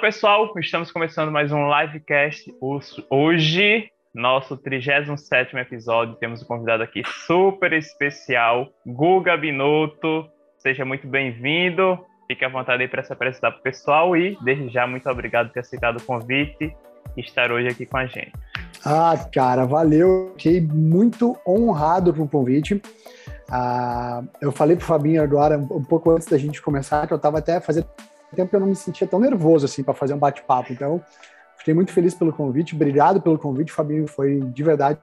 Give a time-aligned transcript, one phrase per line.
[0.00, 2.50] pessoal, estamos começando mais um livecast.
[3.10, 10.26] Hoje, nosso 37 episódio, temos um convidado aqui super especial, Guga Binotto.
[10.56, 11.98] Seja muito bem-vindo.
[12.26, 15.48] Fique à vontade aí para se apresentar para o pessoal e, desde já, muito obrigado
[15.48, 16.74] por ter aceitado o convite
[17.14, 18.32] e estar hoje aqui com a gente.
[18.82, 20.32] Ah, cara, valeu.
[20.32, 22.80] Fiquei muito honrado com o convite.
[23.50, 27.18] Ah, eu falei para o Fabinho agora, um pouco antes da gente começar, que eu
[27.18, 27.86] estava até fazendo
[28.36, 30.72] tempo eu não me sentia tão nervoso assim para fazer um bate-papo.
[30.72, 31.02] Então,
[31.58, 32.74] fiquei muito feliz pelo convite.
[32.74, 34.06] Obrigado pelo convite, Fabinho.
[34.06, 34.98] Foi de verdade,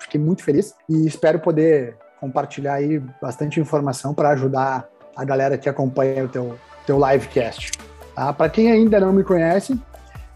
[0.00, 5.68] fiquei muito feliz e espero poder compartilhar aí bastante informação para ajudar a galera que
[5.68, 7.72] acompanha o teu, teu livecast.
[8.14, 8.32] Tá?
[8.32, 9.80] Para quem ainda não me conhece,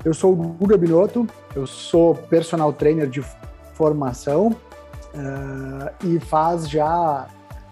[0.04, 3.22] eu sou o Guga Binotto, eu sou personal trainer de
[3.74, 7.26] formação uh, e faz já,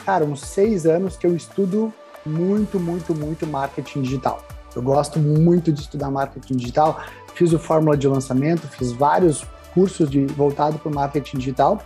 [0.05, 1.93] cara, uns seis anos que eu estudo
[2.25, 4.45] muito, muito, muito marketing digital.
[4.75, 7.01] Eu gosto muito de estudar marketing digital.
[7.35, 11.83] Fiz o fórmula de lançamento, fiz vários cursos de voltado para o marketing digital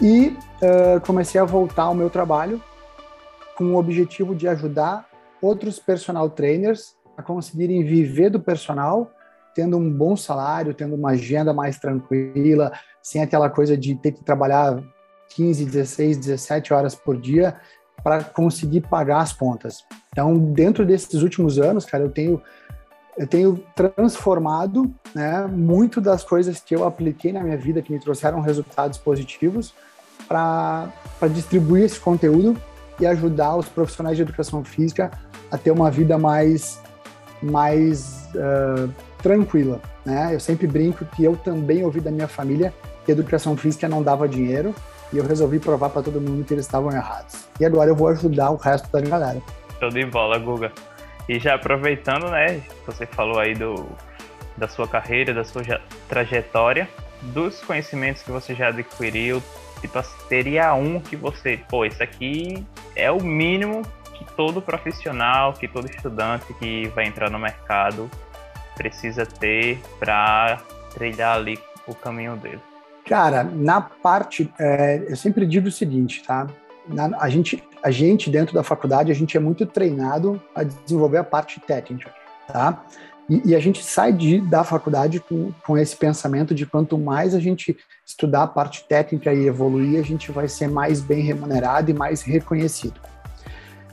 [0.00, 2.62] e uh, comecei a voltar ao meu trabalho
[3.56, 5.06] com o objetivo de ajudar
[5.40, 9.12] outros personal trainers a conseguirem viver do personal,
[9.54, 14.24] tendo um bom salário, tendo uma agenda mais tranquila, sem aquela coisa de ter que
[14.24, 14.82] trabalhar
[15.30, 17.56] 15, 16, 17 horas por dia
[18.04, 19.82] para conseguir pagar as contas.
[20.12, 22.40] Então, dentro desses últimos anos, cara, eu tenho
[23.16, 28.00] eu tenho transformado né, muito das coisas que eu apliquei na minha vida que me
[28.00, 29.72] trouxeram resultados positivos
[30.26, 30.90] para
[31.32, 32.60] distribuir esse conteúdo
[32.98, 35.12] e ajudar os profissionais de educação física
[35.48, 36.80] a ter uma vida mais
[37.40, 38.90] mais uh,
[39.22, 40.34] tranquila, né?
[40.34, 44.28] Eu sempre brinco que eu também ouvi da minha família que educação física não dava
[44.28, 44.74] dinheiro
[45.12, 47.46] e eu resolvi provar para todo mundo que eles estavam errados.
[47.58, 49.40] E agora eu vou ajudar o resto da galera.
[49.78, 50.72] Show de bola, Guga.
[51.28, 53.86] E já aproveitando, né, você falou aí do,
[54.56, 55.62] da sua carreira, da sua
[56.08, 56.88] trajetória,
[57.22, 59.42] dos conhecimentos que você já adquiriu,
[59.80, 63.82] tipo, teria um que você, pô, isso aqui é o mínimo
[64.14, 68.10] que todo profissional, que todo estudante que vai entrar no mercado
[68.76, 70.60] precisa ter para
[70.92, 72.60] trilhar ali o caminho dele.
[73.06, 76.46] Cara, na parte, é, eu sempre digo o seguinte, tá?
[76.88, 81.18] Na, a, gente, a gente, dentro da faculdade, a gente é muito treinado a desenvolver
[81.18, 82.10] a parte técnica,
[82.50, 82.82] tá?
[83.28, 87.34] E, e a gente sai de, da faculdade com, com esse pensamento de quanto mais
[87.34, 87.76] a gente
[88.06, 92.22] estudar a parte técnica e evoluir, a gente vai ser mais bem remunerado e mais
[92.22, 93.00] reconhecido.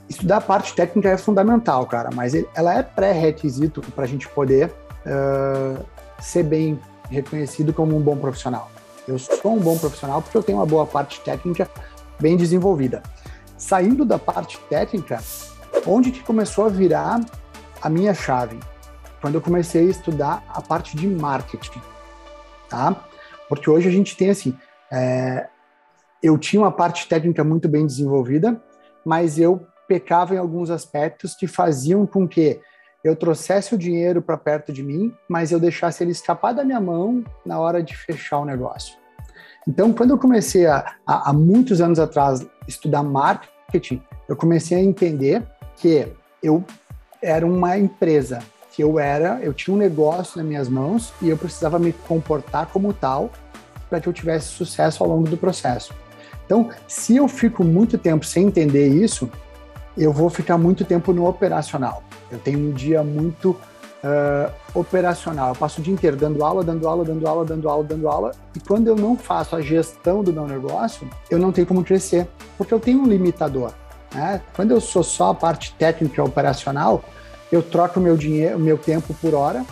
[0.08, 4.70] Estudar a parte técnica é fundamental, cara, mas ela é pré-requisito para a gente poder
[5.06, 5.82] uh,
[6.20, 6.78] ser bem
[7.10, 8.71] reconhecido como um bom profissional.
[9.06, 11.68] Eu sou um bom profissional porque eu tenho uma boa parte técnica
[12.20, 13.02] bem desenvolvida.
[13.56, 15.20] Saindo da parte técnica,
[15.86, 17.20] onde que começou a virar
[17.80, 18.58] a minha chave?
[19.20, 21.80] Quando eu comecei a estudar a parte de marketing,
[22.68, 23.04] tá?
[23.48, 24.56] Porque hoje a gente tem assim,
[24.90, 25.48] é,
[26.22, 28.62] eu tinha uma parte técnica muito bem desenvolvida,
[29.04, 32.60] mas eu pecava em alguns aspectos que faziam com que
[33.04, 36.80] eu trouxesse o dinheiro para perto de mim, mas eu deixasse ele escapar da minha
[36.80, 38.96] mão na hora de fechar o negócio.
[39.66, 44.80] Então, quando eu comecei a, a, há muitos anos atrás estudar marketing, eu comecei a
[44.80, 45.42] entender
[45.76, 46.08] que
[46.42, 46.64] eu
[47.20, 48.40] era uma empresa,
[48.72, 52.66] que eu era, eu tinha um negócio nas minhas mãos e eu precisava me comportar
[52.66, 53.30] como tal
[53.88, 55.94] para que eu tivesse sucesso ao longo do processo.
[56.44, 59.30] Então, se eu fico muito tempo sem entender isso,
[59.96, 62.02] eu vou ficar muito tempo no operacional.
[62.30, 65.50] Eu tenho um dia muito uh, operacional.
[65.50, 68.32] Eu passo o dia inteiro dando aula, dando aula, dando aula, dando aula, dando aula.
[68.54, 72.28] E quando eu não faço a gestão do meu negócio, eu não tenho como crescer,
[72.56, 73.72] porque eu tenho um limitador.
[74.14, 74.40] Né?
[74.54, 77.04] Quando eu sou só a parte técnica operacional,
[77.50, 79.64] eu troco o meu dinheiro, meu tempo por hora,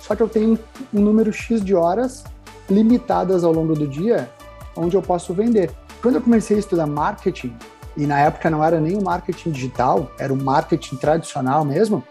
[0.00, 0.58] só que eu tenho
[0.92, 2.24] um número X de horas
[2.68, 4.28] limitadas ao longo do dia
[4.76, 5.70] onde eu posso vender.
[6.00, 7.54] Quando eu comecei a estudar marketing,
[7.96, 12.04] e na época não era nem o marketing digital, era o marketing tradicional mesmo,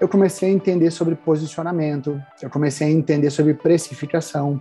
[0.00, 4.60] eu comecei a entender sobre posicionamento, eu comecei a entender sobre precificação,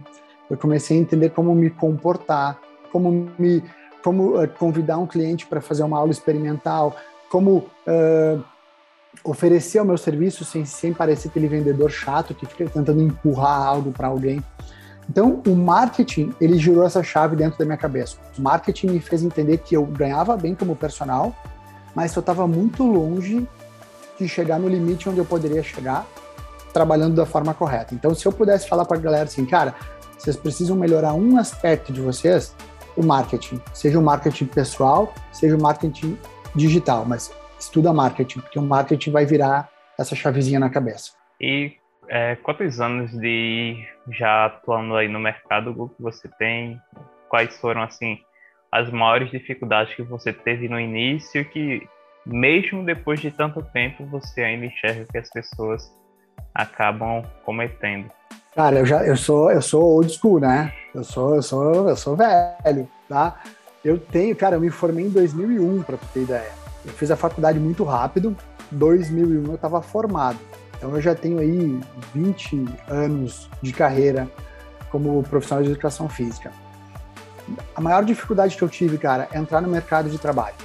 [0.50, 2.60] eu comecei a entender como me comportar,
[2.92, 3.64] como me
[4.04, 6.96] como uh, convidar um cliente para fazer uma aula experimental,
[7.30, 8.44] como uh,
[9.24, 13.92] oferecer o meu serviço sem, sem parecer aquele vendedor chato que fica tentando empurrar algo
[13.92, 14.42] para alguém.
[15.10, 18.18] Então, o marketing, ele girou essa chave dentro da minha cabeça.
[18.38, 21.36] O marketing me fez entender que eu ganhava bem como personal,
[21.96, 23.48] mas eu estava muito longe
[24.20, 26.06] de chegar no limite onde eu poderia chegar
[26.72, 27.96] trabalhando da forma correta.
[27.96, 29.74] Então, se eu pudesse falar para a galera assim, cara,
[30.16, 32.54] vocês precisam melhorar um aspecto de vocês,
[32.96, 33.60] o marketing.
[33.74, 36.20] Seja o marketing pessoal, seja o marketing
[36.54, 41.12] digital, mas estuda marketing, porque o marketing vai virar essa chavezinha na cabeça.
[41.42, 41.79] E
[42.10, 46.82] é, quantos anos de já atuando aí no mercado que você tem?
[47.30, 48.20] Quais foram assim
[48.72, 51.88] as maiores dificuldades que você teve no início que
[52.26, 55.92] mesmo depois de tanto tempo você ainda enxerga que as pessoas
[56.54, 58.10] acabam cometendo?
[58.56, 60.74] Cara, eu já eu sou eu sou old school, né?
[60.94, 63.40] Eu sou eu sou eu sou velho, tá?
[63.86, 66.52] Eu tenho, cara, eu me formei em 2001 para ter ideia.
[66.84, 68.36] Eu fiz a faculdade muito rápido.
[68.72, 70.40] 2001 eu estava formado.
[70.80, 71.78] Então eu já tenho aí
[72.16, 74.32] 20 anos de carreira
[74.90, 76.54] como profissional de educação física.
[77.76, 80.56] A maior dificuldade que eu tive, cara, é entrar no mercado de trabalho,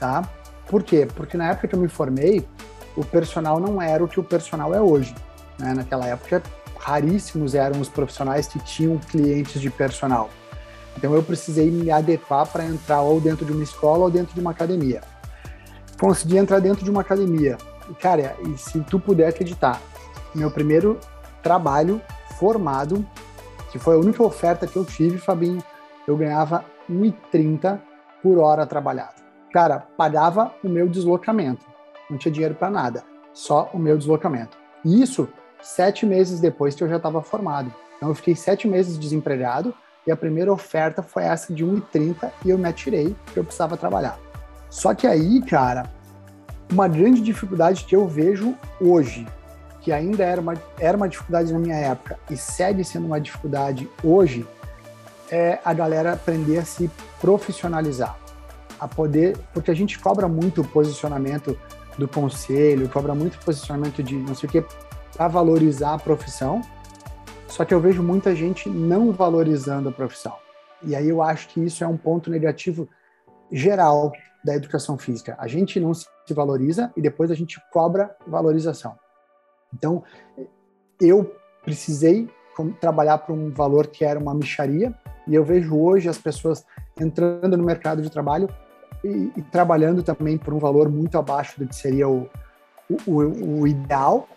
[0.00, 0.26] tá?
[0.66, 1.06] Por quê?
[1.14, 2.48] Porque na época que eu me formei,
[2.96, 5.14] o personal não era o que o personal é hoje.
[5.58, 5.74] Né?
[5.74, 6.42] Naquela época,
[6.78, 10.30] raríssimos eram os profissionais que tinham clientes de personal.
[10.96, 14.40] Então eu precisei me adequar para entrar ou dentro de uma escola ou dentro de
[14.40, 15.02] uma academia.
[16.00, 17.58] Consegui entrar dentro de uma academia.
[17.94, 19.80] Cara, e se tu puder acreditar,
[20.34, 20.98] meu primeiro
[21.42, 22.00] trabalho
[22.38, 23.06] formado,
[23.70, 25.62] que foi a única oferta que eu tive, Fabinho,
[26.06, 27.80] eu ganhava 1,30
[28.22, 29.14] por hora trabalhada.
[29.52, 31.64] Cara, pagava o meu deslocamento.
[32.10, 34.56] Não tinha dinheiro para nada, só o meu deslocamento.
[34.84, 35.28] E isso
[35.62, 37.72] sete meses depois que eu já estava formado.
[37.96, 39.74] Então eu fiquei sete meses desempregado
[40.06, 43.76] e a primeira oferta foi essa de 1,30 e eu me atirei porque eu precisava
[43.76, 44.18] trabalhar.
[44.70, 45.90] Só que aí, cara,
[46.70, 49.26] uma grande dificuldade que eu vejo hoje,
[49.80, 53.88] que ainda era uma, era uma dificuldade na minha época e segue sendo uma dificuldade
[54.02, 54.46] hoje,
[55.30, 56.90] é a galera aprender a se
[57.20, 58.16] profissionalizar,
[58.78, 61.58] a poder, porque a gente cobra muito o posicionamento
[61.98, 64.64] do conselho, cobra muito posicionamento de não sei o que
[65.16, 66.60] para valorizar a profissão.
[67.48, 70.34] Só que eu vejo muita gente não valorizando a profissão.
[70.82, 72.88] E aí eu acho que isso é um ponto negativo
[73.50, 74.12] geral
[74.44, 75.34] da educação física.
[75.38, 78.96] A gente não se valoriza e depois a gente cobra valorização.
[79.72, 80.02] Então,
[81.00, 82.28] eu precisei
[82.80, 84.94] trabalhar para um valor que era uma micharia
[85.26, 86.64] e eu vejo hoje as pessoas
[86.98, 88.48] entrando no mercado de trabalho
[89.04, 92.28] e, e trabalhando também por um valor muito abaixo do que seria o,
[93.06, 94.28] o, o ideal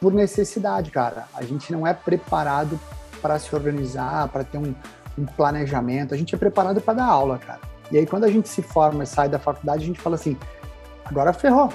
[0.00, 1.26] por necessidade, cara.
[1.34, 2.78] A gente não é preparado
[3.22, 4.74] para se organizar, para ter um,
[5.18, 6.14] um planejamento.
[6.14, 7.60] A gente é preparado para dar aula, cara.
[7.90, 10.36] E aí, quando a gente se forma e sai da faculdade, a gente fala assim:
[11.06, 11.72] agora ferrou.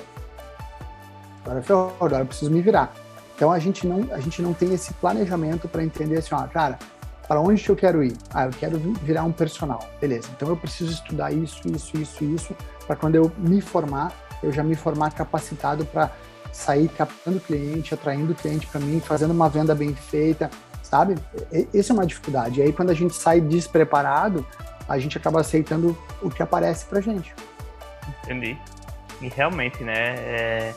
[1.44, 2.94] Agora ferrou, agora eu preciso me virar.
[3.36, 6.78] Então, a gente não, a gente não tem esse planejamento para entender assim: ó, cara,
[7.28, 8.16] para onde eu quero ir?
[8.34, 9.80] Ah, eu quero virar um personal.
[10.00, 12.56] Beleza, então eu preciso estudar isso, isso, isso, isso,
[12.86, 14.12] para quando eu me formar,
[14.44, 16.12] eu já me formar capacitado para
[16.52, 20.52] sair captando cliente, atraindo cliente para mim, fazendo uma venda bem feita,
[20.84, 21.16] sabe?
[21.74, 22.60] Essa é uma dificuldade.
[22.60, 24.46] E aí, quando a gente sai despreparado,
[24.88, 27.34] a gente acaba aceitando o que aparece pra gente.
[28.24, 28.58] Entendi.
[29.22, 30.16] E realmente, né?
[30.18, 30.74] É...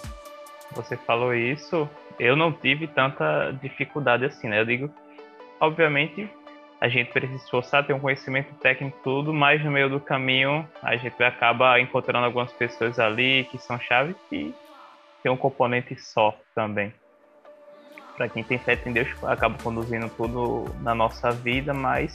[0.73, 1.89] Você falou isso,
[2.19, 4.61] eu não tive tanta dificuldade assim, né?
[4.61, 4.91] Eu digo,
[5.61, 6.29] obviamente,
[6.81, 10.97] a gente precisa esforçar, ter um conhecimento técnico tudo, mas no meio do caminho a
[10.97, 14.53] gente acaba encontrando algumas pessoas ali que são chaves e
[15.23, 16.93] tem um componente sorte também.
[18.17, 22.15] Para quem tem fé em Deus, acaba conduzindo tudo na nossa vida, mas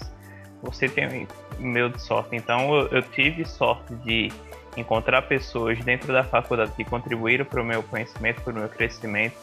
[0.61, 1.27] você tem
[1.57, 2.35] meio de sorte.
[2.35, 4.31] Então eu, eu, tive sorte de
[4.77, 9.35] encontrar pessoas dentro da faculdade que contribuíram para o meu conhecimento, para o meu crescimento.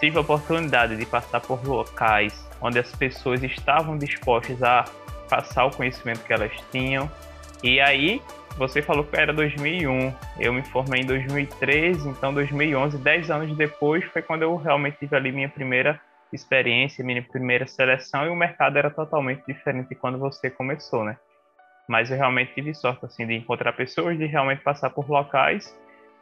[0.00, 4.84] Tive a oportunidade de passar por locais onde as pessoas estavam dispostas a
[5.28, 7.10] passar o conhecimento que elas tinham.
[7.62, 8.20] E aí,
[8.56, 14.04] você falou que era 2001, eu me formei em 2013, então 2011, 10 anos depois,
[14.06, 16.00] foi quando eu realmente tive ali minha primeira
[16.32, 21.16] experiência, minha primeira seleção, e o mercado era totalmente diferente de quando você começou, né?
[21.88, 25.76] Mas eu realmente tive sorte, assim, de encontrar pessoas, de realmente passar por locais,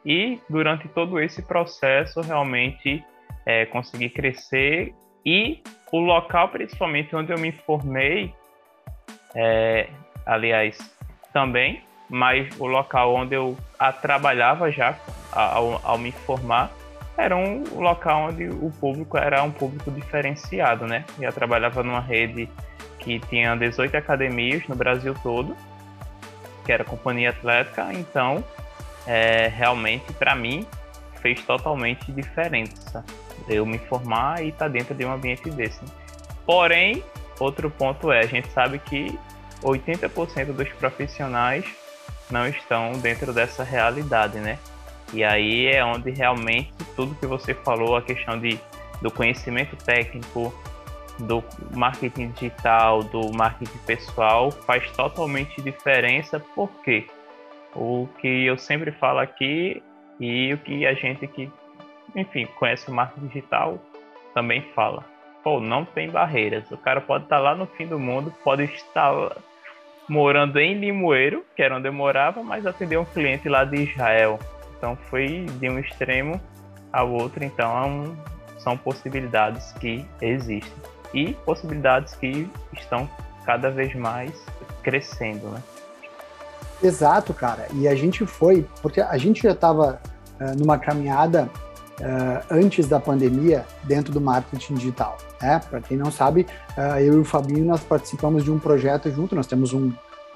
[0.05, 3.03] e durante todo esse processo, realmente
[3.45, 4.93] é, conseguir crescer,
[5.25, 8.33] e o local, principalmente, onde eu me formei,
[9.35, 9.87] é,
[10.25, 10.77] aliás,
[11.31, 13.57] também, mas o local onde eu
[14.01, 14.97] trabalhava já,
[15.31, 16.71] ao, ao me formar,
[17.17, 21.05] era um local onde o público era um público diferenciado, né?
[21.19, 22.49] Eu trabalhava numa rede
[23.03, 25.55] que tinha 18 academias no Brasil todo,
[26.65, 28.43] que era companhia atlética, então
[29.05, 30.65] é, realmente para mim
[31.21, 33.03] fez totalmente diferença
[33.47, 35.81] eu me formar e estar tá dentro de um ambiente desse.
[36.45, 37.03] Porém,
[37.39, 39.17] outro ponto é, a gente sabe que
[39.61, 41.65] 80% dos profissionais
[42.29, 44.57] não estão dentro dessa realidade, né?
[45.13, 48.59] E aí é onde realmente tudo que você falou, a questão de,
[49.01, 50.53] do conhecimento técnico,
[51.23, 51.43] do
[51.75, 57.07] marketing digital, do marketing pessoal, faz totalmente diferença, porque
[57.75, 59.81] o que eu sempre falo aqui
[60.19, 61.51] e o que a gente que,
[62.15, 63.79] enfim, conhece o marketing digital
[64.33, 65.03] também fala,
[65.43, 66.69] pô, não tem barreiras.
[66.71, 69.35] O cara pode estar lá no fim do mundo, pode estar
[70.07, 74.39] morando em Limoeiro, que era onde eu morava, mas atender um cliente lá de Israel.
[74.77, 76.39] Então foi de um extremo
[76.91, 78.15] ao outro, então
[78.57, 83.09] são possibilidades que existem e possibilidades que estão
[83.45, 84.33] cada vez mais
[84.81, 85.61] crescendo, né?
[86.81, 87.67] Exato, cara.
[87.73, 90.01] E a gente foi, porque a gente já estava
[90.39, 91.49] uh, numa caminhada
[91.99, 95.17] uh, antes da pandemia dentro do marketing digital.
[95.41, 95.59] Né?
[95.69, 96.45] Para quem não sabe,
[96.77, 99.35] uh, eu e o Fabinho nós participamos de um projeto junto.
[99.35, 99.93] Nós temos um,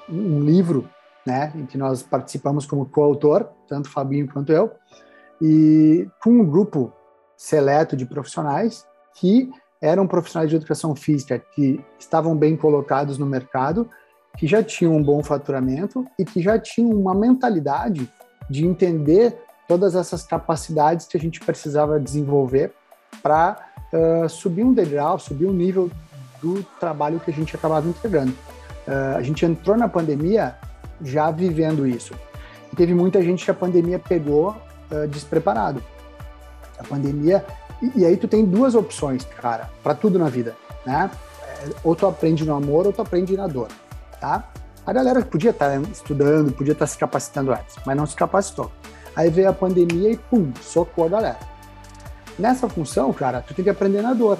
[0.08, 0.88] um livro,
[1.26, 4.72] né, em que nós participamos como coautor, tanto o Fabinho quanto eu,
[5.42, 6.92] e com um grupo
[7.36, 13.88] seleto de profissionais que eram profissionais de educação física que estavam bem colocados no mercado,
[14.36, 18.08] que já tinham um bom faturamento e que já tinham uma mentalidade
[18.48, 22.72] de entender todas essas capacidades que a gente precisava desenvolver
[23.22, 23.58] para
[23.92, 25.90] uh, subir um degrau, subir um nível
[26.42, 28.32] do trabalho que a gente acabava entregando.
[28.86, 30.56] Uh, a gente entrou na pandemia
[31.02, 32.14] já vivendo isso.
[32.72, 34.56] E teve muita gente que a pandemia pegou
[34.90, 35.82] uh, despreparado.
[36.78, 37.44] A pandemia.
[37.80, 41.10] E, aí tu tem duas opções, cara, para tudo na vida, né?
[41.42, 43.68] É, ou tu aprende no amor ou tu aprende na dor,
[44.20, 44.50] tá?
[44.84, 48.16] A galera podia estar tá estudando, podia estar tá se capacitando antes, mas não se
[48.16, 48.72] capacitou.
[49.14, 51.38] Aí veio a pandemia e pum, socou a galera.
[52.38, 54.38] Nessa função, cara, tu tem que aprender na dor.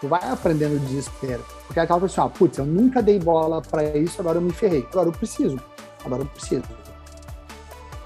[0.00, 1.44] Tu vai aprendendo no desespero.
[1.66, 4.86] Porque aquela pessoa, assim, putz, eu nunca dei bola para isso, agora eu me ferrei.
[4.92, 5.58] Agora eu preciso.
[6.04, 6.64] Agora eu preciso.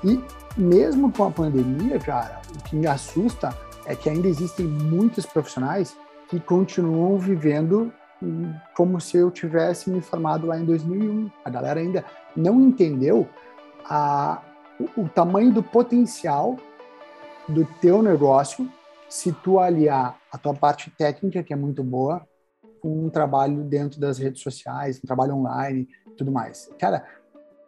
[0.04, 0.23] E
[0.56, 5.96] mesmo com a pandemia, cara, o que me assusta é que ainda existem muitos profissionais
[6.28, 7.92] que continuam vivendo
[8.74, 11.30] como se eu tivesse me formado lá em 2001.
[11.44, 13.28] A galera ainda não entendeu
[13.84, 14.42] a,
[14.80, 16.56] o, o tamanho do potencial
[17.48, 18.68] do teu negócio
[19.08, 22.26] se tu aliar a tua parte técnica, que é muito boa,
[22.80, 26.68] com um trabalho dentro das redes sociais, um trabalho online, tudo mais.
[26.78, 27.06] Cara,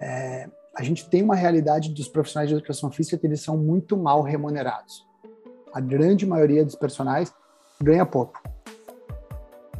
[0.00, 3.96] é, a gente tem uma realidade dos profissionais de educação física que eles são muito
[3.96, 5.08] mal remunerados.
[5.78, 7.32] A grande maioria dos personagens
[7.80, 8.42] ganha pouco.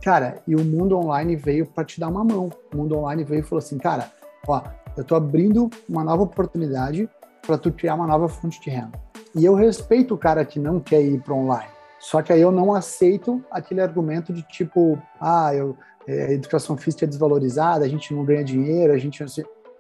[0.01, 2.51] Cara, e o mundo online veio para te dar uma mão.
[2.73, 4.09] O mundo online veio e falou assim, cara,
[4.47, 4.63] ó,
[4.97, 7.11] eu tô abrindo uma nova oportunidade
[7.45, 8.93] para tu criar uma nova fonte de renda.
[9.35, 11.73] E eu respeito o cara que não quer ir para online.
[11.99, 15.77] Só que aí eu não aceito aquele argumento de tipo, ah, eu,
[16.07, 19.29] é, a educação física é desvalorizada, a gente não ganha dinheiro, a gente não.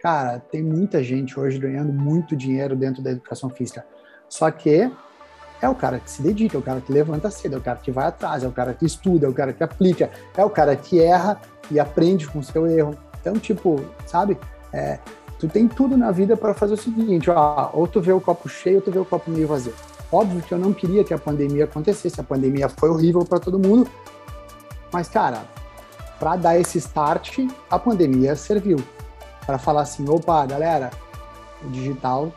[0.00, 3.86] Cara, tem muita gente hoje ganhando muito dinheiro dentro da educação física.
[4.28, 4.90] Só que
[5.60, 7.78] é o cara que se dedica, é o cara que levanta cedo, é o cara
[7.78, 10.50] que vai atrás, é o cara que estuda, é o cara que aplica, é o
[10.50, 12.96] cara que erra e aprende com o seu erro.
[13.20, 14.38] Então, tipo, sabe?
[14.72, 14.98] É,
[15.38, 18.48] Tu tem tudo na vida para fazer o seguinte, ó, ou tu vê o copo
[18.48, 19.72] cheio ou tu vê o copo meio vazio.
[20.10, 23.58] Óbvio que eu não queria que a pandemia acontecesse, a pandemia foi horrível para todo
[23.58, 23.88] mundo,
[24.92, 25.42] mas cara,
[26.18, 27.38] para dar esse start,
[27.70, 28.78] a pandemia serviu
[29.46, 30.90] para falar assim, opa, galera,
[31.62, 32.32] o digital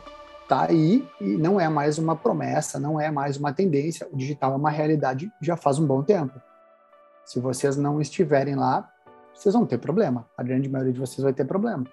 [0.52, 4.52] tá aí e não é mais uma promessa, não é mais uma tendência, o digital
[4.52, 6.38] é uma realidade já faz um bom tempo.
[7.24, 8.86] Se vocês não estiverem lá,
[9.32, 10.28] vocês vão ter problema.
[10.36, 11.84] A grande maioria de vocês vai ter problema.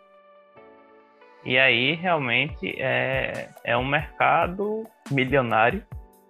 [1.45, 5.81] E aí realmente é, é um mercado milionário.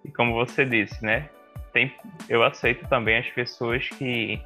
[0.04, 1.28] E como você disse, né?
[1.72, 1.92] Tem,
[2.28, 4.40] eu aceito também as pessoas que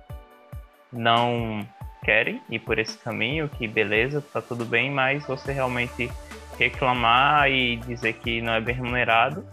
[0.91, 1.61] não
[2.03, 6.11] querem ir por esse caminho, que beleza, tá tudo bem, mas você realmente
[6.59, 9.45] reclamar e dizer que não é bem remunerado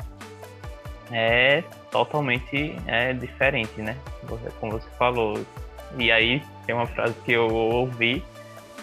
[1.12, 3.98] é totalmente é diferente, né?
[4.60, 5.40] Como você falou.
[5.98, 8.24] E aí tem uma frase que eu ouvi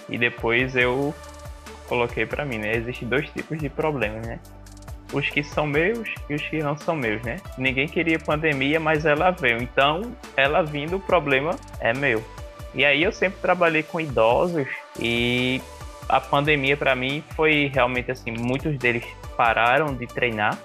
[0.08, 1.14] e depois eu
[1.88, 2.76] coloquei para mim, né?
[2.76, 4.38] Existem dois tipos de problemas, né?
[5.10, 7.38] Os que são meus e os que não são meus, né?
[7.56, 9.62] Ninguém queria pandemia, mas ela veio.
[9.62, 12.22] Então, ela vindo, o problema é meu.
[12.75, 14.68] E aí eu sempre trabalhei com idosos
[15.00, 15.62] e
[16.09, 19.05] a pandemia para mim foi realmente assim, muitos deles
[19.37, 20.59] pararam de treinar,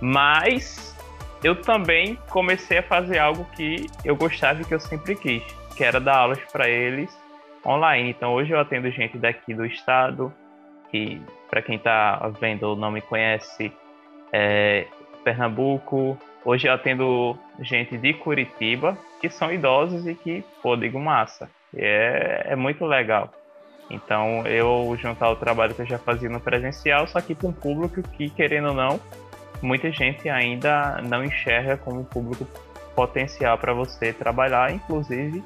[0.00, 0.96] mas
[1.42, 5.42] eu também comecei a fazer algo que eu gostava e que eu sempre quis,
[5.76, 7.10] que era dar aulas para eles
[7.66, 8.10] online.
[8.10, 10.32] Então hoje eu atendo gente daqui do estado,
[10.90, 13.72] que para quem está vendo ou não me conhece,
[14.32, 14.86] é
[15.24, 16.18] Pernambuco.
[16.44, 21.48] Hoje eu atendo gente de Curitiba, que são idosos e que, pô, digo massa.
[21.74, 23.32] É, é muito legal.
[23.90, 27.52] Então eu juntar o trabalho que eu já fazia no presencial, só que com um
[27.52, 29.00] público que, querendo ou não,
[29.60, 32.46] muita gente ainda não enxerga como público
[32.94, 35.42] potencial para você trabalhar, inclusive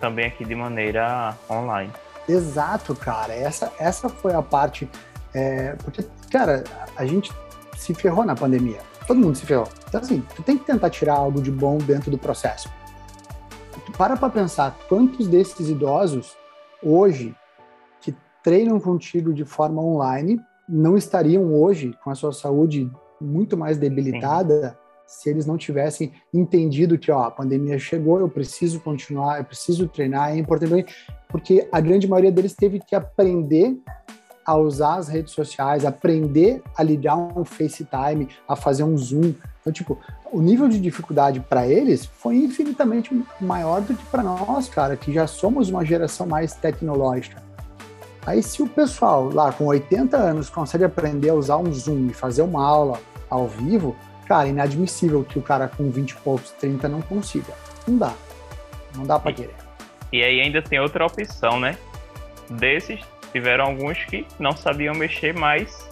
[0.00, 1.90] também aqui de maneira online.
[2.28, 3.32] Exato, cara.
[3.32, 4.88] Essa, essa foi a parte.
[5.34, 6.64] É, porque, cara,
[6.96, 7.32] a gente
[7.76, 8.80] se ferrou na pandemia.
[9.06, 9.68] Todo mundo se ferrou.
[9.88, 12.68] Então, assim, tu tem que tentar tirar algo de bom dentro do processo.
[13.84, 16.36] Tu para para pensar quantos desses idosos
[16.82, 17.34] hoje
[18.46, 22.88] treinam contigo de forma online não estariam hoje com a sua saúde
[23.20, 24.76] muito mais debilitada Sim.
[25.04, 29.88] se eles não tivessem entendido que ó, a pandemia chegou, eu preciso continuar, eu preciso
[29.88, 30.94] treinar, é importante,
[31.28, 33.76] porque a grande maioria deles teve que aprender
[34.44, 39.34] a usar as redes sociais, aprender a ligar um FaceTime, a fazer um Zoom.
[39.60, 39.98] Então, tipo,
[40.30, 43.10] o nível de dificuldade para eles foi infinitamente
[43.40, 47.44] maior do que para nós, cara, que já somos uma geração mais tecnológica.
[48.26, 52.12] Aí, se o pessoal lá com 80 anos consegue aprender a usar um Zoom e
[52.12, 56.88] fazer uma aula ao vivo, cara, inadmissível que o cara com 20 e poucos, 30
[56.88, 57.54] não consiga.
[57.86, 58.12] Não dá.
[58.96, 59.54] Não dá para querer.
[60.12, 61.78] E aí ainda tem outra opção, né?
[62.50, 63.00] Desses
[63.32, 65.88] tiveram alguns que não sabiam mexer, mas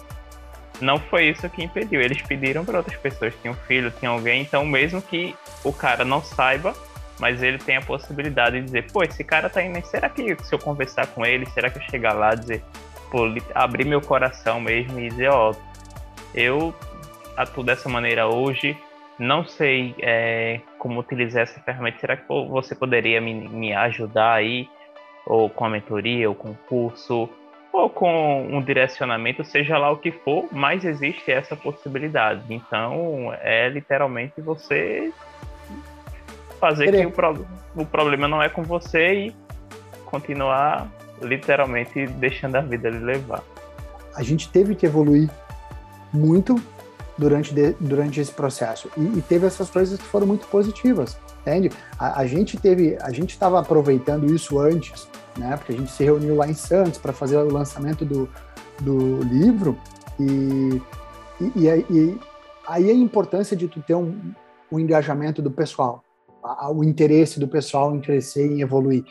[0.81, 2.01] não foi isso que impediu.
[2.01, 6.03] Eles pediram para outras pessoas, tinha um filho, tinha alguém, então mesmo que o cara
[6.03, 6.73] não saiba,
[7.19, 10.53] mas ele tem a possibilidade de dizer, pô, esse cara tá indo, será que se
[10.53, 12.63] eu conversar com ele, será que eu chegar lá dizer,
[13.11, 15.53] pô, abrir meu coração mesmo e dizer, ó,
[16.33, 16.73] eu
[17.37, 18.77] atuo dessa maneira hoje,
[19.17, 24.67] não sei é, como utilizar essa ferramenta, será que você poderia me, me ajudar aí?
[25.25, 27.29] ou com a mentoria, ou com o curso,
[27.73, 32.41] ou com um direcionamento, seja lá o que for, mas existe essa possibilidade.
[32.49, 35.11] Então, é literalmente você
[36.59, 37.45] fazer que o, pro,
[37.75, 39.35] o problema não é com você e
[40.05, 40.87] continuar
[41.21, 43.43] literalmente deixando a vida lhe levar.
[44.15, 45.29] A gente teve que evoluir
[46.13, 46.55] muito
[47.17, 51.71] durante, de, durante esse processo e, e teve essas coisas que foram muito positivas entende?
[51.99, 55.07] A, a gente teve, a gente estava aproveitando isso antes,
[55.37, 55.55] né?
[55.55, 58.27] Porque a gente se reuniu lá em Santos para fazer o lançamento do,
[58.81, 59.77] do livro
[60.19, 60.81] e,
[61.39, 62.19] e, e, e
[62.67, 64.19] aí a importância de tu ter um,
[64.71, 66.03] um engajamento do pessoal,
[66.45, 69.03] a, o interesse do pessoal em crescer e evoluir.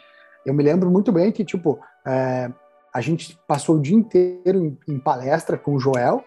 [0.44, 2.50] Eu me lembro muito bem que, tipo, é,
[2.94, 6.24] a gente passou o dia inteiro em, em palestra com o Joel,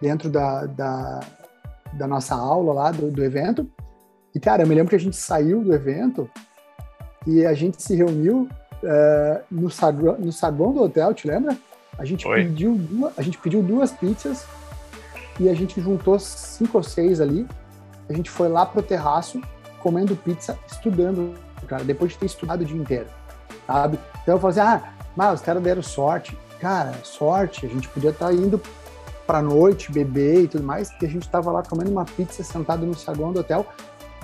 [0.00, 1.20] dentro da, da,
[1.92, 3.70] da nossa aula lá do, do evento,
[4.34, 6.28] e, cara, eu me lembro que a gente saiu do evento
[7.24, 8.48] e a gente se reuniu
[8.82, 11.56] uh, no, saguão, no saguão do hotel, te lembra?
[11.96, 14.44] A gente, pediu duas, a gente pediu duas pizzas
[15.38, 17.46] e a gente juntou cinco ou seis ali.
[18.08, 19.40] A gente foi lá pro terraço
[19.84, 21.34] comendo pizza, estudando,
[21.68, 23.06] cara, depois de ter estudado o dia inteiro,
[23.66, 23.98] sabe?
[24.22, 26.36] Então eu falei assim, ah, mas os caras deram sorte.
[26.58, 28.58] Cara, sorte, a gente podia estar tá indo
[29.26, 32.86] pra noite, beber e tudo mais, e a gente tava lá comendo uma pizza sentado
[32.86, 33.66] no saguão do hotel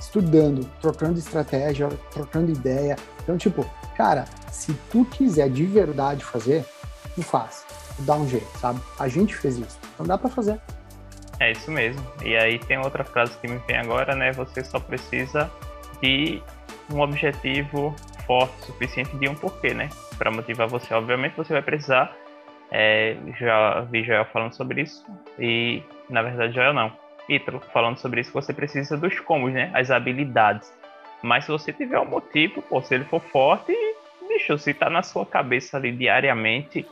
[0.01, 2.97] estudando, trocando estratégia, trocando ideia.
[3.23, 6.65] Então, tipo, cara, se tu quiser de verdade fazer,
[7.15, 7.65] tu faz.
[7.97, 8.81] Tu dá um jeito, sabe?
[8.99, 9.79] A gente fez isso.
[9.95, 10.59] Então dá para fazer.
[11.41, 12.07] É isso mesmo.
[12.23, 14.31] E aí tem outra frase que me vem agora, né?
[14.33, 15.51] Você só precisa
[16.03, 16.43] de
[16.93, 19.89] um objetivo forte suficiente de um porquê, né?
[20.19, 20.93] Para motivar você.
[20.93, 22.15] Obviamente você vai precisar.
[22.71, 25.03] É, já vi Joel falando sobre isso.
[25.39, 26.93] E na verdade Joel não.
[27.27, 29.71] Ítalo falando sobre isso, você precisa dos combos, né?
[29.73, 30.71] As habilidades.
[31.23, 33.73] Mas se você tiver um motivo, pô, se ele for forte,
[34.29, 36.87] bicho, se tá na sua cabeça ali diariamente,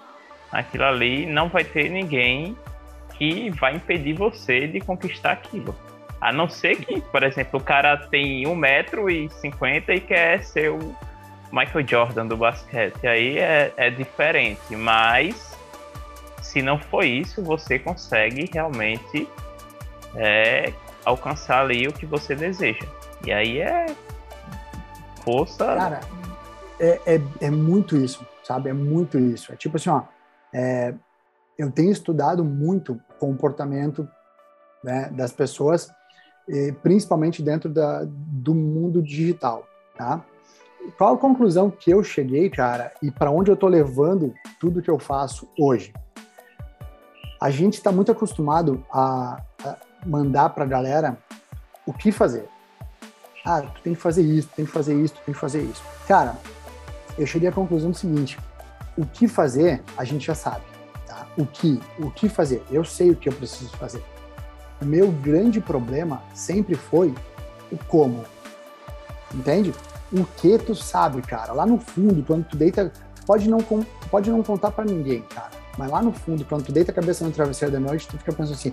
[0.50, 2.56] aquilo ali, não vai ter ninguém
[3.18, 5.74] que vai impedir você de conquistar aquilo.
[6.20, 10.96] A não ser que, por exemplo, o cara tem 1,50m e quer ser o
[11.52, 13.06] Michael Jordan do basquete.
[13.06, 14.74] Aí é, é diferente.
[14.74, 15.56] Mas
[16.42, 19.28] se não for isso, você consegue realmente
[20.14, 20.72] é
[21.04, 22.86] alcançar ali o que você deseja.
[23.24, 23.86] E aí é
[25.22, 25.66] força.
[25.66, 26.00] Cara,
[26.80, 28.70] é, é, é muito isso, sabe?
[28.70, 29.52] É muito isso.
[29.52, 30.02] É tipo assim, ó.
[30.52, 30.94] É,
[31.58, 34.08] eu tenho estudado muito comportamento
[34.82, 35.90] né, das pessoas,
[36.82, 40.24] principalmente dentro da, do mundo digital, tá?
[40.96, 44.90] Qual a conclusão que eu cheguei, cara, e para onde eu tô levando tudo que
[44.90, 45.92] eu faço hoje?
[47.40, 49.76] A gente está muito acostumado a, a
[50.06, 51.18] mandar para a galera
[51.86, 52.48] o que fazer.
[53.44, 55.82] Ah, tu tem que fazer isso, tem que fazer isso, tem que fazer isso.
[56.06, 56.36] Cara,
[57.18, 58.38] eu cheguei à conclusão do seguinte:
[58.96, 60.64] o que fazer a gente já sabe.
[61.38, 62.62] O que, o que fazer?
[62.70, 64.02] Eu sei o que eu preciso fazer.
[64.82, 67.14] O meu grande problema sempre foi
[67.70, 68.24] o como.
[69.32, 69.72] Entende?
[70.12, 71.52] O que tu sabe, cara.
[71.52, 72.92] Lá no fundo, quando tu deita,
[73.24, 73.58] pode não,
[74.10, 75.50] pode não contar para ninguém, cara.
[75.78, 78.32] Mas lá no fundo, quando tu deita a cabeça no travesseiro da noite, tu fica
[78.32, 78.72] pensando assim: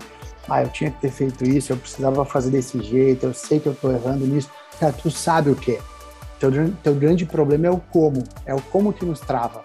[0.49, 3.67] ah, eu tinha que ter feito isso, eu precisava fazer desse jeito, eu sei que
[3.67, 4.49] eu tô errando nisso.
[4.79, 5.79] Cara, tu sabe o que
[6.39, 6.51] Teu,
[6.83, 9.61] teu grande problema é o como, é o como que nos trava.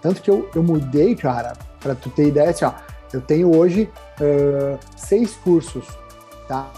[0.00, 1.54] Tanto que eu, eu mudei, cara,
[1.86, 2.72] para tu ter ideia, assim, ó,
[3.12, 3.88] eu tenho hoje
[4.20, 5.86] uh, seis cursos
[6.48, 6.68] tá?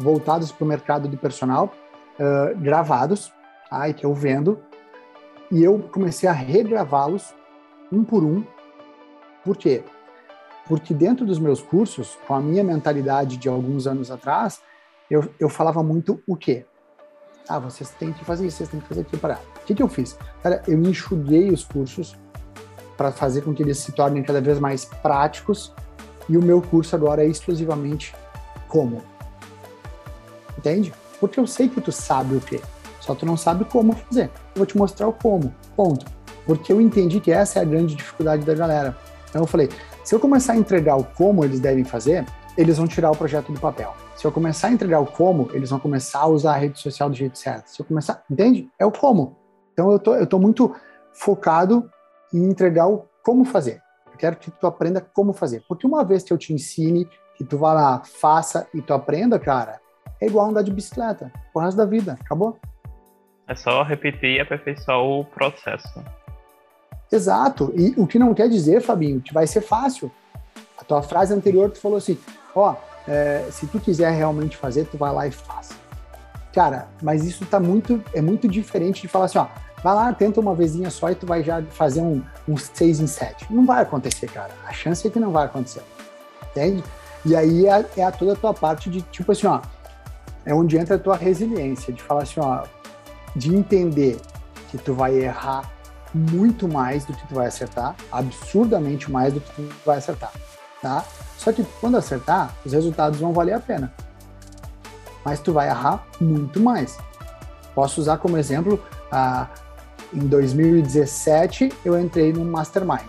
[0.00, 1.70] voltados para o mercado do personal,
[2.18, 3.30] uh, gravados,
[3.68, 3.86] tá?
[3.90, 4.58] e que eu vendo,
[5.52, 7.34] e eu comecei a regravá-los
[7.92, 8.42] um por um.
[9.44, 9.84] Por quê?
[10.66, 14.62] Porque dentro dos meus cursos, com a minha mentalidade de alguns anos atrás,
[15.10, 16.64] eu, eu falava muito o quê?
[17.46, 19.38] Ah, vocês têm que fazer isso, vocês têm que fazer aquilo para.
[19.62, 20.18] O que, que eu fiz?
[20.42, 22.16] Cara, eu enxuguei os cursos
[22.98, 25.72] para fazer com que eles se tornem cada vez mais práticos
[26.28, 28.12] e o meu curso agora é exclusivamente
[28.66, 29.00] como.
[30.58, 30.92] Entende?
[31.20, 32.60] Porque eu sei que tu sabe o quê,
[33.00, 34.24] só tu não sabe como fazer.
[34.24, 36.04] Eu vou te mostrar o como, ponto.
[36.44, 38.98] Porque eu entendi que essa é a grande dificuldade da galera.
[39.30, 39.68] Então eu falei,
[40.02, 43.52] se eu começar a entregar o como eles devem fazer, eles vão tirar o projeto
[43.52, 43.94] do papel.
[44.16, 47.08] Se eu começar a entregar o como, eles vão começar a usar a rede social
[47.08, 47.68] do jeito certo.
[47.68, 48.68] Se eu começar, entende?
[48.76, 49.36] É o como.
[49.72, 50.74] Então eu tô, eu tô muito
[51.12, 51.88] focado
[52.32, 53.80] em entregar o como fazer.
[54.10, 55.62] Eu quero que tu aprenda como fazer.
[55.68, 59.38] Porque uma vez que eu te ensine, que tu vá lá, faça e tu aprenda,
[59.38, 59.80] cara,
[60.20, 61.32] é igual andar de bicicleta.
[61.54, 62.18] O resto da vida.
[62.20, 62.58] Acabou.
[63.46, 66.02] É só repetir e aperfeiçoar o processo.
[67.10, 67.72] Exato.
[67.74, 70.10] E o que não quer dizer, Fabinho, que vai ser fácil.
[70.76, 72.18] A tua frase anterior, tu falou assim,
[72.54, 75.70] ó, é, se tu quiser realmente fazer, tu vai lá e faz.
[76.52, 79.46] Cara, mas isso tá muito, é muito diferente de falar assim, ó,
[79.82, 83.06] vai lá, tenta uma vezinha só e tu vai já fazer um, um 6 em
[83.06, 83.52] 7.
[83.52, 84.50] Não vai acontecer, cara.
[84.66, 85.82] A chance é que não vai acontecer.
[86.50, 86.82] Entende?
[87.24, 89.60] E aí é, é a toda a tua parte de, tipo assim, ó,
[90.44, 92.64] é onde entra a tua resiliência, de falar assim, ó,
[93.34, 94.20] de entender
[94.70, 95.70] que tu vai errar
[96.14, 100.32] muito mais do que tu vai acertar, absurdamente mais do que tu vai acertar,
[100.80, 101.04] tá?
[101.36, 103.92] Só que quando acertar, os resultados vão valer a pena.
[105.24, 106.96] Mas tu vai errar muito mais.
[107.74, 109.46] Posso usar como exemplo, ah,
[110.12, 113.08] em 2017 eu entrei num mastermind.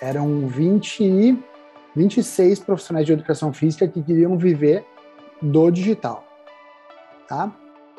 [0.00, 1.38] Eram 20,
[1.94, 4.84] 26 profissionais de educação física que queriam viver
[5.40, 6.24] do digital.
[7.28, 7.52] Tá?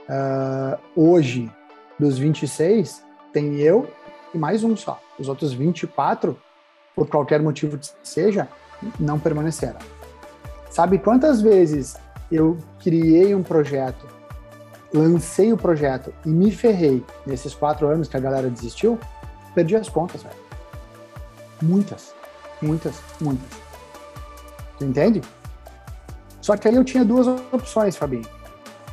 [0.08, 1.52] Uh, hoje,
[2.00, 3.90] dos 26, tem eu
[4.34, 5.00] e mais um só.
[5.20, 6.40] Os outros 24,
[6.96, 8.48] por qualquer motivo que seja,
[9.00, 9.80] não permaneceram.
[10.70, 11.98] Sabe quantas vezes
[12.32, 14.08] eu criei um projeto,
[14.94, 19.00] lancei o projeto e me ferrei nesses quatro anos que a galera desistiu?
[19.54, 20.36] Perdi as contas, velho.
[21.62, 22.14] Muitas,
[22.62, 23.50] muitas, muitas.
[24.78, 25.22] Tu entende?
[26.42, 28.28] Só que aí eu tinha duas opções, Fabinho.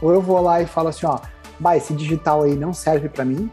[0.00, 1.18] Ou eu vou lá e falo assim, ó,
[1.61, 3.50] bah, esse digital aí não serve para mim,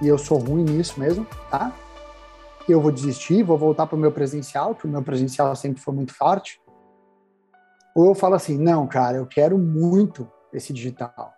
[0.00, 1.72] e eu sou ruim nisso mesmo, tá?
[2.72, 5.94] eu vou desistir, vou voltar para o meu presencial, que o meu presencial sempre foi
[5.94, 6.60] muito forte.
[7.94, 11.34] Ou eu falo assim, não, cara, eu quero muito esse digital.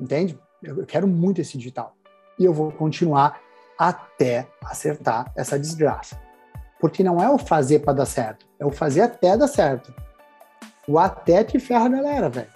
[0.00, 0.38] Entende?
[0.62, 1.94] Eu quero muito esse digital.
[2.38, 3.38] E eu vou continuar
[3.78, 6.20] até acertar essa desgraça.
[6.80, 9.92] Porque não é o fazer para dar certo, é o fazer até dar certo.
[10.88, 12.48] O até te ferra galera, velho.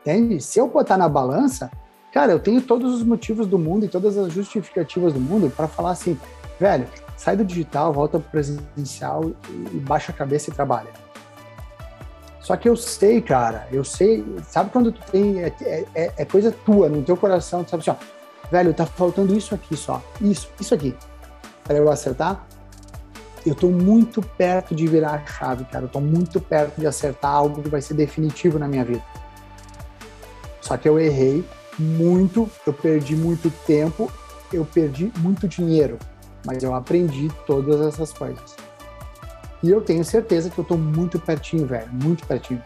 [0.00, 0.40] Entende?
[0.40, 1.70] Se eu botar na balança,
[2.12, 5.68] cara, eu tenho todos os motivos do mundo e todas as justificativas do mundo para
[5.68, 6.18] falar assim,
[6.58, 11.01] velho, sai do digital, volta para o presencial e baixa a cabeça e trabalha.
[12.42, 16.24] Só que eu sei, cara, eu sei, sabe quando tu tem, é, é, é, é
[16.24, 20.02] coisa tua, no teu coração, tu sabe assim, ó, velho, tá faltando isso aqui só,
[20.20, 20.94] isso, isso aqui,
[21.64, 22.46] para eu acertar.
[23.44, 27.32] Eu tô muito perto de virar a chave, cara, eu tô muito perto de acertar
[27.32, 29.02] algo que vai ser definitivo na minha vida.
[30.60, 31.44] Só que eu errei
[31.78, 34.10] muito, eu perdi muito tempo,
[34.52, 35.98] eu perdi muito dinheiro
[36.44, 38.56] mas eu aprendi todas essas coisas.
[39.62, 42.62] E eu tenho certeza que eu estou muito pertinho, velho, muito pertinho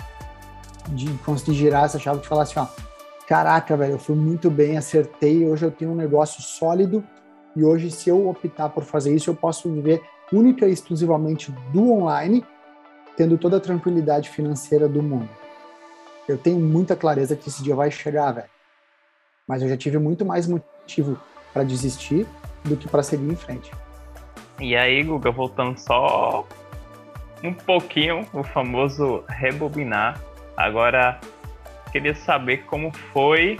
[0.88, 2.66] de conseguir girar essa chave e falar assim, ó,
[3.26, 7.04] caraca, velho, eu fui muito bem, acertei, hoje eu tenho um negócio sólido
[7.54, 11.90] e hoje se eu optar por fazer isso, eu posso viver única e exclusivamente do
[11.92, 12.44] online,
[13.16, 15.28] tendo toda a tranquilidade financeira do mundo.
[16.28, 18.50] Eu tenho muita clareza que esse dia vai chegar, velho.
[19.46, 21.18] Mas eu já tive muito mais motivo
[21.52, 22.26] para desistir
[22.64, 23.70] do que para seguir em frente.
[24.60, 26.44] E aí, Guga, voltando só
[27.46, 30.20] um pouquinho, o famoso rebobinar.
[30.56, 31.20] Agora,
[31.92, 33.58] queria saber como foi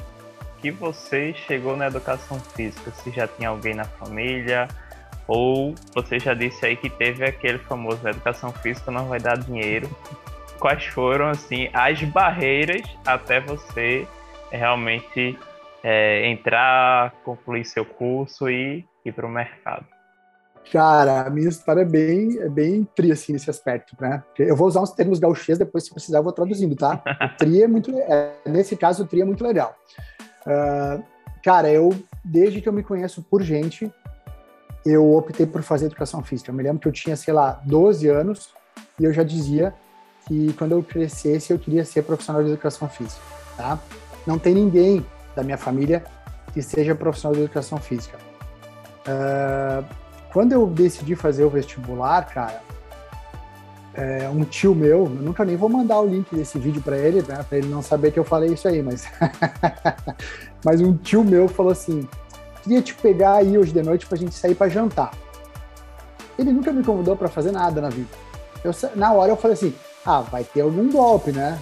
[0.60, 2.90] que você chegou na educação física.
[2.90, 4.68] Se já tinha alguém na família,
[5.28, 9.88] ou você já disse aí que teve aquele famoso educação física não vai dar dinheiro.
[10.58, 14.06] Quais foram, assim, as barreiras até você
[14.50, 15.38] realmente
[15.82, 19.95] é, entrar, concluir seu curso e ir para o mercado?
[20.72, 24.22] Cara, a minha história é bem, é bem tri, assim, nesse aspecto, né?
[24.38, 27.02] Eu vou usar uns termos gauchês, depois, se precisar, eu vou traduzindo, tá?
[27.34, 27.96] O tri é muito...
[27.96, 29.76] É, nesse caso, o tri é muito legal.
[30.42, 31.02] Uh,
[31.42, 31.90] cara, eu,
[32.24, 33.92] desde que eu me conheço por gente,
[34.84, 36.50] eu optei por fazer educação física.
[36.50, 38.50] Eu me lembro que eu tinha, sei lá, 12 anos,
[38.98, 39.72] e eu já dizia
[40.26, 43.22] que quando eu crescesse eu queria ser profissional de educação física,
[43.56, 43.78] tá?
[44.26, 46.04] Não tem ninguém da minha família
[46.52, 48.18] que seja profissional de educação física.
[49.06, 50.05] Uh,
[50.36, 52.60] quando eu decidi fazer o vestibular, cara,
[53.94, 57.22] é, um tio meu, eu nunca nem vou mandar o link desse vídeo para ele,
[57.22, 59.06] né, para ele não saber que eu falei isso aí, mas
[60.62, 62.06] mas um tio meu falou assim:
[62.62, 65.14] queria te pegar aí hoje de noite para a gente sair para jantar.
[66.38, 68.10] Ele nunca me convidou para fazer nada na vida.
[68.62, 71.58] Eu, na hora eu falei assim: ah, vai ter algum golpe, né?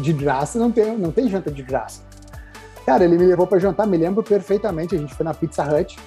[0.00, 2.02] De graça não tem, não tem janta de graça.
[2.86, 4.94] Cara, ele me levou para jantar, me lembro perfeitamente.
[4.94, 5.98] A gente foi na Pizza Hut,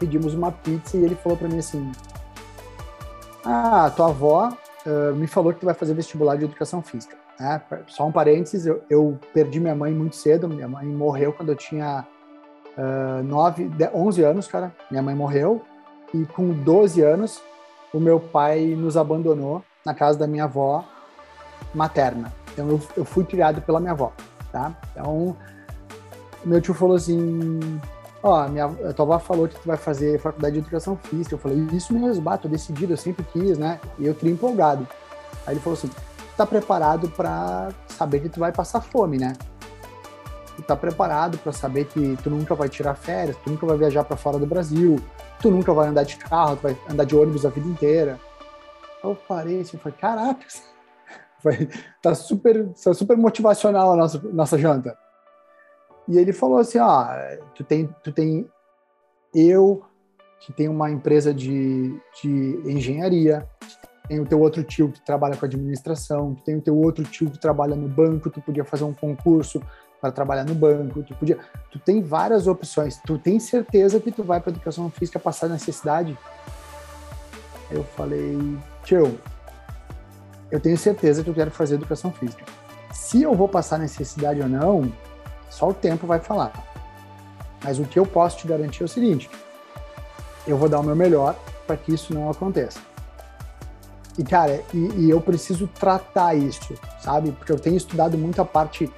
[0.00, 1.92] pedimos uma pizza e ele falou para mim assim:
[3.44, 4.48] Ah, tua avó
[4.86, 7.16] uh, me falou que tu vai fazer vestibular de educação física.
[7.38, 7.60] Né?
[7.86, 10.48] Só um parênteses: eu, eu, perdi minha mãe muito cedo.
[10.48, 12.06] Minha mãe morreu quando eu tinha
[12.76, 14.74] uh, 9, 11 anos, cara.
[14.90, 15.62] Minha mãe morreu.
[16.12, 17.40] E com 12 anos,
[17.92, 20.84] o meu pai nos abandonou na casa da minha avó
[21.74, 22.32] materna.
[22.52, 24.12] Então eu, eu fui criado pela minha avó,
[24.50, 24.74] tá?
[24.90, 25.36] Então
[26.44, 27.60] meu tio falou assim:
[28.22, 31.34] Ó, minha, a tua avó falou que tu vai fazer faculdade de educação física.
[31.34, 33.80] Eu falei: Isso mesmo, bato, tô decidido, eu sempre quis, né?
[33.98, 34.86] E eu teria empolgado.
[35.46, 35.90] Aí ele falou assim:
[36.36, 39.34] tá preparado para saber que tu vai passar fome, né?
[40.56, 44.04] Tu tá preparado para saber que tu nunca vai tirar férias, tu nunca vai viajar
[44.04, 44.96] para fora do Brasil,
[45.40, 48.20] tu nunca vai andar de carro, tu vai andar de ônibus a vida inteira.
[49.02, 50.46] Eu parei assim, falei: Caraca,
[52.02, 54.96] tá super, tá super motivacional a nossa, nossa janta.
[56.10, 57.06] E ele falou assim, ó,
[57.54, 58.44] tu tem, tu tem
[59.32, 59.80] eu,
[60.40, 63.48] que tem uma empresa de, de engenharia,
[64.08, 67.38] tem o teu outro tio que trabalha com administração, tem o teu outro tio que
[67.38, 69.62] trabalha no banco, tu podia fazer um concurso
[70.00, 71.38] para trabalhar no banco, tu podia,
[71.70, 76.18] tu tem várias opções, tu tem certeza que tu vai para educação física passar necessidade?
[77.70, 78.36] Eu falei,
[78.82, 79.16] tio,
[80.50, 82.44] eu tenho certeza que eu quero fazer educação física.
[82.92, 84.92] Se eu vou passar necessidade ou não,
[85.50, 86.52] só o tempo vai falar.
[87.62, 89.28] Mas o que eu posso te garantir é o seguinte:
[90.46, 91.36] eu vou dar o meu melhor
[91.66, 92.78] para que isso não aconteça.
[94.18, 97.32] E, cara, e, e, eu preciso tratar isso, sabe?
[97.32, 98.90] Porque eu tenho estudado muito a parte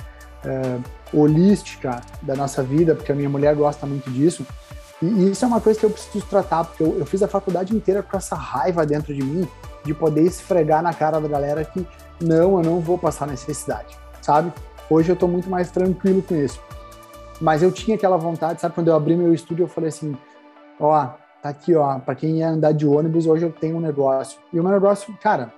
[0.45, 0.79] é,
[1.13, 4.47] holística da nossa vida, porque a minha mulher gosta muito disso.
[5.01, 7.29] E, e isso é uma coisa que eu preciso tratar, porque eu, eu fiz a
[7.29, 9.47] faculdade inteira com essa raiva dentro de mim
[9.85, 11.87] de poder esfregar na cara da galera que
[12.21, 14.53] não, eu não vou passar necessidade, sabe?
[14.93, 16.61] Hoje eu estou muito mais tranquilo com isso.
[17.41, 18.75] Mas eu tinha aquela vontade, sabe?
[18.75, 20.15] Quando eu abri meu estúdio, eu falei assim:
[20.79, 21.07] ó,
[21.43, 24.39] tá aqui, ó, para quem ia andar de ônibus, hoje eu tenho um negócio.
[24.53, 25.51] E o meu negócio, cara,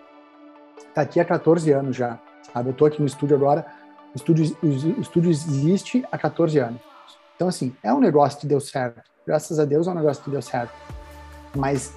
[0.94, 2.16] tá aqui há 14 anos já,
[2.52, 2.70] sabe?
[2.70, 3.66] Eu tô aqui no estúdio agora,
[4.14, 6.80] o estúdio, o estúdio existe há 14 anos.
[7.34, 9.02] Então, assim, é um negócio que deu certo.
[9.26, 10.72] Graças a Deus é um negócio que deu certo.
[11.56, 11.92] Mas,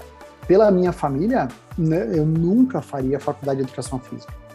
[0.48, 1.48] pela minha família,
[1.78, 4.47] né, eu nunca faria faculdade de educação física.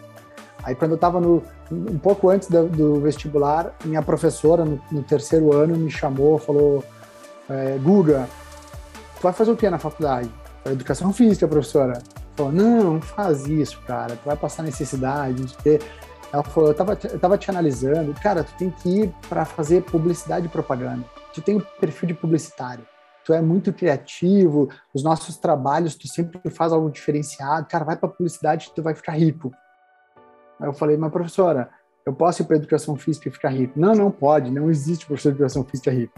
[0.62, 5.52] Aí, quando eu estava um pouco antes do, do vestibular, minha professora, no, no, terceiro
[5.52, 6.84] ano, me chamou, falou:
[7.48, 8.28] é, Guga,
[9.16, 10.30] tu vai fazer o que na faculdade?
[10.64, 12.00] Educação física, professora.
[12.36, 15.44] Falou: Não, não faz isso, cara, tu vai passar necessidade.
[16.32, 19.82] Ela falou: eu tava, eu tava te analisando, cara, tu tem que ir para fazer
[19.82, 21.04] publicidade e propaganda.
[21.34, 22.86] Tu tem um perfil de publicitário.
[23.24, 27.66] Tu é muito criativo, os nossos trabalhos, tu sempre faz algo diferenciado.
[27.66, 29.52] Cara, vai para publicidade, tu vai ficar rico.
[30.60, 31.70] Aí eu falei, mas professora,
[32.04, 33.78] eu posso ir para educação física e ficar rico?
[33.78, 36.14] Não, não pode, não existe professor de educação física rico,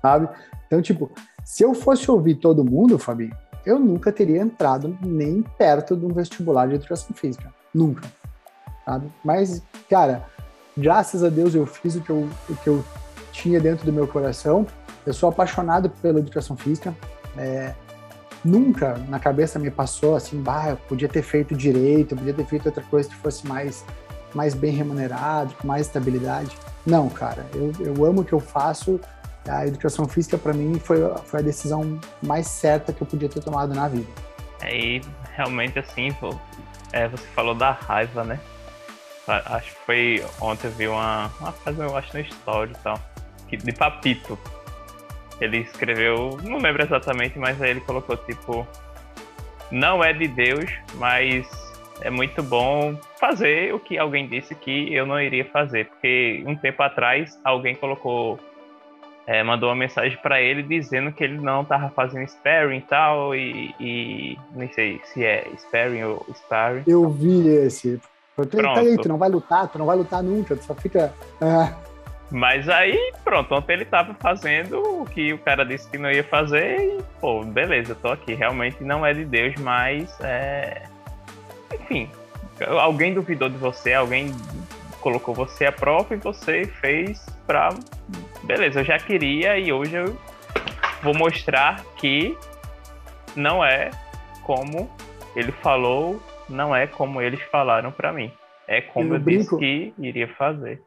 [0.00, 0.28] sabe?
[0.66, 1.10] Então, tipo,
[1.44, 6.08] se eu fosse ouvir todo mundo, Fabinho, eu nunca teria entrado nem perto de um
[6.10, 8.06] vestibular de educação física, nunca,
[8.84, 9.06] sabe?
[9.24, 10.24] Mas, cara,
[10.76, 12.84] graças a Deus eu fiz o que eu, o que eu
[13.32, 14.66] tinha dentro do meu coração.
[15.06, 16.94] Eu sou apaixonado pela educação física.
[17.36, 17.74] É,
[18.44, 22.46] nunca na cabeça me passou assim, bah, eu podia ter feito direito, eu podia ter
[22.46, 23.84] feito outra coisa que fosse mais,
[24.34, 26.56] mais bem remunerado, com mais estabilidade.
[26.86, 29.00] Não, cara, eu, eu amo o que eu faço.
[29.48, 33.42] A educação física, para mim, foi, foi a decisão mais certa que eu podia ter
[33.42, 34.08] tomado na vida.
[34.62, 35.02] É, e
[35.34, 36.34] realmente, assim, pô,
[36.92, 38.38] é, você falou da raiva, né?
[39.26, 43.00] Acho que foi ontem eu vi uma, uma frase, eu acho, no story e tal,
[43.48, 44.38] de Papito,
[45.40, 48.66] ele escreveu, não lembro exatamente, mas aí ele colocou tipo:
[49.70, 51.48] Não é de Deus, mas
[52.02, 55.86] é muito bom fazer o que alguém disse que eu não iria fazer.
[55.86, 58.38] Porque um tempo atrás alguém colocou,
[59.26, 63.34] é, mandou uma mensagem para ele dizendo que ele não estava fazendo sparring e tal,
[63.34, 66.84] e, e nem sei se é sparring ou sparring.
[66.86, 68.00] Eu vi esse.
[68.34, 68.78] Pronto.
[68.78, 71.12] Aí, tu não vai lutar, tu não vai lutar nunca, tu só fica.
[71.40, 71.74] Ah.
[72.30, 76.22] Mas aí, pronto, ontem ele tava fazendo o que o cara disse que não ia
[76.22, 78.34] fazer e, pô, beleza, tô aqui.
[78.34, 80.84] Realmente não é de Deus, mas é.
[81.74, 82.08] Enfim,
[82.80, 84.32] alguém duvidou de você, alguém
[85.00, 87.70] colocou você à prova e você fez pra.
[88.44, 90.16] Beleza, eu já queria e hoje eu
[91.02, 92.36] vou mostrar que
[93.34, 93.90] não é
[94.44, 94.88] como
[95.34, 98.30] ele falou, não é como eles falaram para mim.
[98.68, 100.80] É como eu, eu disse que iria fazer.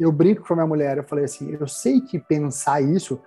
[0.00, 3.20] Eu brinco com a minha mulher, eu falei assim, eu sei que pensar isso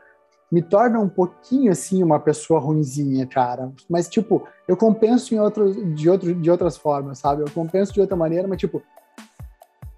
[0.51, 3.71] me torna um pouquinho assim uma pessoa ruinzinha, cara.
[3.89, 7.41] Mas tipo, eu compenso em outros, de, outro, de outras formas, sabe?
[7.41, 8.81] Eu compenso de outra maneira, mas tipo,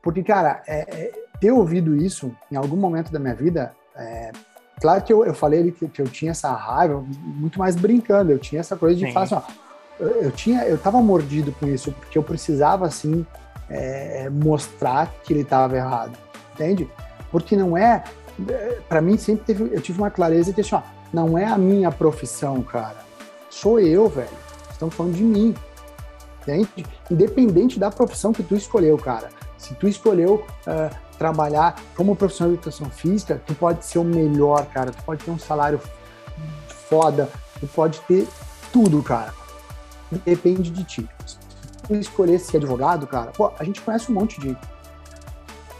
[0.01, 1.11] porque cara, é, é,
[1.41, 4.31] ter ouvido isso em algum momento da minha vida, é,
[4.79, 8.31] claro que eu, eu falei ali que, que, eu tinha essa raiva, muito mais brincando.
[8.31, 9.41] Eu tinha essa coisa de falar assim, ó,
[9.99, 13.25] eu, eu tinha, eu tava mordido com isso porque eu precisava assim
[13.69, 16.17] é, mostrar que ele estava errado,
[16.55, 16.89] entende?
[17.31, 18.03] Porque não é,
[18.87, 20.81] para mim sempre teve, eu tive uma clareza de assim, ó,
[21.13, 22.97] não é a minha profissão, cara,
[23.49, 24.45] sou eu, velho.
[24.71, 25.55] Estão falando de mim,
[26.41, 26.85] entende?
[27.09, 29.29] Independente da profissão que tu escolheu, cara.
[29.57, 34.65] Se tu escolheu uh, trabalhar como profissional de educação física, tu pode ser o melhor,
[34.67, 34.91] cara.
[34.91, 35.79] Tu pode ter um salário
[36.89, 38.27] foda, tu pode ter
[38.73, 39.33] tudo, cara.
[40.25, 41.09] Depende de ti
[41.93, 44.57] escolher ser advogado, cara, pô, a gente conhece um monte de,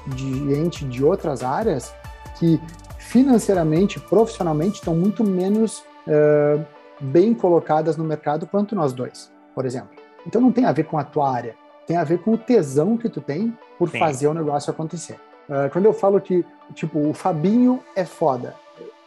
[0.07, 1.93] de gente de outras áreas
[2.37, 2.59] que
[2.97, 6.65] financeiramente, profissionalmente, estão muito menos uh,
[6.99, 9.89] bem colocadas no mercado quanto nós dois, por exemplo.
[10.25, 12.97] Então não tem a ver com a tua área, tem a ver com o tesão
[12.97, 13.99] que tu tem por Sim.
[13.99, 15.17] fazer o negócio acontecer.
[15.47, 18.55] Uh, quando eu falo que, tipo, o Fabinho é foda,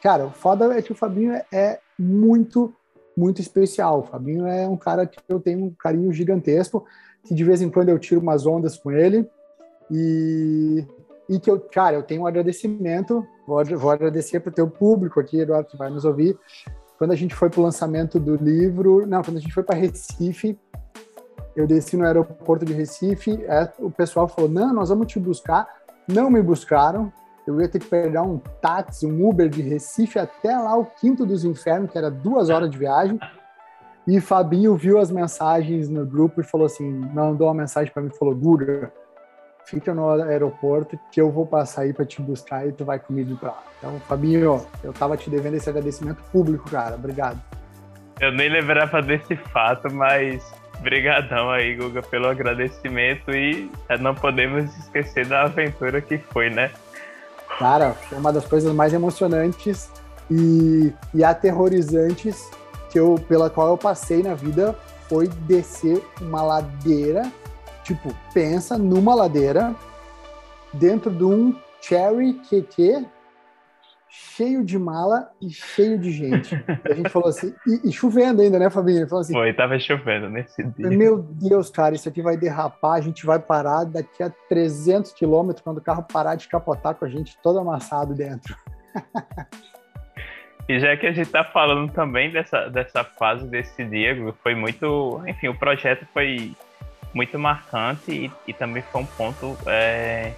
[0.00, 2.72] cara, o foda é que o Fabinho é, é muito
[3.16, 3.98] muito especial.
[3.98, 6.84] O Fabinho é um cara que eu tenho um carinho gigantesco,
[7.24, 9.28] que de vez em quando eu tiro umas ondas com ele
[9.90, 10.85] e,
[11.29, 15.20] e que eu, cara, eu tenho um agradecimento, vou, vou agradecer para o teu público
[15.20, 16.38] aqui, Eduardo, que vai nos ouvir.
[16.98, 19.77] Quando a gente foi para o lançamento do livro, não, quando a gente foi para
[19.77, 20.59] Recife,
[21.55, 25.66] eu desci no aeroporto de Recife, é, o pessoal falou, não, nós vamos te buscar.
[26.07, 27.12] Não me buscaram,
[27.46, 31.24] eu ia ter que pegar um táxi, um Uber de Recife até lá o Quinto
[31.24, 33.18] dos Infernos, que era duas horas de viagem.
[34.07, 38.11] E Fabinho viu as mensagens no grupo e falou assim, mandou uma mensagem para mim,
[38.11, 38.92] falou, Guga,
[39.68, 43.37] fica no aeroporto que eu vou passar aí para te buscar e tu vai comigo
[43.37, 43.62] para lá.
[43.78, 46.94] Então, Fabinho, eu tava te devendo esse agradecimento público, cara.
[46.94, 47.40] Obrigado.
[48.20, 50.42] Eu nem lembrava desse fato, mas
[50.81, 56.70] brigadão aí, Guga, pelo agradecimento e não podemos esquecer da aventura que foi, né?
[57.59, 59.90] Cara, foi uma das coisas mais emocionantes
[60.31, 62.50] e, e aterrorizantes
[62.90, 64.74] que eu, pela qual eu passei na vida
[65.09, 67.31] foi descer uma ladeira,
[67.88, 69.74] tipo, pensa numa ladeira
[70.74, 73.07] dentro de um Cherry QQ
[74.11, 76.55] cheio de mala e cheio de gente.
[76.85, 78.98] A gente falou assim, e, e, chovendo ainda, né, Fabinho?
[78.98, 80.88] Ele falou assim, Foi, tava chovendo nesse dia.
[80.88, 85.62] Meu Deus, cara, isso aqui vai derrapar, a gente vai parar daqui a 300 quilômetros
[85.62, 88.55] quando o carro parar de capotar com a gente todo amassado dentro.
[90.68, 95.22] E já que a gente tá falando também dessa, dessa fase desse dia, foi muito.
[95.27, 96.55] Enfim, o projeto foi
[97.18, 100.33] muito marcante e, e também foi um ponto é,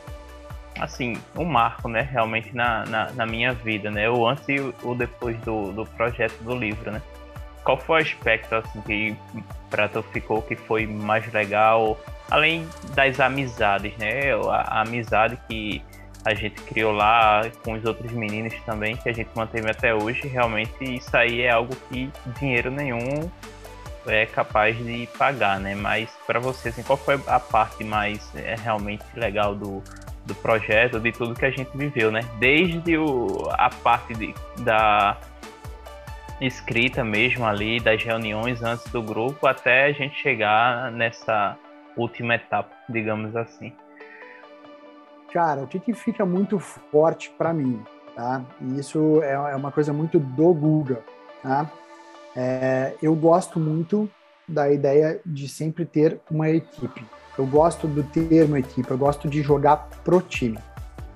[0.79, 4.95] assim, um marco, né, realmente na, na, na, minha vida, né, o antes e o
[4.95, 7.03] depois do, do projeto do livro, né.
[7.63, 9.17] Qual foi o aspecto, assim, que
[9.69, 15.83] para tu ficou que foi mais legal, além das amizades, né, a, a amizade que
[16.25, 20.27] a gente criou lá com os outros meninos também, que a gente manteve até hoje,
[20.29, 23.31] realmente isso aí é algo que dinheiro nenhum
[24.07, 25.75] é capaz de pagar, né?
[25.75, 29.83] Mas para você, assim, qual foi a parte mais é, realmente legal do,
[30.25, 32.21] do projeto, de tudo que a gente viveu, né?
[32.39, 35.17] Desde o, a parte de, da
[36.41, 41.57] escrita mesmo ali, das reuniões antes do grupo, até a gente chegar nessa
[41.97, 43.73] última etapa, digamos assim.
[45.33, 47.83] Cara, o que, que fica muito forte para mim,
[48.17, 48.43] tá?
[48.61, 51.03] E isso é, é uma coisa muito do Google,
[51.43, 51.71] tá?
[52.37, 54.09] É, eu gosto muito
[54.47, 57.05] da ideia de sempre ter uma equipe.
[57.39, 60.59] Eu gosto do termo equipe, eu gosto de jogar pro time,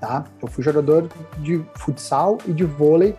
[0.01, 0.25] tá?
[0.41, 1.09] Eu fui jogador
[1.39, 3.17] de futsal e de vôlei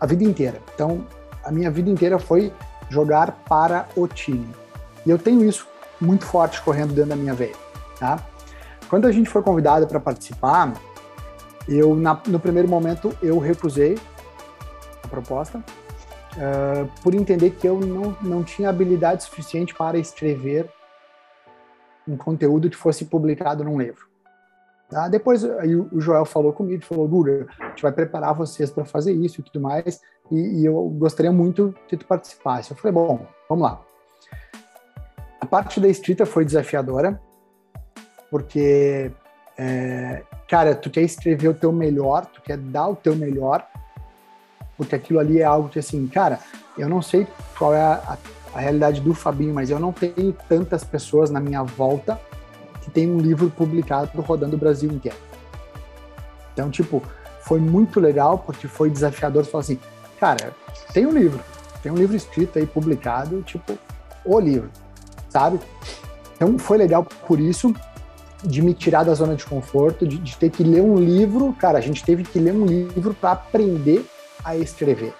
[0.00, 0.60] a vida inteira.
[0.74, 1.04] Então,
[1.44, 2.52] a minha vida inteira foi
[2.90, 4.48] jogar para o time.
[5.04, 5.66] E eu tenho isso
[6.00, 7.56] muito forte correndo dentro da minha veia,
[7.98, 8.18] tá?
[8.88, 10.72] Quando a gente foi convidado para participar,
[11.68, 13.98] eu na, no primeiro momento eu recusei
[15.02, 15.62] a proposta
[16.38, 20.70] uh, por entender que eu não, não tinha habilidade suficiente para escrever
[22.06, 24.08] um conteúdo que fosse publicado num livro.
[24.88, 25.06] Tá?
[25.08, 29.12] Depois aí o Joel falou comigo, falou, Guga, a gente vai preparar vocês para fazer
[29.12, 32.70] isso e tudo mais, e, e, eu gostaria muito que tu participasse.
[32.70, 33.80] Eu falei, bom, vamos lá.
[35.40, 37.20] A parte da escrita foi desafiadora,
[38.30, 39.10] porque,
[39.56, 43.66] é, cara, tu quer escrever o teu melhor, tu quer dar o teu melhor,
[44.78, 46.38] porque aquilo ali é algo que, assim, cara,
[46.78, 47.26] eu não sei
[47.58, 48.16] qual é a,
[48.54, 52.18] a, a realidade do Fabinho, mas eu não tenho tantas pessoas na minha volta
[52.80, 55.18] que tem um livro publicado rodando o Brasil inteiro.
[56.52, 57.02] Então, tipo,
[57.42, 59.44] foi muito legal, porque foi desafiador.
[59.44, 59.80] Falar assim,
[60.20, 60.54] cara,
[60.92, 61.40] tem um livro,
[61.82, 63.76] tem um livro escrito aí, publicado, tipo,
[64.24, 64.70] o livro,
[65.28, 65.58] sabe?
[66.36, 67.74] Então, foi legal por isso,
[68.44, 71.52] de me tirar da zona de conforto, de, de ter que ler um livro.
[71.58, 74.06] Cara, a gente teve que ler um livro para aprender
[74.44, 75.14] a escrever.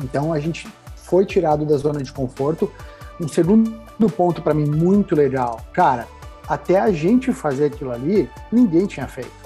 [0.00, 2.70] Então a gente foi tirado da zona de conforto.
[3.20, 6.08] Um segundo ponto para mim muito legal, cara,
[6.48, 9.44] até a gente fazer aquilo ali, ninguém tinha feito.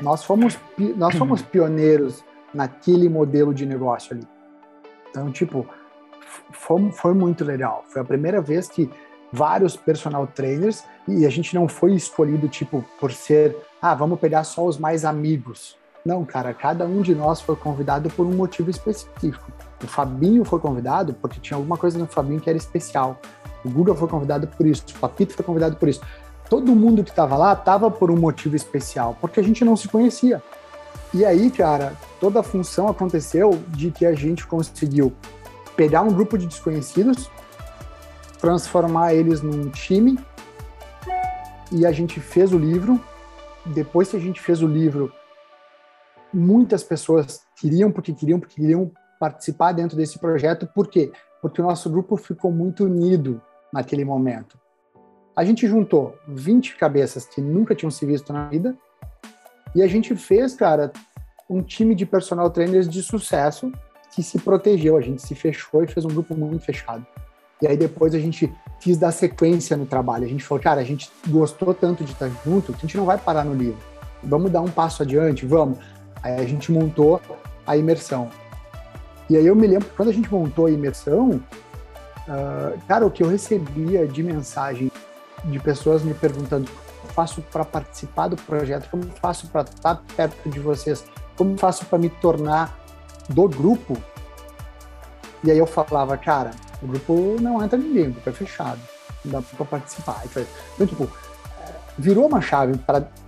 [0.00, 0.58] Nós fomos,
[0.96, 2.24] nós fomos pioneiros
[2.54, 4.26] naquele modelo de negócio ali.
[5.10, 5.66] Então, tipo,
[6.52, 7.84] foi, foi muito legal.
[7.88, 8.88] Foi a primeira vez que
[9.32, 14.44] vários personal trainers e a gente não foi escolhido, tipo, por ser, ah, vamos pegar
[14.44, 15.76] só os mais amigos.
[16.04, 19.52] Não, cara, cada um de nós foi convidado por um motivo específico.
[19.82, 23.18] O Fabinho foi convidado porque tinha alguma coisa no Fabinho que era especial.
[23.64, 26.00] O Guga foi convidado por isso, o Papito foi convidado por isso.
[26.48, 29.88] Todo mundo que estava lá estava por um motivo especial, porque a gente não se
[29.88, 30.42] conhecia.
[31.12, 35.12] E aí, cara, toda a função aconteceu de que a gente conseguiu
[35.76, 37.30] pegar um grupo de desconhecidos,
[38.40, 40.18] transformar eles num time,
[41.70, 43.00] e a gente fez o livro.
[43.66, 45.12] Depois que a gente fez o livro,
[46.32, 50.66] muitas pessoas queriam, porque queriam, porque queriam participar dentro desse projeto.
[50.66, 51.12] Por quê?
[51.42, 53.40] Porque o nosso grupo ficou muito unido
[53.72, 54.58] naquele momento.
[55.36, 58.76] A gente juntou 20 cabeças que nunca tinham se visto na vida
[59.74, 60.92] e a gente fez, cara,
[61.48, 63.70] um time de personal trainers de sucesso
[64.14, 64.96] que se protegeu.
[64.96, 67.06] A gente se fechou e fez um grupo muito fechado.
[67.62, 70.24] E aí depois a gente quis dar sequência no trabalho.
[70.24, 73.04] A gente falou, cara, a gente gostou tanto de estar junto que a gente não
[73.04, 73.78] vai parar no livro.
[74.22, 75.78] Vamos dar um passo adiante, vamos.
[76.22, 77.20] Aí a gente montou
[77.66, 78.30] a imersão.
[79.28, 81.40] E aí eu me lembro quando a gente montou a imersão,
[82.28, 84.90] uh, cara, o que eu recebia de mensagem
[85.44, 90.48] de pessoas me perguntando como faço para participar do projeto, como faço para estar perto
[90.48, 91.04] de vocês,
[91.36, 92.78] como faço para me tornar
[93.28, 93.96] do grupo.
[95.42, 96.50] E aí eu falava, cara,
[96.82, 98.80] o grupo não entra ninguém, o grupo é fechado,
[99.24, 100.22] não dá para participar.
[100.24, 101.10] Então, tipo,
[102.00, 102.78] virou uma chave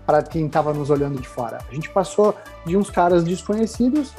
[0.07, 1.59] para quem estava nos olhando de fora.
[1.71, 4.13] A gente passou de uns caras desconhecidos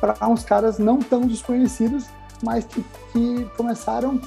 [0.00, 2.06] para uns caras não tão desconhecidos,
[2.42, 4.20] mas que, que começaram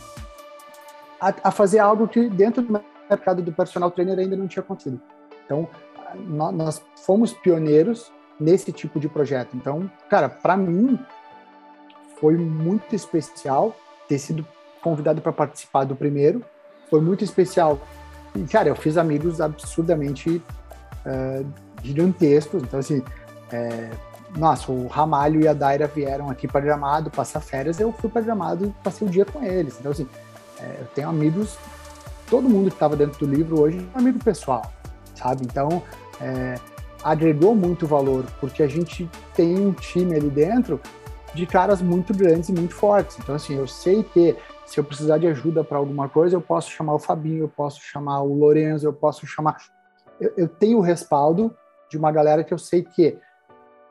[1.22, 5.00] a, a, fazer algo que dentro do mercado do personal trainer ainda não tinha acontecido.
[5.46, 5.68] Então,
[6.26, 9.56] nós, nós fomos pioneiros nesse tipo de projeto.
[9.56, 11.00] Então, cara, para mim
[12.20, 13.76] foi muito especial
[14.08, 14.46] ter sido
[14.82, 16.44] convidado para participar do primeiro.
[16.90, 17.80] Foi muito especial
[18.36, 20.42] e, cara, eu fiz amigos absurdamente
[21.06, 21.46] uh,
[21.82, 22.64] gigantescos.
[22.64, 23.04] Então, assim,
[23.52, 23.90] é,
[24.38, 27.80] nossa, o Ramalho e a Daira vieram aqui para Gramado passar férias.
[27.80, 29.78] Eu fui para Gramado e passei o dia com eles.
[29.80, 30.08] Então, assim,
[30.60, 31.58] é, eu tenho amigos,
[32.30, 34.72] todo mundo que estava dentro do livro hoje é um amigo pessoal,
[35.16, 35.44] sabe?
[35.44, 35.82] Então,
[36.22, 36.56] é,
[37.04, 40.80] agregou muito valor, porque a gente tem um time ali dentro
[41.34, 43.18] de caras muito grandes e muito fortes.
[43.20, 44.36] Então, assim, eu sei que
[44.70, 47.82] se eu precisar de ajuda para alguma coisa, eu posso chamar o Fabinho, eu posso
[47.82, 49.58] chamar o Lorenzo, eu posso chamar.
[50.22, 51.52] Eu, eu tenho o respaldo
[51.90, 53.18] de uma galera que eu sei que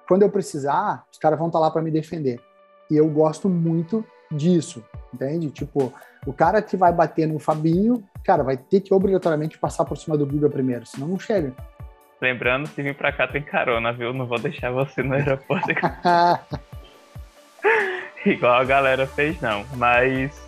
[0.06, 2.40] quando eu precisar, os caras vão estar tá lá para me defender.
[2.88, 5.50] E eu gosto muito disso, entende?
[5.50, 5.92] Tipo,
[6.24, 10.16] o cara que vai bater no Fabinho, cara, vai ter que obrigatoriamente passar por cima
[10.16, 11.52] do Guga primeiro, senão não chega.
[12.22, 14.14] Lembrando, se vir pra cá tem carona, viu?
[14.14, 15.66] Não vou deixar você no aeroporto.
[18.24, 19.64] Igual a galera fez, não.
[19.76, 20.47] Mas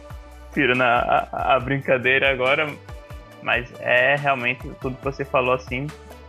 [0.52, 2.72] tirando a, a, brincadeira agora,
[3.42, 5.86] mas é realmente tudo que você falou assim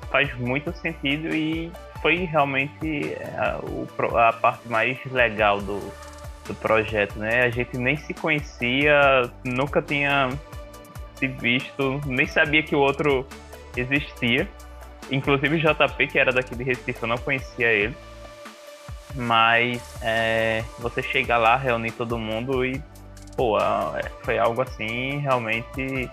[0.10, 5.80] faz muito sentido e foi realmente a, o, a parte mais legal do,
[6.46, 7.44] do projeto, né?
[7.44, 10.30] A gente nem se conhecia, nunca tinha
[11.16, 13.26] se visto, nem sabia que o outro
[13.76, 14.48] existia.
[15.10, 17.96] Inclusive o JP, que era daqui de Recife, eu não conhecia ele.
[19.14, 22.82] Mas é, você chegar lá, reunir todo mundo e
[23.36, 26.10] pô, é, foi algo assim realmente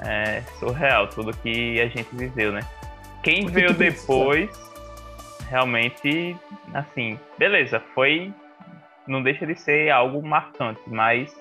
[0.00, 2.60] é, surreal, tudo que a gente viveu, né?
[3.22, 4.50] Quem Porque veio depois,
[5.48, 6.36] realmente,
[6.72, 8.32] assim, beleza, foi.
[9.06, 11.34] Não deixa de ser algo marcante, mas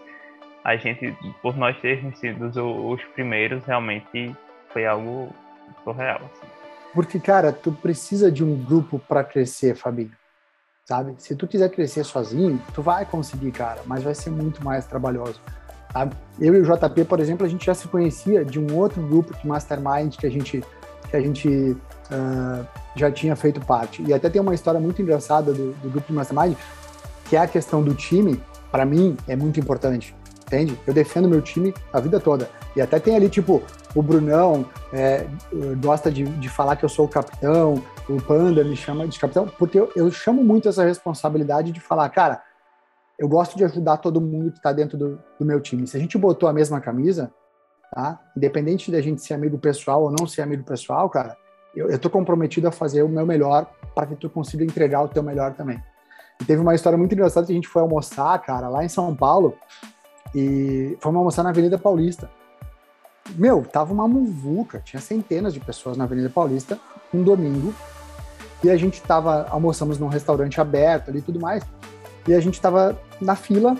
[0.63, 4.35] a gente, por nós termos sido os, os primeiros, realmente
[4.69, 5.33] foi algo
[5.83, 6.21] surreal.
[6.25, 6.47] Assim.
[6.93, 10.11] Porque, cara, tu precisa de um grupo para crescer, Fabinho
[10.85, 11.15] sabe?
[11.17, 15.39] Se tu quiser crescer sozinho, tu vai conseguir, cara, mas vai ser muito mais trabalhoso.
[15.91, 16.09] Tá?
[16.39, 19.33] Eu e o JP, por exemplo, a gente já se conhecia de um outro grupo
[19.37, 20.63] de mastermind que a gente,
[21.09, 24.03] que a gente uh, já tinha feito parte.
[24.03, 26.55] E até tem uma história muito engraçada do, do grupo de mastermind,
[27.29, 30.15] que é a questão do time, para mim, é muito importante.
[30.45, 30.77] Entende?
[30.85, 32.49] Eu defendo meu time a vida toda.
[32.75, 33.63] E até tem ali, tipo,
[33.95, 35.25] o Brunão é,
[35.81, 39.47] gosta de, de falar que eu sou o capitão, o Panda me chama de capitão,
[39.57, 42.41] porque eu, eu chamo muito essa responsabilidade de falar, cara,
[43.17, 45.87] eu gosto de ajudar todo mundo que está dentro do, do, meu time.
[45.87, 47.31] Se a gente botou a mesma camisa,
[47.93, 48.19] tá?
[48.35, 51.37] Independente da gente ser amigo pessoal ou não ser amigo pessoal, cara,
[51.75, 55.07] eu, eu tô comprometido a fazer o meu melhor para que tu consiga entregar o
[55.07, 55.81] teu melhor também.
[56.41, 59.15] E teve uma história muito engraçada que a gente foi almoçar, cara, lá em São
[59.15, 59.55] Paulo,
[60.33, 62.29] e fomos almoçar na Avenida Paulista.
[63.35, 66.79] Meu, tava uma muvuca, tinha centenas de pessoas na Avenida Paulista,
[67.13, 67.73] um domingo,
[68.63, 71.63] e a gente tava, almoçamos num restaurante aberto ali e tudo mais,
[72.27, 73.75] e a gente tava na fila,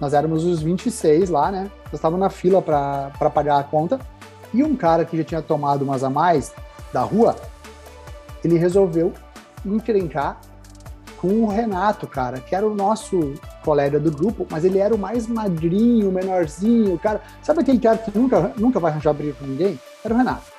[0.00, 1.70] nós éramos os 26 lá, né?
[1.84, 4.00] Nós estávamos na fila para pagar a conta,
[4.54, 6.52] e um cara que já tinha tomado umas a mais
[6.92, 7.36] da rua,
[8.42, 9.12] ele resolveu
[9.64, 10.40] encrencar
[11.20, 14.98] com o Renato, cara, que era o nosso colega do grupo, mas ele era o
[14.98, 17.20] mais magrinho, menorzinho, cara.
[17.42, 19.80] Sabe aquele cara que nunca, nunca vai arranjar briga com ninguém?
[20.04, 20.55] Era o Renato.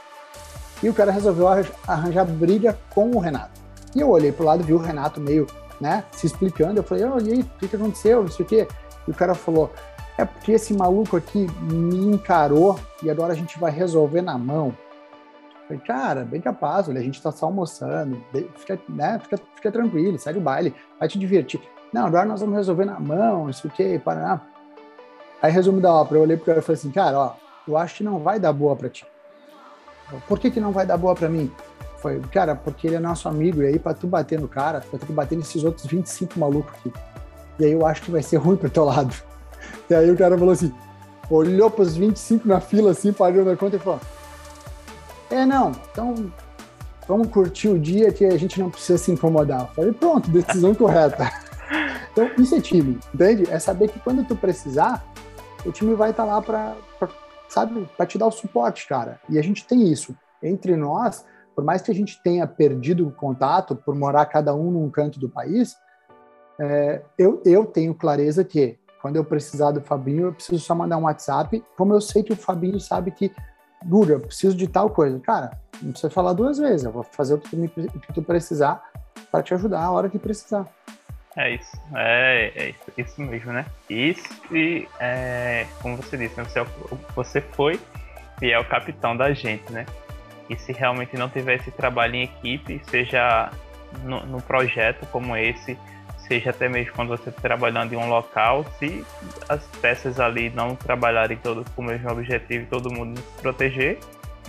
[0.81, 1.47] E o cara resolveu
[1.87, 3.59] arranjar briga com o Renato.
[3.95, 5.47] E eu olhei pro lado, vi o Renato meio,
[5.81, 6.79] né, se explicando.
[6.79, 8.21] Eu falei, oh, e aí, o que, que aconteceu?
[8.21, 8.67] Não sei o quê.
[9.07, 9.71] E o cara falou,
[10.17, 14.73] é porque esse maluco aqui me encarou e agora a gente vai resolver na mão.
[15.67, 18.23] Falei, cara, bem capaz, olha, a gente tá só almoçando,
[18.55, 21.61] fica, né, fica, fica tranquilo, segue o baile, vai te divertir.
[21.91, 24.41] Não, agora nós vamos resolver na mão, isso aqui, Paraná.
[25.41, 27.33] Aí, resumo da ópera, eu olhei pro cara e falei assim, cara, ó,
[27.67, 29.05] eu acho que não vai dar boa para ti.
[30.27, 31.51] Por que que não vai dar boa para mim?
[32.01, 34.89] Foi, cara, porque ele é nosso amigo, e aí para tu bater no cara, tu
[34.91, 36.93] vai ter que bater nesses outros 25 malucos aqui.
[37.59, 39.13] E aí eu acho que vai ser ruim pro teu lado.
[39.89, 40.73] E aí o cara falou assim,
[41.29, 43.99] olhou pros 25 na fila assim, pagou na conta e falou,
[45.29, 46.31] é, não, então
[47.07, 49.61] vamos curtir o dia que a gente não precisa se incomodar.
[49.61, 51.31] Eu falei, pronto, decisão correta.
[52.11, 53.47] Então, isso é time, entende?
[53.49, 55.05] É saber que quando tu precisar,
[55.65, 56.75] o time vai estar tá lá para,
[57.57, 59.19] sabe, para te dar o suporte, cara.
[59.29, 60.15] E a gente tem isso.
[60.41, 64.71] Entre nós, por mais que a gente tenha perdido o contato por morar cada um
[64.71, 65.75] num canto do país,
[66.59, 70.97] é, eu, eu tenho clareza que quando eu precisar do Fabinho, eu preciso só mandar
[70.97, 73.31] um WhatsApp, como eu sei que o Fabinho sabe que
[73.85, 75.19] Guga, eu preciso de tal coisa.
[75.19, 75.51] Cara,
[75.81, 78.21] não precisa falar duas vezes, eu vou fazer o que tu, me, o que tu
[78.21, 78.83] precisar
[79.31, 80.67] para te ajudar a hora que precisar.
[81.37, 83.63] É isso, é, é isso, isso, mesmo, né?
[83.87, 86.65] Isso e, é, como você disse, você,
[87.15, 87.79] você foi
[88.41, 89.85] e é o capitão da gente, né?
[90.49, 93.51] E se realmente não tiver esse trabalho em equipe, seja
[94.03, 95.77] no, no projeto como esse,
[96.17, 99.05] seja até mesmo quando você está trabalhando em um local, se
[99.47, 103.99] as peças ali não trabalharem todas com o mesmo objetivo todo mundo se proteger,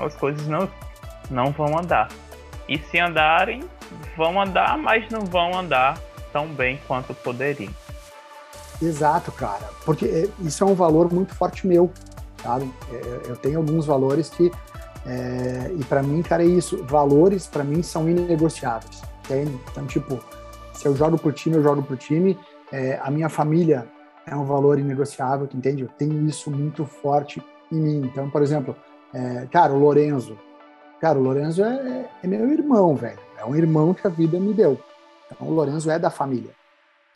[0.00, 0.66] as coisas não,
[1.30, 2.08] não vão andar.
[2.66, 3.62] E se andarem,
[4.16, 7.72] vão andar, mas não vão andar tão bem quanto poderiam.
[8.80, 9.68] Exato, cara.
[9.84, 11.90] Porque é, isso é um valor muito forte meu,
[12.42, 12.72] sabe?
[12.92, 14.50] É, eu tenho alguns valores que
[15.06, 16.84] é, e para mim, cara, é isso.
[16.84, 19.58] Valores para mim são inegociáveis, entende?
[19.70, 20.20] Então, tipo,
[20.72, 22.38] se eu jogo por time, eu jogo por time.
[22.70, 23.88] É, a minha família
[24.26, 25.82] é um valor inegociável, entende?
[25.82, 28.10] Eu tenho isso muito forte em mim.
[28.12, 28.76] Então, por exemplo,
[29.14, 30.38] é, cara, o Lorenzo.
[31.00, 33.18] Cara, o Lorenzo é, é, meu irmão, velho.
[33.38, 34.78] É um irmão que a vida me deu.
[35.30, 36.50] Então, o Lorenzo é da família,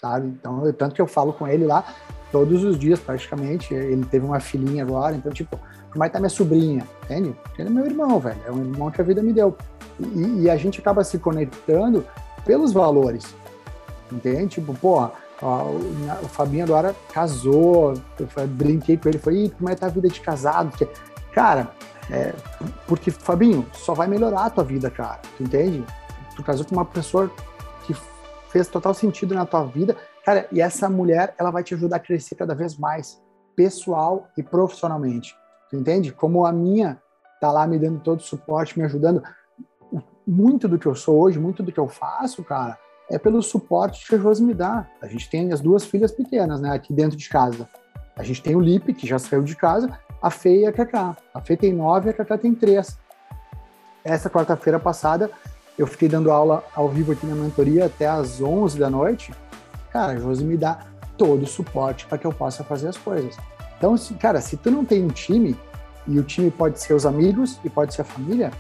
[0.00, 0.28] sabe?
[0.28, 1.84] Então, eu, tanto que eu falo com ele lá
[2.30, 3.72] todos os dias, praticamente.
[3.74, 5.58] Ele teve uma filhinha agora, então, tipo,
[5.90, 7.34] como é que tá minha sobrinha, entende?
[7.58, 8.40] Ele é meu irmão, velho.
[8.46, 9.56] É um irmão que a vida me deu.
[10.00, 12.04] E, e a gente acaba se conectando
[12.44, 13.34] pelos valores
[14.14, 14.48] entende?
[14.48, 19.86] Tipo, porra, o, Fabinho agora casou, eu brinquei com ele, falei, como é que tá
[19.86, 20.72] a vida de casado?
[21.32, 21.72] Cara,
[22.10, 22.32] é,
[22.86, 25.84] porque, Fabinho, só vai melhorar a tua vida, cara, tu entende?
[26.36, 27.30] Tu casou com uma pessoa
[27.86, 27.94] que
[28.48, 32.00] fez total sentido na tua vida, cara, e essa mulher, ela vai te ajudar a
[32.00, 33.20] crescer cada vez mais,
[33.56, 35.34] pessoal e profissionalmente,
[35.70, 36.12] tu entende?
[36.12, 37.00] Como a minha
[37.40, 39.22] tá lá me dando todo o suporte, me ajudando,
[40.26, 42.78] muito do que eu sou hoje, muito do que eu faço, cara,
[43.10, 44.86] é pelo suporte que a Josi me dá.
[45.00, 47.68] A gente tem as duas filhas pequenas, né, aqui dentro de casa.
[48.16, 51.16] A gente tem o Lipe, que já saiu de casa, a Fê e a Cacá.
[51.34, 52.98] A Fê tem nove, a Cacá tem três.
[54.04, 55.30] Essa quarta-feira passada,
[55.78, 59.32] eu fiquei dando aula ao vivo aqui na mentoria até às 11 da noite.
[59.90, 60.80] Cara, a Josi me dá
[61.16, 63.36] todo o suporte para que eu possa fazer as coisas.
[63.78, 65.56] Então, se, cara, se tu não tem um time,
[66.06, 68.50] e o time pode ser os amigos e pode ser a família,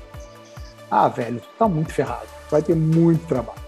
[0.90, 2.26] ah, velho, tu tá muito ferrado.
[2.48, 3.62] Tu vai ter muito trabalho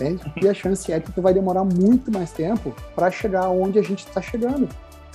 [0.00, 0.32] entende?
[0.42, 3.82] E a chance é que tu vai demorar muito mais tempo para chegar onde a
[3.82, 4.68] gente está chegando.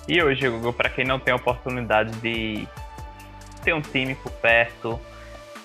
[0.08, 2.68] E hoje, Google, para quem não tem a oportunidade de
[3.64, 5.00] ter um time por perto,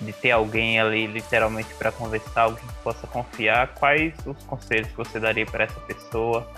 [0.00, 4.96] de ter alguém ali literalmente para conversar, alguém que possa confiar, quais os conselhos que
[4.96, 6.48] você daria para essa pessoa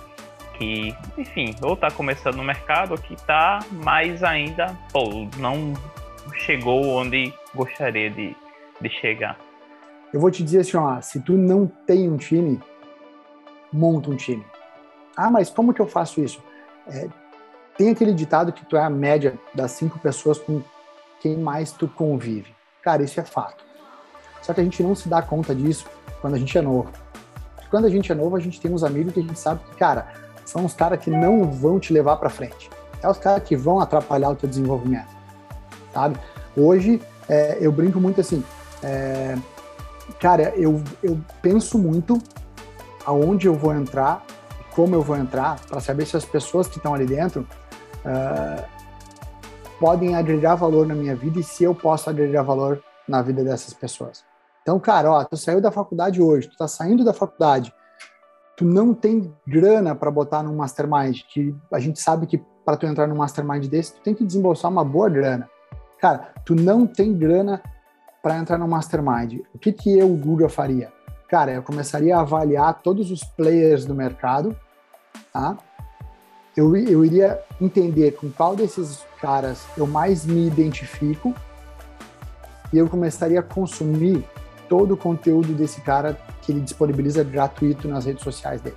[0.59, 5.73] que, enfim, ou está começando no mercado ou que está mais ainda, pô, não
[6.37, 8.37] chegou onde gostaria de,
[8.81, 9.37] de chegar?
[10.13, 12.61] Eu vou te dizer assim, ó, se tu não tem um time,
[13.73, 14.45] monta um time.
[15.17, 16.43] Ah, mas como que eu faço isso?
[16.87, 17.09] É,
[17.77, 20.63] tem aquele ditado que tu é a média das cinco pessoas com
[21.21, 22.55] quem mais tu convive.
[22.83, 23.65] Cara, isso é fato.
[24.43, 25.87] Só que a gente não se dá conta disso
[26.21, 26.91] quando a gente é novo.
[27.71, 29.77] Quando a gente é novo, a gente tem uns amigos que a gente sabe que,
[29.77, 30.09] cara,
[30.45, 32.69] são os caras que não vão te levar para frente.
[33.03, 35.09] É os caras que vão atrapalhar o teu desenvolvimento,
[35.93, 36.19] sabe?
[36.57, 38.45] Hoje, é, eu brinco muito assim,
[38.83, 39.37] é,
[40.21, 42.19] cara, eu, eu penso muito
[43.07, 44.25] aonde eu vou entrar,
[44.75, 47.47] como eu vou entrar, para saber se as pessoas que estão ali dentro
[48.05, 48.65] uh,
[49.83, 53.75] podem agregar valor na minha vida e se eu posso agregar valor na vida dessas
[53.75, 54.25] pessoas.
[54.63, 57.75] Então, cara, ó, tu saiu da faculdade hoje, tu tá saindo da faculdade,
[58.57, 62.87] tu não tem grana para botar num mastermind, que a gente sabe que para tu
[62.87, 65.51] entrar num mastermind desse, tu tem que desembolsar uma boa grana.
[66.01, 67.61] Cara, tu não tem grana
[68.23, 69.41] para entrar num mastermind.
[69.53, 70.93] O que que eu, Guga, faria?
[71.27, 74.57] Cara, eu começaria a avaliar todos os players do mercado,
[75.33, 75.59] tá?
[76.57, 81.33] eu, eu iria entender com qual desses caras eu mais me identifico
[82.73, 84.25] e eu começaria a consumir
[84.69, 88.77] todo o conteúdo desse cara que ele disponibiliza gratuito nas redes sociais dele.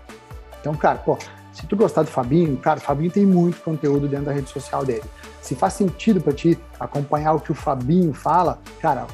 [0.62, 1.18] Então, cara, pô,
[1.52, 4.86] se tu gostar do Fabinho, cara, o Fabinho tem muito conteúdo dentro da rede social
[4.86, 5.04] dele.
[5.42, 9.08] Se faz sentido para ti acompanhar o que o Fabinho fala, cara,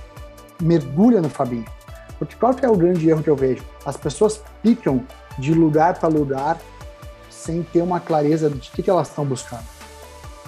[0.62, 1.66] mergulha no Fabinho.
[2.18, 3.64] Porque qual que é o grande erro que eu vejo?
[3.86, 5.06] As pessoas picam
[5.38, 6.58] de lugar para lugar
[7.30, 9.81] sem ter uma clareza de que, que elas estão buscando.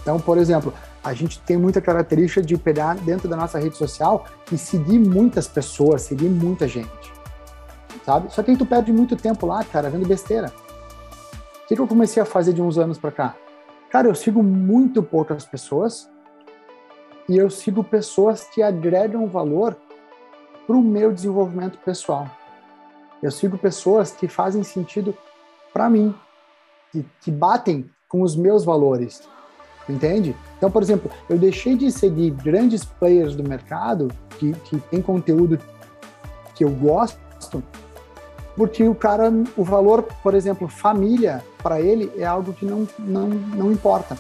[0.04, 4.26] Então, por exemplo, a gente tem muita característica de pegar dentro da nossa rede social
[4.52, 7.12] e seguir muitas pessoas, seguir muita gente,
[8.06, 8.32] sabe?
[8.32, 10.52] Só que aí tu perde muito tempo lá, cara, vendo besteira.
[11.64, 13.36] O que, eu comecei a fazer de uns anos para cá?
[13.90, 16.10] Cara, eu sigo muito poucas pessoas
[17.30, 19.78] e eu sigo pessoas que agregam valor
[20.68, 22.30] para o meu desenvolvimento pessoal.
[23.22, 25.18] Eu sigo pessoas que fazem sentido
[25.74, 26.14] para mim,
[26.92, 29.24] que, que batem com os meus valores,
[29.88, 30.36] entende?
[30.58, 35.60] Então, por exemplo, eu deixei de seguir grandes players do mercado que, que tem conteúdo
[36.56, 37.64] que eu gosto,
[38.56, 43.28] porque o cara, o valor, por exemplo, família, para ele é algo que não, não,
[43.28, 44.18] não importa.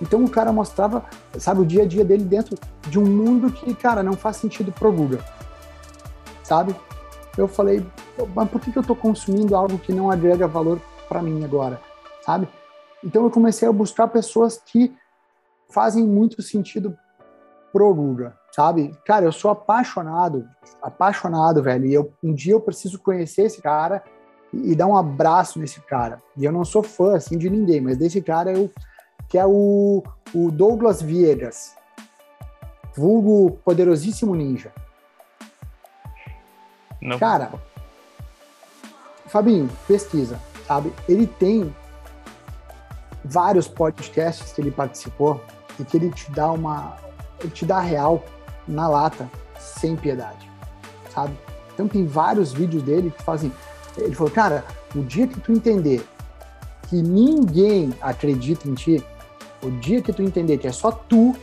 [0.00, 1.04] Então o cara mostrava,
[1.38, 2.56] sabe, o dia a dia dele dentro
[2.88, 5.24] de um mundo que, cara, não faz sentido pro Guga,
[6.42, 6.74] sabe?
[7.36, 7.84] Eu falei,
[8.34, 11.80] mas por que, que eu estou consumindo algo que não agrega valor para mim agora,
[12.24, 12.48] sabe?
[13.04, 14.94] Então eu comecei a buscar pessoas que
[15.70, 16.96] fazem muito sentido
[17.72, 18.96] pro Guga, sabe?
[19.04, 20.48] Cara, eu sou apaixonado,
[20.80, 21.86] apaixonado, velho.
[21.86, 24.02] E eu, um dia eu preciso conhecer esse cara
[24.52, 26.22] e, e dar um abraço nesse cara.
[26.36, 28.70] E eu não sou fã assim de ninguém, mas desse cara eu
[29.28, 30.02] que é o,
[30.34, 31.74] o Douglas Viegas,
[32.94, 34.72] vulgo poderosíssimo ninja.
[37.02, 37.18] Não.
[37.18, 37.52] Cara,
[39.26, 40.92] Fabinho, pesquisa sabe?
[41.08, 41.74] Ele tem
[43.24, 45.40] vários podcasts que ele participou
[45.78, 46.96] e que ele te dá uma
[47.40, 48.24] ele te dá real
[48.66, 50.50] na lata sem piedade,
[51.12, 51.36] sabe?
[51.72, 53.52] Então tem vários vídeos dele que fazem
[53.96, 54.64] ele falou, cara,
[54.94, 56.04] o dia que tu entender
[56.88, 59.04] que ninguém acredita em ti,
[59.62, 61.34] o dia que tu entender que é só tu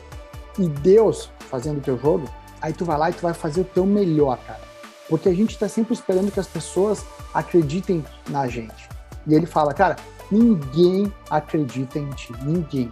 [0.59, 2.29] e Deus fazendo o teu jogo,
[2.61, 4.61] aí tu vai lá e tu vai fazer o teu melhor, cara.
[5.09, 7.03] Porque a gente está sempre esperando que as pessoas
[7.33, 8.87] acreditem na gente.
[9.27, 9.97] E ele fala, cara,
[10.31, 12.91] ninguém acredita em ti, ninguém.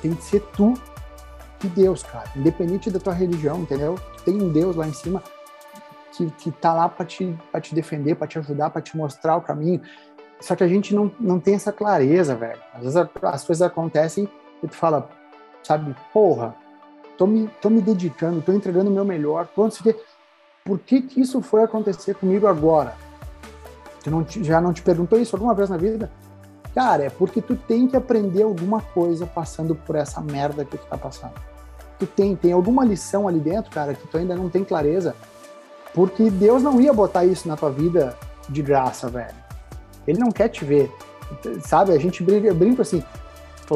[0.00, 0.74] Tem que ser tu
[1.62, 2.30] e Deus, cara.
[2.34, 3.98] Independente da tua religião, entendeu?
[4.24, 5.22] Tem um Deus lá em cima
[6.12, 9.42] que, que tá lá para te, te defender, para te ajudar, para te mostrar o
[9.42, 9.80] caminho.
[10.40, 12.60] Só que a gente não, não tem essa clareza, velho.
[12.74, 14.28] Às vezes as coisas acontecem
[14.62, 15.08] e tu fala,
[15.62, 16.54] sabe, porra,
[17.16, 20.02] tô me, tô me dedicando, tô entregando o meu melhor, tô não sei o quê.
[20.64, 22.94] Por que, que isso foi acontecer comigo agora?
[24.02, 26.10] Tu não já não te perguntou isso alguma vez na vida?
[26.74, 30.86] Cara, é porque tu tem que aprender alguma coisa passando por essa merda que tu
[30.86, 31.34] tá passando.
[31.98, 35.14] Tu tem, tem alguma lição ali dentro, cara, que tu ainda não tem clareza.
[35.92, 38.16] Porque Deus não ia botar isso na tua vida
[38.48, 39.34] de graça, velho.
[40.06, 40.90] Ele não quer te ver.
[41.64, 43.04] Sabe, a gente brinca, brinca assim,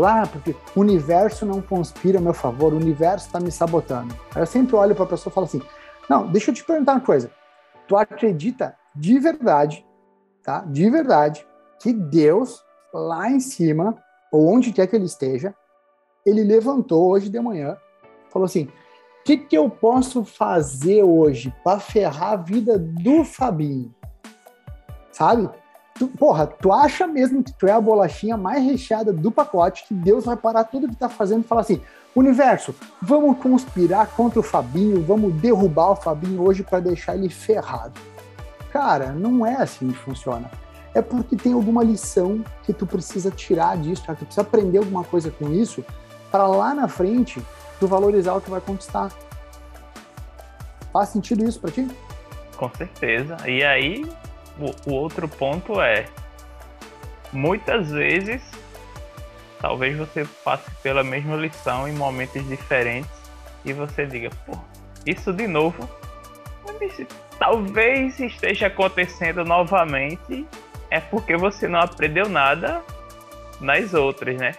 [0.04, 4.14] ah, porque o universo não conspira a meu favor, o universo está me sabotando.
[4.34, 5.62] Aí eu sempre olho para a pessoa e falo assim:
[6.08, 7.30] não, deixa eu te perguntar uma coisa.
[7.86, 9.84] Tu acredita de verdade
[10.44, 10.60] tá?
[10.66, 11.44] De verdade,
[11.80, 12.62] que Deus
[12.94, 13.96] lá em cima
[14.30, 15.54] ou onde quer que ele esteja,
[16.24, 17.76] ele levantou hoje de manhã,
[18.30, 23.92] falou assim: o que, que eu posso fazer hoje para ferrar a vida do Fabinho?
[25.10, 25.50] Sabe?
[25.94, 29.94] Tu, porra, tu acha mesmo que tu é a bolachinha mais recheada do pacote, que
[29.94, 31.80] Deus vai parar tudo que tá fazendo e falar assim:
[32.14, 38.00] universo, vamos conspirar contra o Fabinho, vamos derrubar o Fabinho hoje para deixar ele ferrado.
[38.72, 40.50] Cara, não é assim que funciona.
[40.94, 44.16] É porque tem alguma lição que tu precisa tirar disso, cara.
[44.16, 45.84] tu precisa aprender alguma coisa com isso
[46.30, 47.42] para lá na frente
[47.80, 49.10] tu valorizar o que vai conquistar.
[50.92, 51.88] Faz sentido isso para ti?
[52.56, 53.36] Com certeza.
[53.48, 54.08] E aí,
[54.58, 56.06] o, o outro ponto é:
[57.32, 58.40] muitas vezes,
[59.60, 63.10] talvez você passe pela mesma lição em momentos diferentes
[63.64, 64.56] e você diga, pô,
[65.04, 65.88] isso de novo,
[67.38, 70.46] talvez esteja acontecendo novamente,
[70.94, 72.82] é porque você não aprendeu nada
[73.60, 74.52] nas outras, né?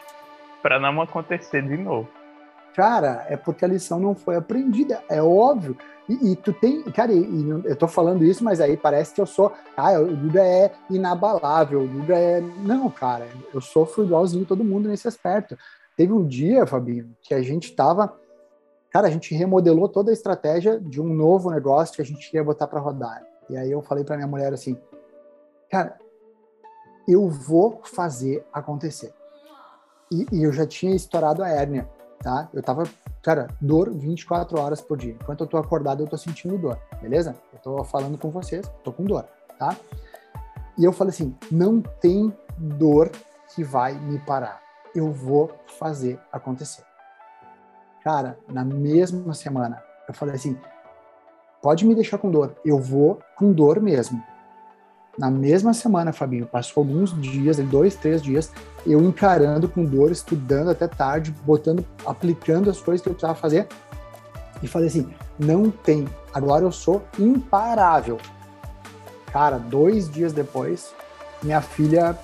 [0.66, 2.10] para não acontecer de novo.
[2.76, 5.78] Cara, é porque a lição não foi aprendida, é óbvio.
[6.10, 9.22] E, e tu tem, cara, e, e eu tô falando isso, mas aí parece que
[9.22, 12.42] eu sou, ah, o Duda é inabalável, o Duda é.
[12.42, 15.56] Não, cara, eu sofro igualzinho todo mundo nesse aspecto.
[15.96, 18.12] Teve um dia, Fabinho, que a gente tava.
[18.90, 22.44] Cara, a gente remodelou toda a estratégia de um novo negócio que a gente queria
[22.44, 23.22] botar para rodar.
[23.52, 24.76] E aí eu falei para minha mulher assim,
[25.70, 25.96] cara,
[27.08, 29.14] eu vou fazer acontecer.
[30.12, 31.89] E, e, eu já tinha estourado a hérnia,
[32.22, 32.49] tá?
[32.53, 32.84] Eu tava,
[33.22, 35.14] cara, dor 24 horas por dia.
[35.14, 37.36] Enquanto eu tô acordado, eu tô sentindo dor, beleza?
[37.53, 39.26] Eu tô falando com vocês, tô com dor,
[39.58, 39.76] tá?
[40.78, 43.12] E eu falei assim: não tem dor
[43.53, 44.62] que vai me parar.
[44.93, 46.84] Eu vou fazer acontecer.
[48.03, 50.58] Cara, na mesma semana, eu falei assim:
[51.62, 54.24] pode me deixar com dor, eu vou com dor mesmo
[55.18, 58.51] na mesma semana, Fabinho, passou alguns dias, dois, três dias,
[58.86, 63.68] eu encarando com dor, estudando até tarde, botando, aplicando as coisas que eu precisava fazer.
[64.61, 65.09] E falei assim:
[65.39, 68.18] não tem, agora eu sou imparável.
[69.32, 70.93] Cara, dois dias depois,
[71.41, 72.18] minha filha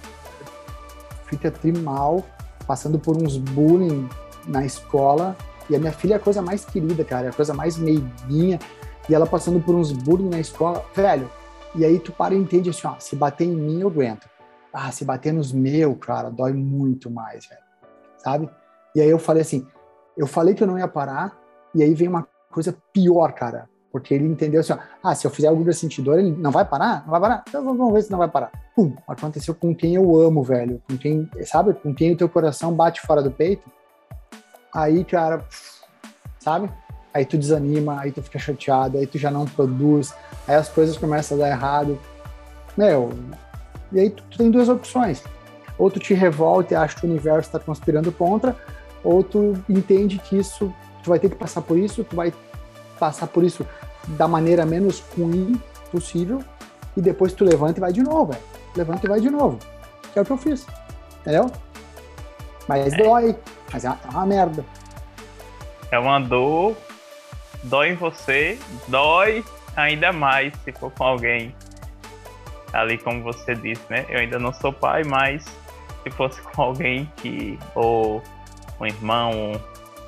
[1.27, 2.25] fica trimal,
[2.67, 4.07] passando por uns bullying
[4.45, 5.35] na escola.
[5.69, 8.59] E a minha filha é a coisa mais querida, cara, é a coisa mais meiguinha.
[9.07, 10.83] E ela passando por uns bullying na escola.
[10.93, 11.29] Velho,
[11.75, 14.29] e aí tu para e entende assim, ó, se bater em mim eu aguento.
[14.73, 17.61] Ah, se bater nos meus, cara, dói muito mais, velho.
[18.17, 18.49] Sabe?
[18.95, 19.65] E aí eu falei assim,
[20.17, 21.37] eu falei que eu não ia parar,
[21.73, 23.69] e aí vem uma coisa pior, cara.
[23.91, 26.63] Porque ele entendeu assim, ó, ah, se eu fizer algo sentir dor, ele não vai
[26.63, 27.03] parar?
[27.03, 27.43] Não vai parar?
[27.47, 28.51] Então vamos ver se não vai parar.
[28.73, 30.81] Pum, aconteceu com quem eu amo, velho.
[30.89, 31.73] Com quem, sabe?
[31.73, 33.69] Com quem o teu coração bate fora do peito.
[34.73, 35.45] Aí, cara,
[36.39, 36.71] sabe?
[37.13, 40.13] Aí tu desanima, aí tu fica chateado, aí tu já não produz,
[40.47, 41.99] aí as coisas começam a dar errado.
[42.77, 43.11] Meu,
[43.91, 45.23] e aí tu, tu tem duas opções.
[45.77, 48.55] Ou tu te revolta e acha que o universo está conspirando contra,
[49.03, 52.33] ou tu entende que isso, tu vai ter que passar por isso, tu vai
[52.99, 53.65] passar por isso
[54.07, 55.59] da maneira menos ruim
[55.91, 56.43] possível,
[56.95, 58.43] e depois tu levanta e vai de novo, velho.
[58.75, 59.59] Levanta e vai de novo.
[60.13, 60.65] Que é o que eu fiz.
[61.21, 61.51] Entendeu?
[62.67, 62.97] Mas é.
[62.97, 63.35] dói,
[63.71, 64.63] mas é uma merda.
[65.89, 66.75] É uma dor
[67.63, 68.57] dói em você,
[68.87, 69.43] dói
[69.75, 71.55] ainda mais se for com alguém
[72.73, 74.05] ali como você disse, né?
[74.09, 75.43] Eu ainda não sou pai, mas
[76.03, 78.23] se fosse com alguém que ou
[78.79, 79.51] um irmão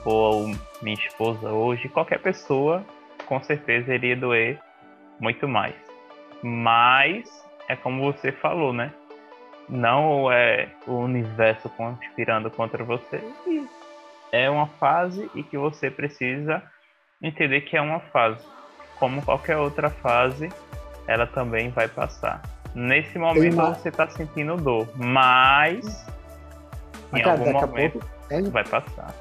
[0.05, 0.49] ou
[0.81, 2.83] minha esposa hoje, qualquer pessoa
[3.25, 4.59] com certeza iria doer
[5.19, 5.75] muito mais.
[6.41, 7.29] Mas
[7.67, 8.91] é como você falou, né?
[9.69, 13.21] Não é o universo conspirando contra você.
[14.31, 16.61] É uma fase e que você precisa
[17.23, 18.43] entender que é uma fase.
[18.99, 20.49] Como qualquer outra fase,
[21.07, 22.41] ela também vai passar.
[22.75, 23.73] Nesse momento uma...
[23.73, 26.05] você está sentindo dor, mas,
[27.13, 28.41] em cara, algum momento pouco, é...
[28.41, 29.13] vai passar.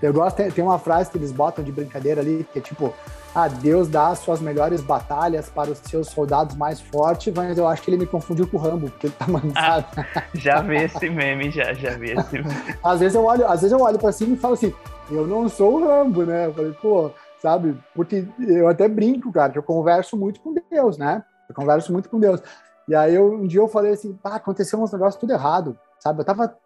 [0.00, 2.94] Eu gosto, tem, tem uma frase que eles botam de brincadeira ali, que é tipo,
[3.34, 7.66] ah, Deus dá as suas melhores batalhas para os seus soldados mais fortes, mas eu
[7.66, 9.86] acho que ele me confundiu com o Rambo, porque ele tá mansado.
[9.96, 12.54] Ah, já vi esse meme, já, já vi esse meme.
[12.84, 14.72] às vezes eu olho, às vezes eu olho para cima e falo assim,
[15.10, 16.46] eu não sou o Rambo, né?
[16.46, 17.10] Eu falei, pô,
[17.46, 17.78] sabe?
[17.94, 21.22] Porque eu até brinco, cara, que eu converso muito com Deus, né?
[21.48, 22.42] Eu converso muito com Deus.
[22.88, 26.20] E aí eu, um dia eu falei assim, aconteceu uns negócios tudo errado, sabe?
[26.20, 26.56] Eu tava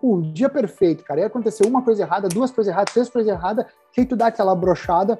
[0.00, 1.20] um dia perfeito, cara.
[1.20, 4.54] E aconteceu uma coisa errada, duas coisas erradas, três coisas erradas, que tu dá aquela
[4.54, 5.18] brochada.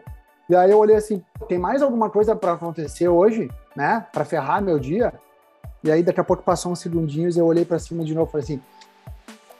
[0.48, 4.06] E aí eu olhei assim, tem mais alguma coisa para acontecer hoje, né?
[4.12, 5.12] Para ferrar meu dia?
[5.82, 8.30] E aí daqui a pouco passou uns segundinhos, eu olhei para cima de novo e
[8.30, 8.62] falei assim,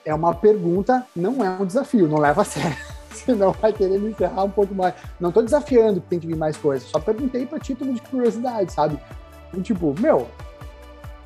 [0.05, 3.00] é uma pergunta, não é um desafio, não leva a sério.
[3.15, 4.95] senão vai querer me encerrar um pouco mais.
[5.19, 8.73] Não tô desafiando que tem que vir mais coisas, só perguntei para título de curiosidade,
[8.73, 8.99] sabe?
[9.53, 10.29] E, tipo, meu,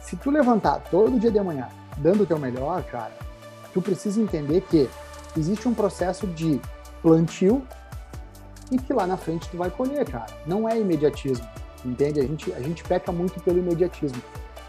[0.00, 1.68] se tu levantar todo dia de manhã
[1.98, 3.12] dando o teu melhor, cara,
[3.72, 4.88] tu precisa entender que
[5.36, 6.60] existe um processo de
[7.02, 7.62] plantio
[8.70, 10.26] e que lá na frente tu vai colher, cara.
[10.46, 11.46] Não é imediatismo,
[11.84, 12.20] entende?
[12.20, 14.20] A gente, a gente peca muito pelo imediatismo.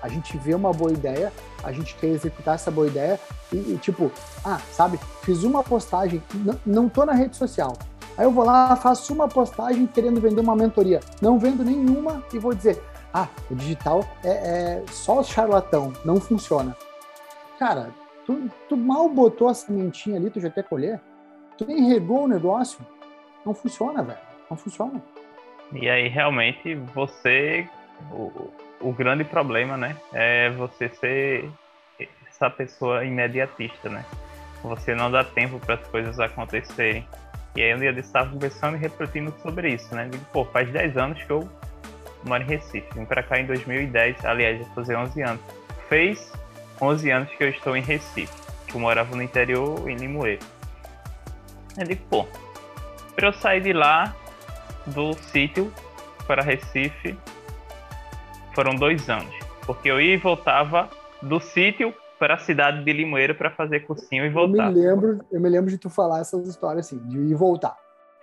[0.06, 1.34] A gente vê uma boa ideia,
[1.64, 3.20] a gente quer executar essa boa ideia
[3.52, 4.12] e, e tipo,
[4.44, 6.22] ah, sabe, fiz uma postagem,
[6.64, 7.74] não tô na rede social.
[8.16, 11.00] Aí eu vou lá, faço uma postagem querendo vender uma mentoria.
[11.22, 12.82] Não vendo nenhuma e vou dizer,
[13.12, 16.78] ah, o digital é, é só charlatão, não funciona.
[17.58, 17.90] Cara,
[18.28, 21.02] tu, tu mal botou a sementinha ali, tu já quer colher?
[21.58, 22.80] Tu nem regou o negócio?
[23.46, 24.20] Não funciona, velho.
[24.50, 25.02] Não funciona.
[25.74, 27.68] E aí, realmente, você.
[28.86, 29.98] O, grande problema, né?
[30.14, 31.50] É você ser
[32.30, 34.06] essa pessoa imediatista, né?
[34.64, 37.08] Você não dá tempo para as coisas acontecerem.
[37.56, 40.08] E aí, um dia eu estava conversando e refletindo sobre isso, né?
[40.12, 41.50] Digo, pô, faz 10 anos que eu
[42.24, 42.88] moro em Recife.
[42.94, 45.42] Vim para cá em 2010, aliás, já fazer 11 anos.
[45.88, 46.32] Fez
[46.82, 48.34] 11 anos que eu estou em Recife,
[48.68, 50.44] que eu morava no interior, em Limoeiro.
[51.78, 52.28] Eu digo, pô,
[53.16, 54.14] para eu sair de lá,
[54.88, 55.72] do sítio
[56.28, 57.18] para Recife,
[58.56, 59.34] foram dois anos.
[59.66, 60.90] Porque eu ia e voltava
[61.22, 64.68] do sítio para a cidade de Limoeiro para fazer cursinho e voltar.
[64.68, 67.36] Eu me lembro, eu me lembro de tu falar essas histórias assim, de ir e
[67.36, 67.76] voltar.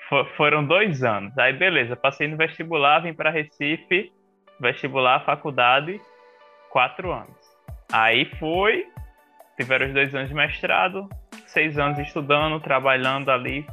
[0.09, 1.37] For, foram dois anos.
[1.39, 4.11] Aí beleza, passei no vestibular, vim para Recife,
[4.59, 6.01] vestibular, faculdade,
[6.71, 7.37] quatro anos.
[7.93, 8.87] Aí fui,
[9.59, 11.09] tiveram os dois anos de mestrado,
[11.47, 13.67] seis anos estudando, trabalhando ali.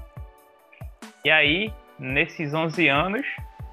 [1.24, 3.26] E aí, nesses 11 anos,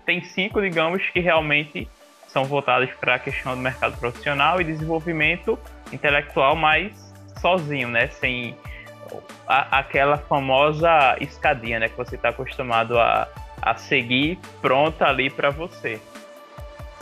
[0.04, 1.88] tem cinco, digamos, que realmente
[2.36, 5.58] são voltados para a questão do mercado profissional e desenvolvimento
[5.90, 6.92] intelectual mais
[7.40, 8.08] sozinho, né?
[8.08, 8.54] Sem
[9.48, 11.88] a, aquela famosa escadinha, né?
[11.88, 13.26] Que você está acostumado a,
[13.62, 15.98] a seguir pronta ali para você.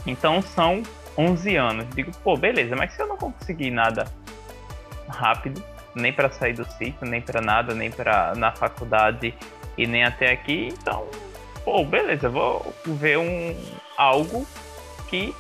[0.07, 0.85] Então são
[1.19, 1.87] 11 anos.
[1.97, 4.05] Digo, pô, beleza, mas se eu não conseguir nada
[5.09, 5.61] rápido,
[5.97, 9.35] nem para sair do sítio, nem para nada, nem para na faculdade
[9.77, 11.09] e nem até aqui, então,
[11.65, 13.57] pô, beleza, vou ver um
[13.97, 14.47] algo
[15.09, 15.35] que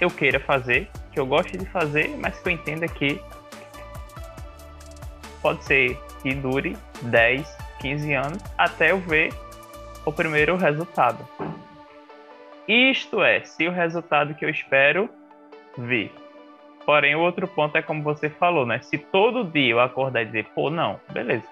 [0.00, 3.20] eu queira fazer, que eu goste de fazer, mas que eu entenda que
[5.40, 9.32] pode ser que dure 10, 15 anos até eu ver
[10.04, 11.18] o primeiro resultado.
[12.66, 15.08] Isto é, se o resultado que eu espero
[15.78, 16.10] vir.
[16.84, 18.80] Porém, o outro ponto é como você falou, né?
[18.80, 21.44] Se todo dia eu acordar e dizer, pô, não, beleza.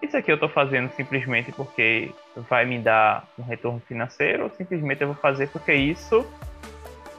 [0.00, 2.10] Isso aqui eu tô fazendo simplesmente porque
[2.48, 6.26] vai me dar um retorno financeiro ou simplesmente eu vou fazer porque isso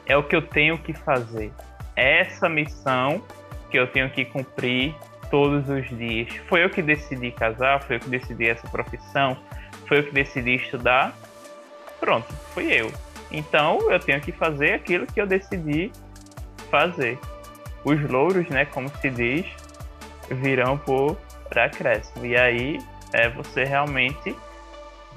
[0.05, 1.51] é o que eu tenho que fazer.
[1.95, 3.21] É essa missão
[3.69, 4.93] que eu tenho que cumprir
[5.29, 6.29] todos os dias.
[6.47, 9.37] Foi eu que decidi casar, foi eu que decidi essa profissão,
[9.87, 11.13] foi eu que decidi estudar.
[11.99, 12.91] Pronto, fui eu.
[13.31, 15.91] Então eu tenho que fazer aquilo que eu decidi
[16.69, 17.17] fazer.
[17.83, 19.45] Os louros, né, como se diz,
[20.29, 21.17] virão por
[21.55, 22.25] acréscimo.
[22.25, 22.79] E aí
[23.11, 24.35] é você realmente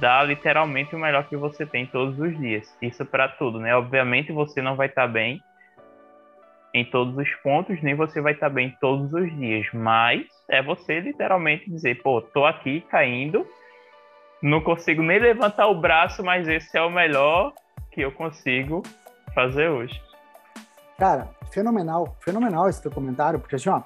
[0.01, 2.67] dá literalmente o melhor que você tem todos os dias.
[2.81, 3.75] Isso para tudo, né?
[3.75, 5.43] Obviamente você não vai estar tá bem
[6.75, 10.63] em todos os pontos, nem você vai estar tá bem todos os dias, mas é
[10.63, 13.47] você literalmente dizer, pô, tô aqui caindo,
[14.43, 17.55] não consigo nem levantar o braço, mas esse é o melhor
[17.91, 18.83] que eu consigo
[19.35, 20.01] fazer hoje.
[20.99, 23.83] Cara, fenomenal, fenomenal esse teu comentário, porque assim, ó,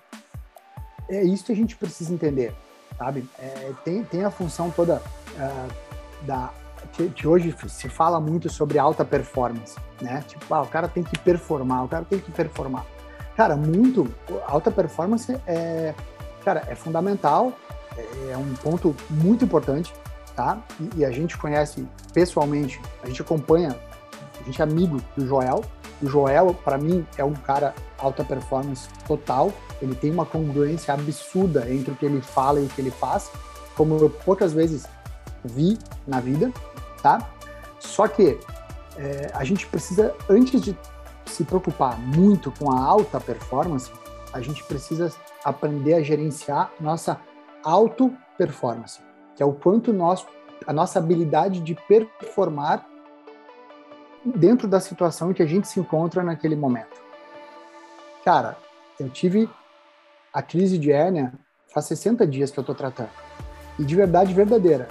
[1.08, 2.52] é isso que a gente precisa entender,
[2.98, 3.24] sabe?
[3.38, 5.89] É, tem, tem a função toda uh,
[6.22, 6.50] da
[6.92, 10.24] que, que, hoje se fala muito sobre alta performance, né?
[10.26, 12.86] Tipo, ah, o cara tem que performar, o cara tem que performar.
[13.36, 14.12] Cara, muito
[14.46, 15.94] alta performance é,
[16.42, 17.52] cara, é fundamental,
[17.96, 19.92] é, é um ponto muito importante,
[20.34, 20.58] tá?
[20.80, 23.76] E, e, a gente conhece pessoalmente, a gente acompanha
[24.40, 25.62] a gente é amigo do Joel.
[26.02, 29.52] O Joel, para mim, é um cara alta performance total.
[29.82, 33.30] Ele tem uma congruência absurda entre o que ele fala e o que ele faz,
[33.76, 34.86] como eu poucas vezes
[35.44, 36.52] vi na vida,
[37.02, 37.30] tá?
[37.78, 38.38] Só que
[38.96, 40.76] é, a gente precisa, antes de
[41.26, 43.90] se preocupar muito com a alta performance,
[44.32, 45.12] a gente precisa
[45.44, 47.20] aprender a gerenciar nossa
[47.64, 49.00] auto performance,
[49.36, 50.26] que é o quanto nós,
[50.66, 52.86] a nossa habilidade de performar
[54.24, 57.00] dentro da situação em que a gente se encontra naquele momento.
[58.24, 58.56] Cara,
[58.98, 59.48] eu tive
[60.32, 61.32] a crise de hérnia
[61.72, 63.10] faz 60 dias que eu tô tratando.
[63.78, 64.88] E de verdade verdadeira.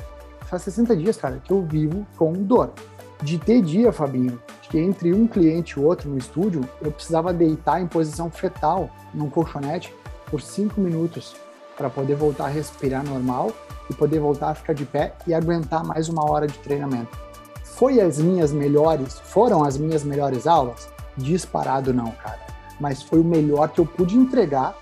[0.50, 2.74] Faz 60 dias, cara, que eu vivo com dor.
[3.22, 7.80] De ter dia, Fabinho, que entre um cliente e outro no estúdio, eu precisava deitar
[7.80, 9.94] em posição fetal num colchonete
[10.26, 11.36] por 5 minutos
[11.78, 13.52] para poder voltar a respirar normal
[13.90, 17.16] e poder voltar a ficar de pé e aguentar mais uma hora de treinamento.
[17.64, 20.90] Foi as minhas melhores, foram as minhas melhores aulas?
[21.16, 22.40] Disparado não, cara.
[22.80, 24.76] Mas foi o melhor que eu pude entregar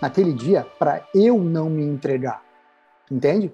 [0.00, 2.40] naquele dia para eu não me entregar.
[3.10, 3.52] Entende?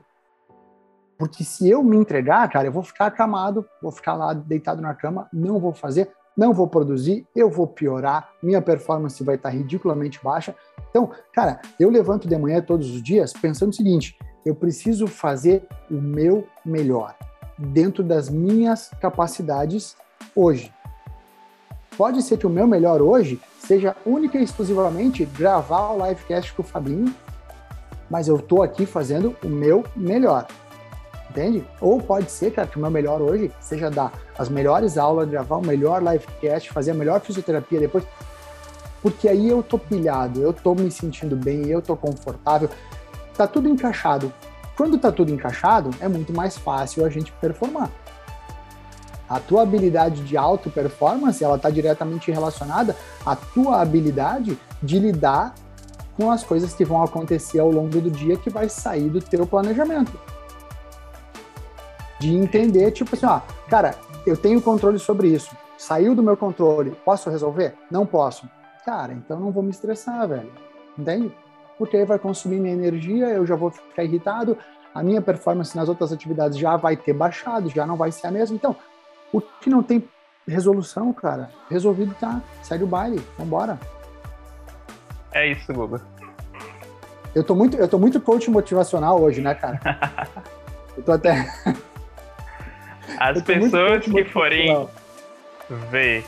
[1.19, 4.95] Porque se eu me entregar, cara, eu vou ficar acamado, vou ficar lá deitado na
[4.95, 10.21] cama, não vou fazer, não vou produzir, eu vou piorar, minha performance vai estar ridiculamente
[10.23, 10.55] baixa.
[10.91, 15.67] Então, cara, eu levanto de manhã todos os dias pensando o seguinte: eu preciso fazer
[15.91, 17.15] o meu melhor
[17.57, 19.97] dentro das minhas capacidades
[20.35, 20.73] hoje.
[21.97, 26.63] Pode ser que o meu melhor hoje seja única e exclusivamente gravar o livecast com
[26.63, 27.15] o Fabinho,
[28.11, 30.47] mas eu estou aqui fazendo o meu melhor.
[31.35, 31.67] Entende?
[31.81, 35.57] Ou pode ser, cara, que o meu melhor hoje seja dar as melhores aulas, gravar
[35.57, 38.05] o melhor livecast, fazer a melhor fisioterapia depois.
[39.03, 42.71] Porque aí eu tô pilhado, eu tô me sentindo bem, eu tô confortável.
[43.37, 44.33] Tá tudo encaixado.
[44.77, 47.91] Quando tá tudo encaixado, é muito mais fácil a gente performar.
[49.29, 52.95] A tua habilidade de alta performance, ela está diretamente relacionada
[53.27, 55.53] à tua habilidade de lidar
[56.17, 59.45] com as coisas que vão acontecer ao longo do dia que vai sair do teu
[59.45, 60.13] planejamento.
[62.25, 63.95] De entender, tipo assim, ó, cara,
[64.27, 65.55] eu tenho controle sobre isso.
[65.77, 67.75] Saiu do meu controle, posso resolver?
[67.91, 68.49] Não posso.
[68.83, 70.51] Cara, então não vou me estressar, velho.
[70.97, 71.31] Entende?
[71.77, 74.57] Porque aí vai consumir minha energia, eu já vou ficar irritado,
[74.95, 78.31] a minha performance nas outras atividades já vai ter baixado, já não vai ser a
[78.31, 78.57] mesma.
[78.57, 78.75] Então,
[79.31, 80.03] o que não tem
[80.49, 82.41] resolução, cara, resolvido tá.
[82.63, 83.79] Segue o baile, vambora.
[85.31, 86.01] É isso, Guga.
[87.35, 89.79] Eu tô muito, eu tô muito coach motivacional hoje, né, cara?
[90.97, 91.53] eu tô até.
[93.19, 94.89] As pessoas que forem
[95.91, 96.25] ver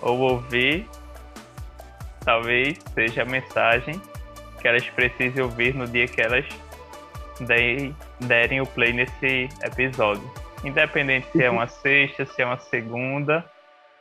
[0.00, 0.88] ou ouvir,
[2.24, 4.00] talvez seja a mensagem
[4.60, 6.44] que elas precisem ouvir no dia que elas
[8.20, 10.22] derem o play nesse episódio.
[10.62, 13.44] Independente se é uma sexta, se é uma segunda,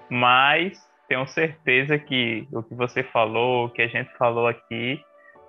[0.10, 0.78] mas
[1.08, 5.02] tenho certeza que o que você falou, o que a gente falou aqui,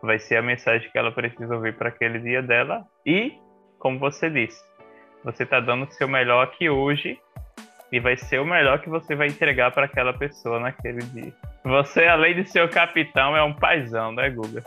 [0.02, 2.86] vai ser a mensagem que ela precisa ouvir para aquele dia dela.
[3.04, 3.36] E,
[3.78, 4.62] como você disse,
[5.24, 7.18] você está dando o seu melhor aqui hoje
[7.92, 11.32] e vai ser o melhor que você vai entregar para aquela pessoa naquele dia.
[11.64, 14.64] Você, além de ser o capitão, é um paizão, né, Guga?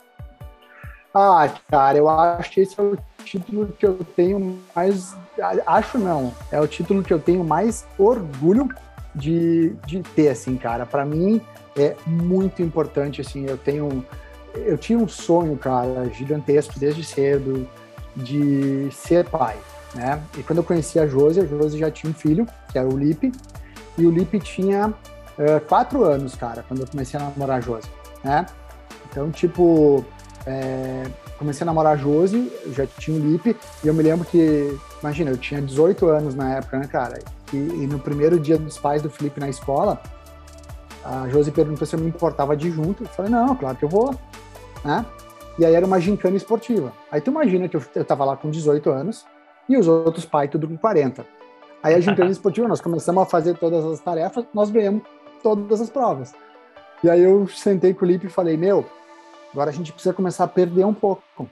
[1.14, 5.16] Ah, cara, eu acho que esse é o título que eu tenho mais.
[5.68, 8.68] Acho não, é o título que eu tenho mais orgulho
[9.14, 10.86] de, de ter, assim, cara.
[10.86, 11.40] Para mim
[11.78, 13.46] é muito importante, assim.
[13.48, 14.04] Eu tenho.
[14.56, 17.68] Eu tinha um sonho, cara, gigantesco desde cedo
[18.16, 19.58] de ser pai,
[19.94, 20.22] né?
[20.38, 22.98] E quando eu conheci a Josi, a Josi já tinha um filho, que era o
[22.98, 23.32] Lipe,
[23.98, 27.90] e o Lipe tinha uh, quatro anos, cara, quando eu comecei a namorar a Josi,
[28.24, 28.46] né?
[29.10, 30.04] Então, tipo,
[30.46, 31.04] é,
[31.38, 35.30] comecei a namorar a Josi, já tinha o Lipe, e eu me lembro que, imagina,
[35.30, 37.20] eu tinha 18 anos na época, né, cara?
[37.54, 40.02] E, e no primeiro dia dos pais do Felipe na escola,
[41.04, 43.04] a Josi perguntou se eu me importava de junto.
[43.04, 44.16] Eu falei, não, claro que eu vou,
[44.84, 45.06] né?
[45.60, 46.94] E aí era uma gincana esportiva.
[47.12, 49.26] Aí tu imagina que eu, eu tava lá com 18 anos
[49.68, 51.26] e os outros pais tudo com 40.
[51.82, 55.04] Aí a gincana esportiva, nós começamos a fazer todas as tarefas, nós ganhamos
[55.42, 56.34] todas as provas.
[57.04, 58.86] E aí eu sentei com o Lipe e falei, meu,
[59.54, 61.48] Agora a gente precisa começar a perder um pouco.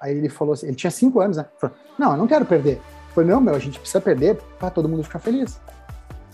[0.00, 1.46] Aí ele falou assim, ele tinha cinco anos, né?
[1.58, 2.80] Falou, não, eu não quero perder.
[3.14, 5.60] Foi não, meu, a gente precisa perder para todo mundo ficar feliz.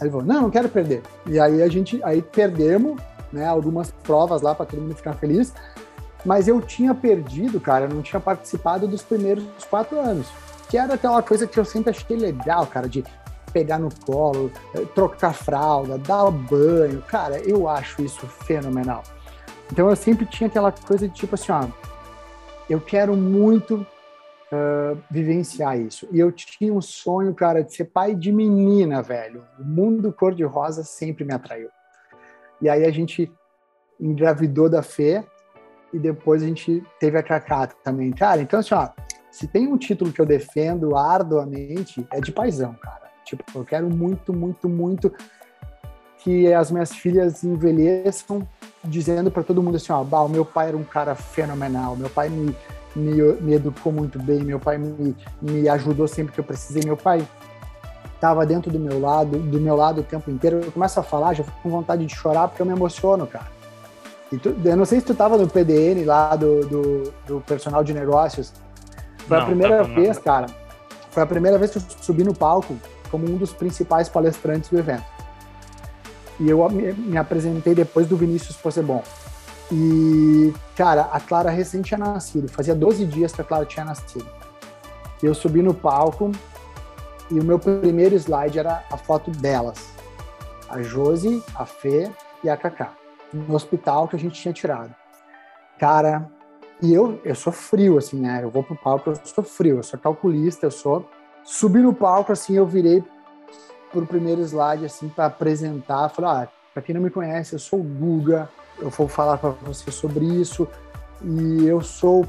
[0.00, 1.02] Aí ele falou, não, não quero perder.
[1.26, 2.98] E aí a gente, aí perdemos,
[3.30, 5.52] né, algumas provas lá para todo mundo ficar feliz.
[6.24, 10.26] Mas eu tinha perdido, cara, eu não tinha participado dos primeiros quatro anos.
[10.70, 13.04] Que era aquela coisa que eu sempre achei legal, cara, de
[13.52, 17.02] pegar no colo, eh, trocar fralda, dar banho.
[17.02, 19.02] Cara, eu acho isso fenomenal.
[19.72, 21.66] Então eu sempre tinha aquela coisa de tipo assim, ó,
[22.68, 23.84] eu quero muito
[24.52, 26.08] uh, vivenciar isso.
[26.12, 29.44] E eu tinha um sonho, cara, de ser pai de menina, velho.
[29.58, 31.68] O mundo cor-de-rosa sempre me atraiu.
[32.60, 33.32] E aí a gente
[33.98, 35.24] engravidou da Fê
[35.92, 38.12] e depois a gente teve a Cacá também.
[38.12, 38.88] Cara, então assim, ó,
[39.30, 43.10] se tem um título que eu defendo arduamente, é de paisão, cara.
[43.24, 45.12] Tipo, eu quero muito, muito, muito
[46.18, 48.46] que as minhas filhas envelheçam
[48.84, 52.10] dizendo para todo mundo assim, ó, bah, o meu pai era um cara fenomenal, meu
[52.10, 52.54] pai me,
[52.94, 56.96] me, me educou muito bem, meu pai me, me ajudou sempre que eu precisei, meu
[56.96, 57.26] pai
[58.20, 60.60] estava dentro do meu lado, do meu lado o tempo inteiro.
[60.62, 63.46] Eu começo a falar, já fico com vontade de chorar porque eu me emociono, cara.
[64.30, 67.92] Tu, eu não sei se tu estava no PDN lá do, do, do, personal de
[67.92, 68.52] negócios.
[69.30, 70.24] Foi não, a primeira vez, não.
[70.24, 70.46] cara.
[71.12, 72.76] Foi a primeira vez que eu subi no palco
[73.10, 75.04] como um dos principais palestrantes do evento.
[76.40, 79.02] E eu me, apresentei depois do Vinícius bom
[79.70, 82.48] E, cara, a Clara recém tinha nascido.
[82.48, 84.26] Fazia 12 dias que a Clara tinha nascido.
[85.22, 86.32] E eu subi no palco
[87.30, 89.90] e o meu primeiro slide era a foto delas.
[90.68, 92.10] A Josi, a Fê
[92.42, 92.94] e a Cacá.
[93.32, 94.92] No hospital que a gente tinha tirado.
[95.78, 96.28] Cara,
[96.82, 98.40] e eu, eu sou frio, assim, né?
[98.42, 101.06] Eu vou pro palco, eu sou frio, eu sou calculista, eu sou.
[101.44, 103.04] Subi no palco, assim, eu virei
[103.92, 106.08] pro primeiro slide, assim, para apresentar.
[106.08, 109.50] Falei, ah, pra quem não me conhece, eu sou o Guga, eu vou falar para
[109.50, 110.66] você sobre isso.
[111.22, 112.26] E eu sou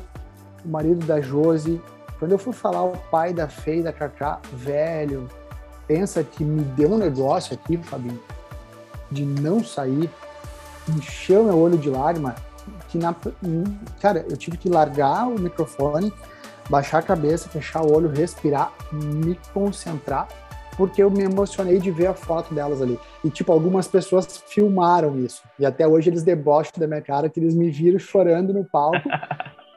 [0.65, 1.81] o marido da Josi.
[2.19, 5.29] Quando eu fui falar o pai da Fei da Cacá, velho,
[5.87, 8.21] pensa que me deu um negócio aqui, Fabinho,
[9.09, 10.09] de não sair,
[10.89, 12.35] encheu meu olho de lágrima
[12.91, 13.15] que na,
[14.01, 16.13] cara, eu tive que largar o microfone,
[16.69, 20.27] baixar a cabeça, fechar o olho, respirar, me concentrar,
[20.75, 22.99] porque eu me emocionei de ver a foto delas ali.
[23.23, 25.41] E, tipo, algumas pessoas filmaram isso.
[25.57, 29.07] E até hoje eles debocham da minha cara que eles me viram chorando no palco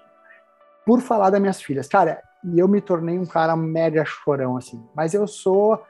[0.84, 1.86] por falar das minhas filhas.
[1.86, 4.84] Cara, e eu me tornei um cara mega chorão, assim.
[4.94, 5.80] Mas eu sou.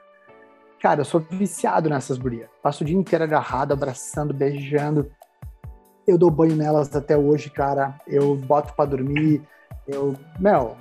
[0.79, 2.49] Cara, eu sou viciado nessas gurias.
[2.61, 5.11] Passo o dia inteiro agarrado, abraçando, beijando
[6.07, 7.95] eu dou banho nelas até hoje, cara.
[8.07, 9.41] Eu boto para dormir.
[9.87, 10.75] Eu, meu,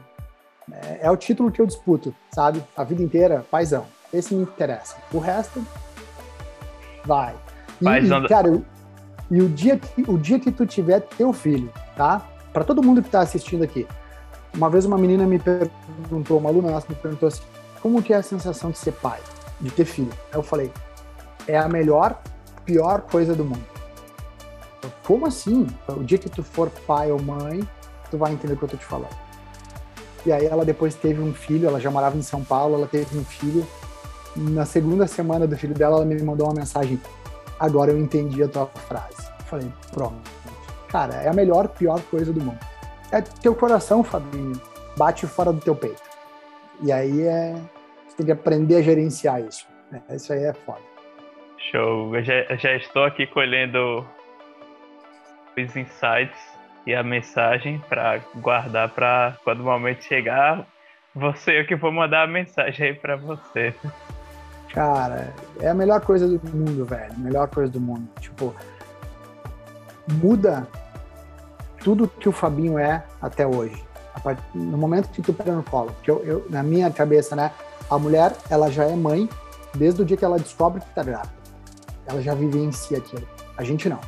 [0.70, 2.62] é, é, o título que eu disputo, sabe?
[2.76, 3.86] A vida inteira, paizão.
[4.12, 4.96] Esse me interessa.
[5.12, 5.64] O resto,
[7.04, 7.34] vai.
[7.80, 8.64] E, e cara, eu,
[9.30, 12.22] e o dia, que, o dia que tu tiver teu filho, tá?
[12.52, 13.86] Para todo mundo que tá assistindo aqui.
[14.54, 17.42] Uma vez uma menina me perguntou, uma aluna nossa me perguntou assim,
[17.82, 19.18] como que é a sensação de ser pai,
[19.60, 20.12] de ter filho?
[20.30, 20.70] Aí eu falei,
[21.48, 22.22] é a melhor,
[22.64, 23.73] pior coisa do mundo
[25.06, 25.66] como assim?
[25.88, 27.66] O dia que tu for pai ou mãe,
[28.10, 29.16] tu vai entender o que eu tô te falando.
[30.26, 33.16] E aí ela depois teve um filho, ela já morava em São Paulo, ela teve
[33.16, 33.66] um filho.
[34.36, 37.00] Na segunda semana do filho dela, ela me mandou uma mensagem:
[37.60, 39.28] Agora eu entendi a tua frase.
[39.40, 40.30] Eu falei: Pronto.
[40.88, 42.58] Cara, é a melhor, pior coisa do mundo.
[43.12, 44.60] É teu coração, Fabinho,
[44.96, 46.02] bate fora do teu peito.
[46.82, 47.54] E aí é.
[48.08, 49.66] Você tem que aprender a gerenciar isso.
[50.08, 50.80] É, isso aí é foda.
[51.70, 52.14] Show.
[52.16, 54.06] Eu já, já estou aqui colhendo
[55.62, 56.54] os insights
[56.86, 60.66] e a mensagem para guardar para quando o momento chegar,
[61.14, 63.74] você é que vou mandar a mensagem aí para você.
[64.72, 67.16] Cara, é a melhor coisa do mundo, velho.
[67.16, 68.08] Melhor coisa do mundo.
[68.20, 68.52] Tipo,
[70.20, 70.66] muda
[71.78, 73.80] tudo que o Fabinho é até hoje.
[74.52, 75.92] No momento que tu pega no colo.
[75.92, 77.52] Porque eu, eu, na minha cabeça, né?
[77.88, 79.28] A mulher, ela já é mãe
[79.76, 81.32] desde o dia que ela descobre que tá grávida.
[82.06, 83.26] Ela já vivencia aquilo.
[83.56, 84.00] A gente não.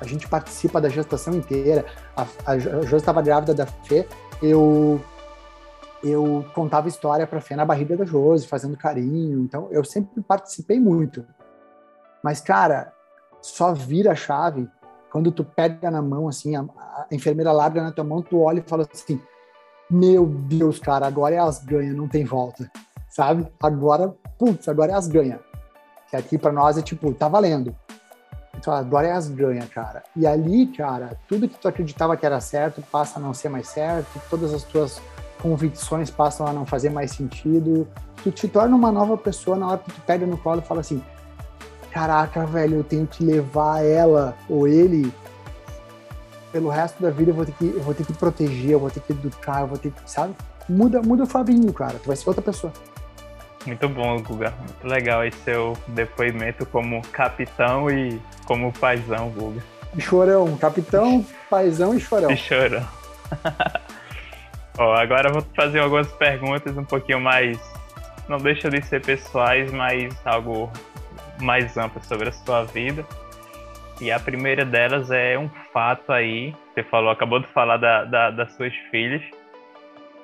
[0.00, 1.84] A gente participa da gestação inteira.
[2.16, 4.06] A, a, a Josi estava grávida da Fê,
[4.42, 5.00] eu
[6.02, 9.40] eu contava história para Fê na barriga da Josi, fazendo carinho.
[9.40, 11.26] Então, eu sempre participei muito.
[12.22, 12.92] Mas, cara,
[13.40, 14.68] só vira a chave
[15.10, 18.60] quando tu pega na mão, assim, a, a enfermeira larga na tua mão, tu olha
[18.60, 19.20] e fala assim:
[19.90, 22.70] Meu Deus, cara, agora é as ganha, não tem volta.
[23.08, 23.50] Sabe?
[23.60, 25.40] Agora, putz, agora é as ganha.
[26.10, 27.74] Que aqui para nós é tipo, tá valendo.
[28.66, 30.02] Agora é as ganha, cara.
[30.16, 33.68] E ali, cara, tudo que tu acreditava que era certo passa a não ser mais
[33.68, 35.00] certo, todas as tuas
[35.40, 37.86] convicções passam a não fazer mais sentido.
[38.22, 40.80] Tu te torna uma nova pessoa na hora que tu pega no colo e fala
[40.80, 41.02] assim:
[41.90, 45.12] caraca, velho, eu tenho que levar ela ou ele
[46.52, 48.90] pelo resto da vida eu vou ter que, eu vou ter que proteger, eu vou
[48.90, 50.34] ter que educar, eu vou ter que, sabe?
[50.68, 51.98] Muda, muda o Fabinho, cara.
[52.02, 52.72] Tu vai ser outra pessoa.
[53.68, 54.50] Muito bom, Guga.
[54.60, 59.62] Muito legal esse seu depoimento como capitão e como paizão, Guga.
[59.98, 62.30] Chorão, capitão, paizão e chorão.
[62.30, 62.88] E chorão.
[64.78, 67.60] Ó, agora eu vou fazer algumas perguntas um pouquinho mais.
[68.26, 70.72] Não deixa de ser pessoais, mas algo
[71.38, 73.04] mais amplo sobre a sua vida.
[74.00, 76.54] E a primeira delas é um fato aí.
[76.72, 79.22] Você falou, acabou de falar da, da das suas filhas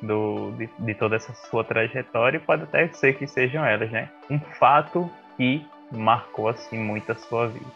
[0.06, 4.08] do, de, de toda essa sua trajetória, e pode até ser que sejam elas, né?
[4.30, 7.70] Um fato que marcou assim muito a sua vida.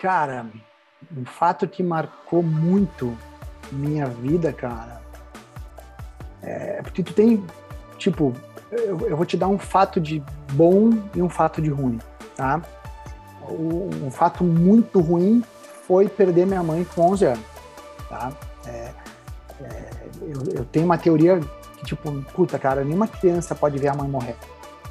[0.00, 0.46] Cara,
[1.16, 3.16] um fato que marcou muito
[3.72, 5.00] minha vida, cara,
[6.42, 7.44] é porque tu tem,
[7.96, 8.34] tipo,
[8.70, 11.98] eu, eu vou te dar um fato de bom e um fato de ruim,
[12.36, 12.60] tá?
[13.50, 15.42] um fato muito ruim
[15.86, 17.44] foi perder minha mãe com 11 anos,
[18.08, 18.32] tá?
[18.66, 18.90] É,
[19.62, 19.90] é,
[20.26, 21.40] eu, eu, tenho uma teoria
[21.78, 24.36] que, tipo, puta, cara, nenhuma criança pode ver a mãe morrer.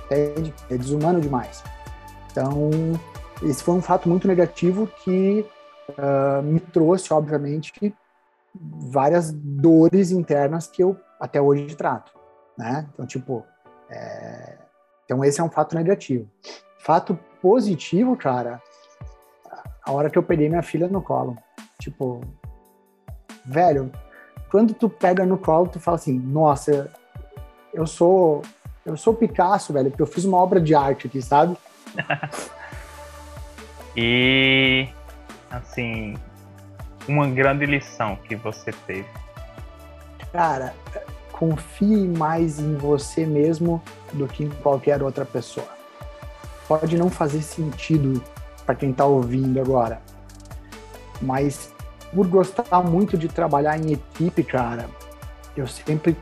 [0.06, 0.54] Entende?
[0.70, 1.64] É desumano demais.
[2.32, 2.70] Então,
[3.42, 5.46] esse foi um fato muito negativo que
[5.90, 7.96] uh, me trouxe, obviamente,
[8.56, 12.12] várias dores internas que eu até hoje trato,
[12.58, 12.88] né?
[12.94, 13.44] Então, tipo,
[13.90, 14.58] é...
[15.06, 16.30] então esse é um fato negativo.
[16.80, 18.62] Fato positivo, cara,
[19.86, 21.38] a hora que eu peguei minha filha no colo,
[21.80, 22.22] tipo,
[23.46, 23.92] velho,
[24.54, 26.92] quando tu pega no colo, tu fala assim, nossa,
[27.74, 28.44] eu sou
[28.86, 31.58] eu sou Picasso, velho, porque eu fiz uma obra de arte aqui, sabe?
[33.98, 34.88] e
[35.50, 36.16] assim,
[37.08, 39.08] uma grande lição que você teve?
[40.32, 40.76] Cara,
[41.32, 43.82] confie mais em você mesmo
[44.14, 45.68] do que em qualquer outra pessoa.
[46.68, 48.24] Pode não fazer sentido
[48.68, 50.00] para quem está ouvindo agora,
[51.20, 51.73] mas
[52.14, 54.90] por gostar muito de trabalhar em equipe, cara,
[55.56, 56.16] eu sempre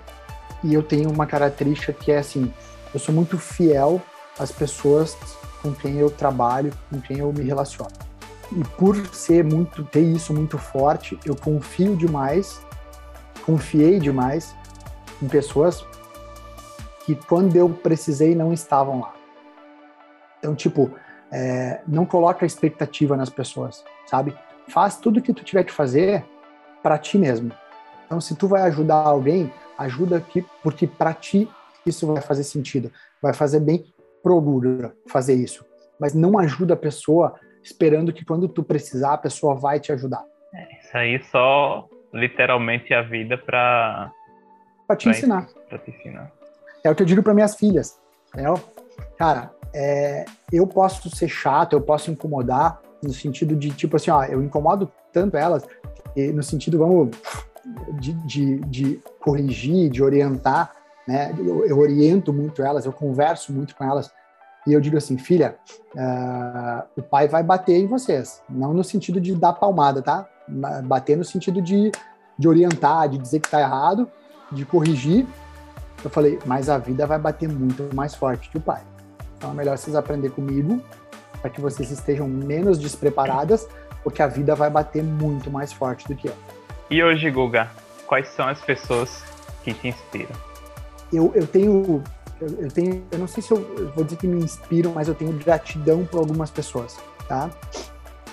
[0.64, 2.54] e eu tenho uma característica que é assim,
[2.94, 4.02] eu sou muito fiel
[4.38, 5.18] às pessoas
[5.62, 7.92] com quem eu trabalho, com quem eu me relaciono.
[8.52, 12.62] E por ser muito ter isso muito forte, eu confio demais,
[13.46, 14.54] confiei demais
[15.22, 15.86] em pessoas
[17.06, 19.14] que quando eu precisei não estavam lá.
[20.38, 20.92] Então, tipo,
[21.32, 24.36] é, não coloca expectativa nas pessoas, sabe?
[24.72, 26.26] Faz tudo o que tu tiver que fazer
[26.82, 27.52] para ti mesmo.
[28.06, 31.48] Então, se tu vai ajudar alguém, ajuda aqui, porque para ti
[31.86, 32.92] isso vai fazer sentido,
[33.22, 33.86] vai fazer bem
[34.22, 35.66] pro Guga fazer isso.
[36.00, 40.24] Mas não ajuda a pessoa esperando que quando tu precisar, a pessoa vai te ajudar.
[40.54, 44.12] É, isso aí só literalmente a vida para
[44.88, 45.48] para te ensinar.
[45.70, 46.32] Para te ensinar.
[46.84, 48.00] É o que eu digo para minhas filhas.
[48.30, 48.56] Entendeu?
[49.18, 54.24] Cara, é, eu posso ser chato, eu posso incomodar, no sentido de, tipo assim, ó,
[54.24, 55.64] eu incomodo tanto elas,
[56.16, 57.10] no sentido, vamos,
[58.00, 60.74] de, de, de corrigir, de orientar,
[61.08, 61.34] né?
[61.38, 64.12] Eu, eu, oriento muito elas, eu converso muito com elas,
[64.68, 65.56] e eu digo assim, filha,
[65.96, 70.28] uh, o pai vai bater em vocês, não no sentido de dar palmada, tá?
[70.84, 71.92] Bater no sentido de,
[72.38, 74.08] de orientar, de dizer que tá errado,
[74.52, 75.26] de corrigir.
[76.04, 78.82] Eu falei, mas a vida vai bater muito mais forte que o pai.
[79.38, 80.84] Então é melhor vocês aprender comigo
[81.42, 83.68] para que vocês estejam menos despreparadas,
[84.04, 86.36] porque a vida vai bater muito mais forte do que eu.
[86.90, 87.70] E hoje, Guga,
[88.06, 89.24] quais são as pessoas
[89.64, 90.36] que te inspiram?
[91.12, 92.04] Eu, eu tenho,
[92.40, 95.08] eu, eu tenho, eu não sei se eu, eu, vou dizer que me inspiram, mas
[95.08, 96.98] eu tenho gratidão por algumas pessoas,
[97.28, 97.50] tá?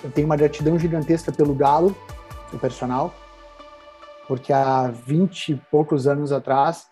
[0.03, 1.95] Eu tenho uma gratidão gigantesca pelo Galo,
[2.53, 3.13] o personal,
[4.27, 6.87] porque há 20 e poucos anos atrás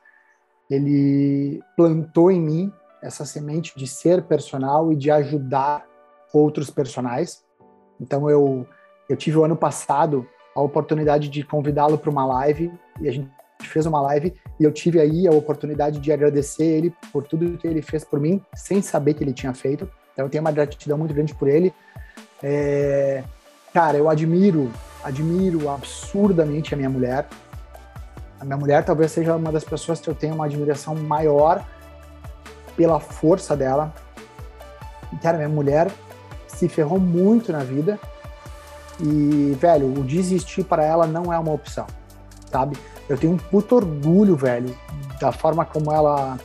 [0.69, 5.85] ele plantou em mim essa semente de ser personal e de ajudar
[6.33, 7.43] outros personagens.
[7.99, 8.67] Então eu
[9.09, 13.29] eu tive o ano passado a oportunidade de convidá-lo para uma live e a gente
[13.63, 17.67] fez uma live e eu tive aí a oportunidade de agradecer ele por tudo que
[17.67, 19.89] ele fez por mim sem saber que ele tinha feito.
[20.13, 21.73] Então eu tenho uma gratidão muito grande por ele.
[22.41, 23.23] É...
[23.73, 24.71] Cara, eu admiro,
[25.03, 27.27] admiro absurdamente a minha mulher.
[28.39, 31.63] A minha mulher talvez seja uma das pessoas que eu tenho uma admiração maior
[32.75, 33.93] pela força dela.
[35.21, 35.91] Cara, minha mulher
[36.57, 37.99] se ferrou muito na vida
[38.99, 41.85] e, velho, o desistir para ela não é uma opção,
[42.51, 42.75] sabe?
[43.07, 44.75] Eu tenho um puto orgulho, velho,
[45.19, 46.38] da forma como ela,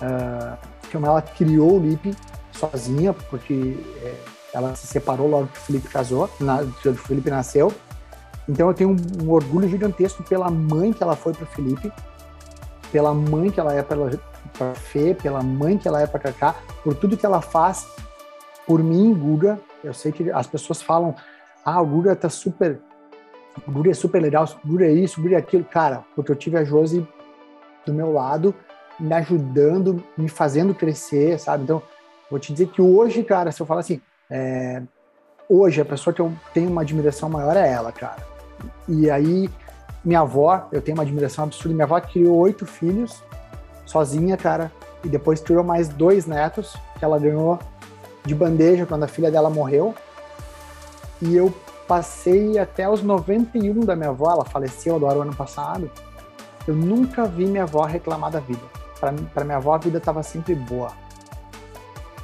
[0.00, 0.58] uh,
[0.90, 2.16] como ela criou o Lipe
[2.52, 4.14] sozinha, porque é,
[4.54, 7.72] ela se separou logo que o Felipe casou, na, que o Felipe nasceu.
[8.48, 11.92] Então eu tenho um, um orgulho gigantesco pela mãe que ela foi para o Felipe,
[12.90, 16.94] pela mãe que ela é para Fê, pela mãe que ela é para Cacá, por
[16.94, 17.86] tudo que ela faz
[18.72, 19.60] por mim, Guga.
[19.84, 21.14] Eu sei que as pessoas falam,
[21.62, 22.80] ah, o Guga tá super.
[23.68, 25.62] O Guga é super legal, o Guga é isso, o Guga é aquilo.
[25.62, 27.06] Cara, porque eu tive a Josi
[27.84, 28.54] do meu lado,
[28.98, 31.64] me ajudando, me fazendo crescer, sabe?
[31.64, 31.82] Então,
[32.30, 34.00] vou te dizer que hoje, cara, se eu falar assim,
[34.30, 34.80] é,
[35.50, 38.26] hoje a pessoa que eu tenho uma admiração maior é ela, cara.
[38.88, 39.50] E aí,
[40.02, 41.74] minha avó, eu tenho uma admiração absurda.
[41.74, 43.22] Minha avó criou oito filhos,
[43.84, 44.72] sozinha, cara,
[45.04, 47.58] e depois criou mais dois netos, que ela ganhou
[48.24, 49.94] de bandeja quando a filha dela morreu.
[51.20, 51.52] E eu
[51.86, 55.90] passei até os 91 da minha avó, ela faleceu agora o ano passado.
[56.66, 58.62] Eu nunca vi minha avó reclamar da vida.
[59.34, 60.92] Para minha avó, a vida estava sempre boa.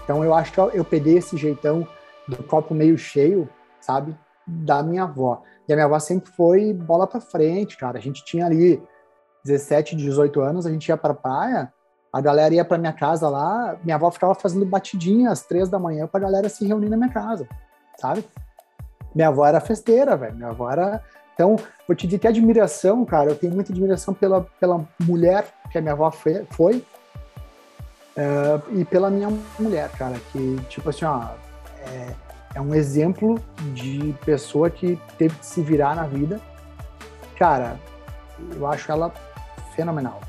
[0.04, 1.86] Então eu acho que eu, eu peguei esse jeitão
[2.26, 3.48] do copo meio cheio,
[3.80, 4.16] sabe?
[4.46, 5.42] Da minha avó.
[5.68, 7.98] E a minha avó sempre foi bola para frente, cara.
[7.98, 8.82] A gente tinha ali
[9.44, 11.72] 17, 18 anos, a gente ia para praia,
[12.12, 15.78] a galera ia para minha casa lá, minha avó ficava fazendo batidinha às três da
[15.78, 17.46] manhã para a galera se reunir na minha casa,
[17.98, 18.24] sabe?
[19.14, 20.36] Minha avó era festeira, velho.
[20.36, 21.02] Minha avó era.
[21.34, 21.56] Então,
[21.86, 25.80] vou te dizer que admiração, cara, eu tenho muita admiração pela, pela mulher que a
[25.80, 26.84] minha avó foi, foi
[28.16, 29.28] uh, e pela minha
[29.58, 31.28] mulher, cara, que, tipo assim, ó,
[31.86, 32.14] é,
[32.56, 33.40] é um exemplo
[33.72, 36.40] de pessoa que teve que se virar na vida.
[37.38, 37.76] Cara,
[38.56, 39.12] eu acho ela
[39.76, 40.20] fenomenal,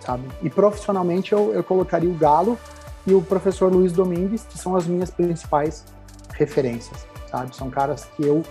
[0.00, 0.24] sabe?
[0.42, 2.58] E profissionalmente eu, eu colocaria o Galo
[3.06, 5.84] e o professor Luiz Domingues, que são as minhas principais
[6.32, 7.54] referências sabe?
[7.54, 8.42] São caras que eu.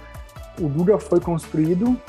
[0.59, 1.99] O Guga foi construído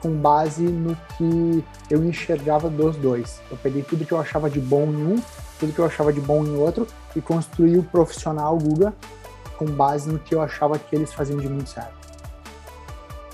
[0.00, 3.40] com base no que eu enxergava dos dois.
[3.50, 5.22] Eu peguei tudo que eu achava de bom em um,
[5.58, 8.94] tudo que eu achava de bom em outro e construí o profissional Guga
[9.56, 12.00] com base no que eu achava que eles faziam de muito certo.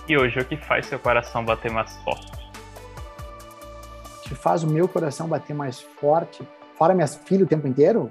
[0.09, 2.35] E hoje, o que faz seu coração bater mais forte?
[4.27, 6.47] Que faz o meu coração bater mais forte?
[6.77, 8.11] Fora minhas filhas o tempo inteiro?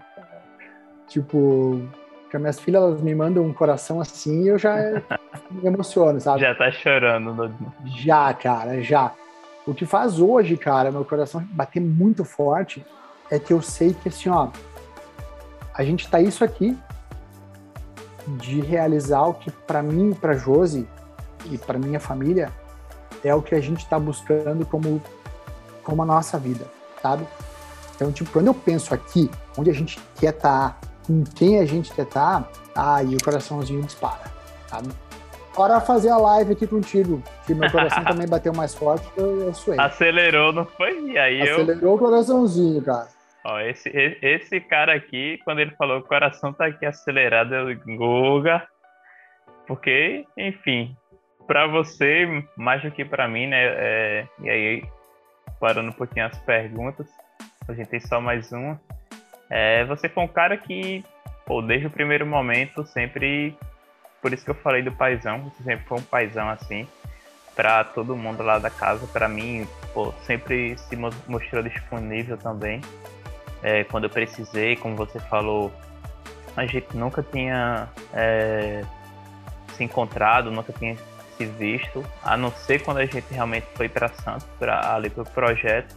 [1.07, 1.81] Tipo,
[2.29, 4.75] que minhas filhas elas me mandam um coração assim e eu já
[5.51, 6.41] me emociono, sabe?
[6.41, 7.33] Já tá chorando.
[7.33, 7.53] No...
[7.85, 9.11] Já, cara, já.
[9.65, 12.85] O que faz hoje, cara, meu coração bater muito forte
[13.31, 14.49] é que eu sei que assim, ó,
[15.73, 16.77] a gente tá isso aqui
[18.27, 20.87] de realizar o que para mim, para Josi
[21.49, 22.51] e para minha família
[23.23, 25.01] é o que a gente está buscando como
[25.85, 26.65] como a nossa vida,
[27.01, 27.25] sabe?
[27.95, 31.65] Então, tipo, quando eu penso aqui, onde a gente quer estar, tá, com quem a
[31.65, 34.25] gente quer estar, tá, aí o coraçãozinho dispara,
[34.67, 34.89] sabe?
[35.55, 39.53] Bora fazer a live aqui contigo, que meu coração também bateu mais forte, eu, eu
[39.53, 39.79] suei.
[39.79, 40.99] Acelerou, não foi?
[41.11, 41.93] E aí Acelerou eu...
[41.93, 43.07] o coraçãozinho, cara.
[43.45, 43.89] Ó, esse,
[44.21, 48.67] esse cara aqui, quando ele falou que o coração tá aqui acelerado, eu Guga.
[49.67, 50.95] Porque, enfim,
[51.45, 53.63] para você, mais do que para mim, né?
[53.63, 54.83] É, e aí,
[55.59, 57.07] parando um pouquinho as perguntas,
[57.67, 58.79] a gente tem só mais uma.
[59.49, 61.03] É, você foi um cara que,
[61.45, 63.57] pô, desde o primeiro momento, sempre.
[64.21, 66.87] Por isso que eu falei do paizão, você sempre foi um paizão assim,
[67.55, 69.05] para todo mundo lá da casa.
[69.07, 72.81] Para mim, pô, sempre se mostrou disponível também
[73.65, 75.73] é, quando eu precisei, como você falou,
[76.55, 78.83] a gente nunca tinha é,
[79.73, 80.95] se encontrado, nunca tinha
[81.43, 85.95] visto, a não ser quando a gente realmente foi para Santos, para ali pro projeto.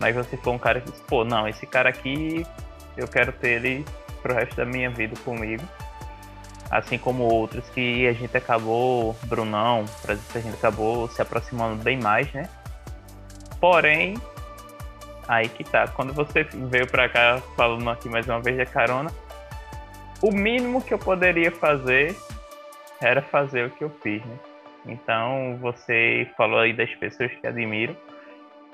[0.00, 2.44] Mas você foi um cara que disse, pô, não, esse cara aqui
[2.96, 3.84] eu quero ter ele
[4.20, 5.62] pro resto da minha vida comigo.
[6.70, 12.00] Assim como outros que a gente acabou, Brunão, por a gente acabou se aproximando bem
[12.00, 12.48] mais, né?
[13.60, 14.16] Porém,
[15.28, 15.88] Aí que tá.
[15.88, 19.10] Quando você veio pra cá falando aqui mais uma vez de carona,
[20.20, 22.16] o mínimo que eu poderia fazer
[23.00, 24.36] era fazer o que eu fiz, né?
[24.86, 27.96] Então você falou aí das pessoas que admiro,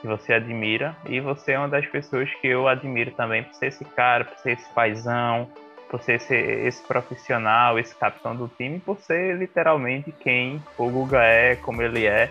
[0.01, 3.67] que você admira, e você é uma das pessoas que eu admiro também por ser
[3.67, 5.49] esse cara, por ser esse paizão,
[5.91, 11.23] por ser esse, esse profissional, esse capitão do time, por ser literalmente quem o Guga
[11.23, 12.31] é, como ele é.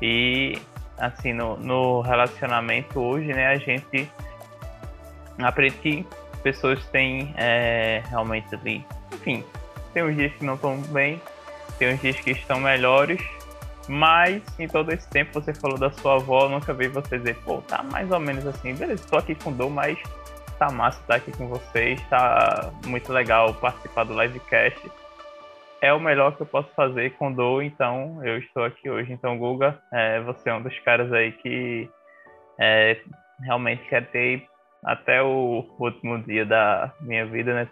[0.00, 0.58] E
[0.98, 4.08] assim, no, no relacionamento hoje, né, a gente
[5.38, 6.06] aprende que
[6.42, 9.44] pessoas têm é, realmente ali, enfim,
[9.92, 11.20] tem uns dias que não estão bem,
[11.78, 13.20] tem uns dias que estão melhores,
[13.88, 17.58] mas em todo esse tempo você falou da sua avó, nunca vi você dizer, pô,
[17.62, 19.98] tá mais ou menos assim, beleza, estou aqui com dor, mas
[20.58, 24.80] tá massa estar aqui com vocês, tá muito legal participar do livecast
[25.80, 29.12] é o melhor que eu posso fazer com dor, então eu estou aqui hoje.
[29.12, 31.88] Então, Guga, é, você é um dos caras aí que
[32.58, 33.00] é,
[33.42, 33.82] realmente
[34.12, 34.46] ter
[34.84, 37.68] até o último dia da minha vida, né?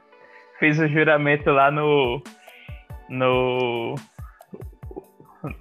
[0.59, 2.23] Fiz o juramento lá no
[3.09, 3.95] no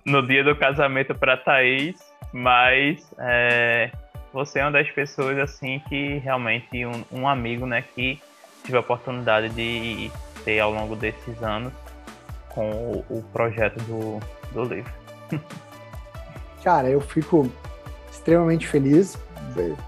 [0.06, 2.00] no dia do casamento para Thaís,
[2.32, 3.92] mas é,
[4.32, 8.22] você é uma das pessoas assim que realmente um, um amigo, né, que
[8.64, 10.10] tive a oportunidade de
[10.46, 11.74] ter ao longo desses anos
[12.50, 14.20] com o, o projeto do,
[14.54, 14.92] do livro.
[16.64, 17.52] Cara, eu fico
[18.10, 19.18] extremamente feliz.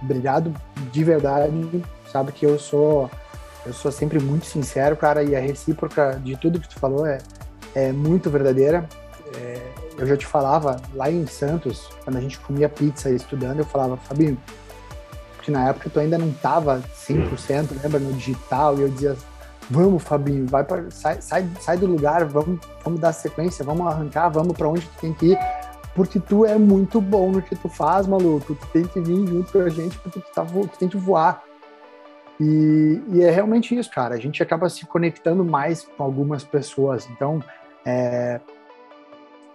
[0.02, 0.53] Obrigado
[0.91, 1.84] de verdade.
[2.07, 3.10] Sabe que eu sou
[3.65, 7.18] eu sou sempre muito sincero, cara, e a recíproca de tudo que tu falou é,
[7.76, 8.88] é muito verdadeira.
[9.35, 9.61] É,
[9.97, 13.97] eu já te falava lá em Santos, quando a gente comia pizza estudando, eu falava,
[13.97, 14.38] Fabinho,
[15.41, 19.15] que na época tu ainda não tava 100%, lembra, no digital, e eu dizia,
[19.69, 24.30] Vamos, Fabinho, vai pra, sai, sai, sai do lugar, vamos, vamos dar sequência, vamos arrancar,
[24.30, 25.39] vamos para onde tu tem que ir,
[25.95, 28.53] porque tu é muito bom no que tu faz, maluco.
[28.53, 31.41] Tu tem que vir junto com a gente porque tu, tá, tu tem que voar.
[32.39, 34.14] E, e, é realmente isso, cara.
[34.14, 37.07] A gente acaba se conectando mais com algumas pessoas.
[37.10, 37.41] Então,
[37.86, 38.40] é,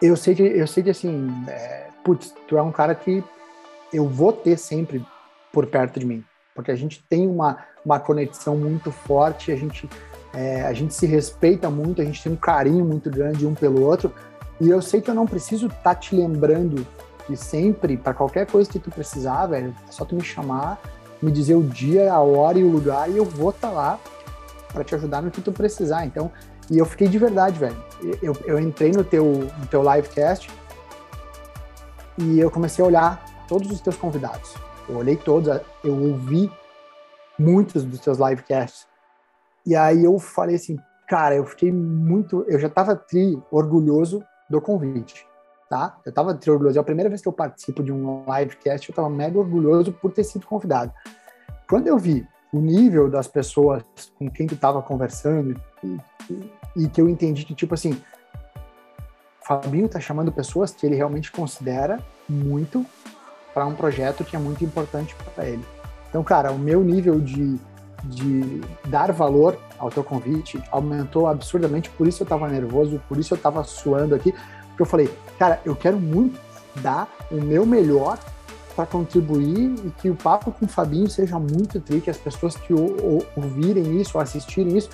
[0.00, 3.22] eu sei que eu sei que assim, é, putz, tu é um cara que
[3.92, 5.04] eu vou ter sempre
[5.52, 6.24] por perto de mim
[6.54, 9.88] porque a gente tem uma, uma conexão muito forte, a gente,
[10.32, 13.82] é, a gente se respeita muito, a gente tem um carinho muito grande um pelo
[13.82, 14.12] outro,
[14.60, 16.86] e eu sei que eu não preciso estar tá te lembrando
[17.26, 20.80] que sempre, para qualquer coisa que tu precisar, velho, é só tu me chamar,
[21.22, 23.98] me dizer o dia, a hora e o lugar, e eu vou estar tá lá
[24.72, 26.04] para te ajudar no que tu precisar.
[26.04, 26.30] Então,
[26.70, 27.76] e eu fiquei de verdade, velho.
[28.22, 30.48] Eu, eu entrei no teu, no teu livecast
[32.16, 34.54] e eu comecei a olhar todos os teus convidados.
[34.88, 35.48] Eu olhei todos,
[35.82, 36.50] eu ouvi
[37.36, 38.86] muitos dos seus livecasts.
[39.66, 40.78] E aí eu falei assim,
[41.08, 45.26] cara, eu fiquei muito, eu já estava tri orgulhoso do convite,
[45.68, 45.98] tá?
[46.06, 46.78] Eu estava tri orgulhoso.
[46.78, 50.12] É a primeira vez que eu participo de um livecast, eu estava mega orgulhoso por
[50.12, 50.92] ter sido convidado.
[51.68, 53.82] Quando eu vi o nível das pessoas
[54.16, 55.98] com quem tu estava conversando e,
[56.76, 58.00] e, que eu entendi que tipo assim,
[59.42, 61.98] Fabinho está chamando pessoas que ele realmente considera
[62.28, 62.86] muito
[63.52, 65.64] para um projeto que é muito importante para ele.
[66.08, 67.58] Então, cara, o meu nível de,
[68.04, 73.34] de dar valor ao teu convite aumentou absurdamente, por isso eu estava nervoso, por isso
[73.34, 74.32] eu estava suando aqui,
[74.68, 76.38] porque eu falei, cara, eu quero muito
[76.76, 78.18] dar o meu melhor
[78.74, 82.56] para contribuir e que o papo com o Fabinho seja muito tri, que as pessoas
[82.56, 84.90] que ouvirem isso, assistirem isso,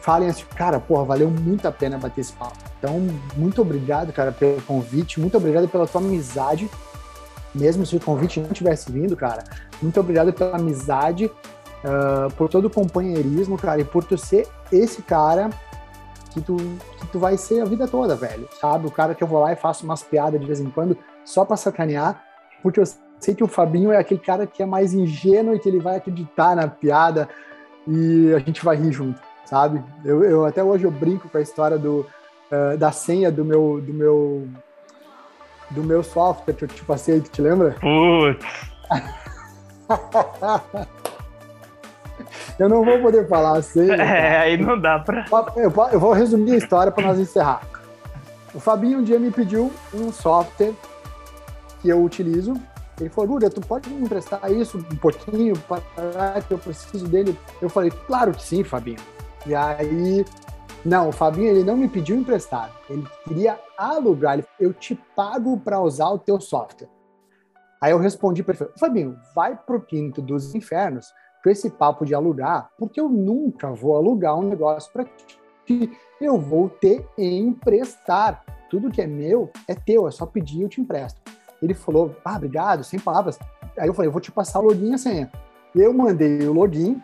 [0.00, 2.56] falem assim, cara, porra, valeu muito a pena bater esse papo.
[2.78, 3.00] Então,
[3.36, 6.70] muito obrigado, cara, pelo convite, muito obrigado pela tua amizade,
[7.54, 9.44] mesmo se o convite não tivesse vindo, cara,
[9.82, 15.02] muito obrigado pela amizade, uh, por todo o companheirismo, cara, e por tu ser esse
[15.02, 15.50] cara
[16.32, 18.86] que tu, que tu vai ser a vida toda, velho, sabe?
[18.86, 21.44] O cara que eu vou lá e faço umas piadas de vez em quando, só
[21.44, 22.22] pra sacanear,
[22.62, 22.84] porque eu
[23.18, 25.96] sei que o Fabinho é aquele cara que é mais ingênuo e que ele vai
[25.96, 27.28] acreditar na piada
[27.86, 29.20] e a gente vai rir junto,
[29.50, 29.82] sabe?
[30.04, 32.06] Eu, eu até hoje eu brinco com a história do,
[32.50, 34.46] uh, da senha do meu, do meu
[35.70, 37.76] do meu software que eu te passei, tu te lembra?
[37.80, 38.44] Putz!
[42.58, 43.94] eu não vou poder falar a senha.
[43.94, 45.24] É, aí não dá pra.
[45.56, 47.62] Eu, eu vou resumir a história para nós encerrar.
[48.52, 50.74] O Fabinho um dia me pediu um software
[51.80, 52.54] que eu utilizo.
[53.00, 57.38] Ele falou, Guga, tu pode me emprestar isso um pouquinho para que eu preciso dele?
[57.62, 58.98] Eu falei, claro que sim, Fabinho.
[59.46, 60.24] E aí,
[60.84, 64.34] não, o Fabinho ele não me pediu emprestado, ele queria alugar.
[64.34, 66.88] Ele, eu te pago para usar o teu software.
[67.80, 71.12] Aí eu respondi para ele, Fabinho, vai pro quinto dos infernos
[71.42, 75.90] com esse papo de alugar, porque eu nunca vou alugar um negócio para ti.
[76.20, 78.44] Eu vou te emprestar.
[78.68, 81.20] Tudo que é meu é teu, é só pedir e eu te empresto.
[81.62, 83.38] Ele falou, ah, obrigado, sem palavras.
[83.78, 85.32] Aí eu falei, eu vou te passar o login e a senha.
[85.74, 87.00] Eu mandei o login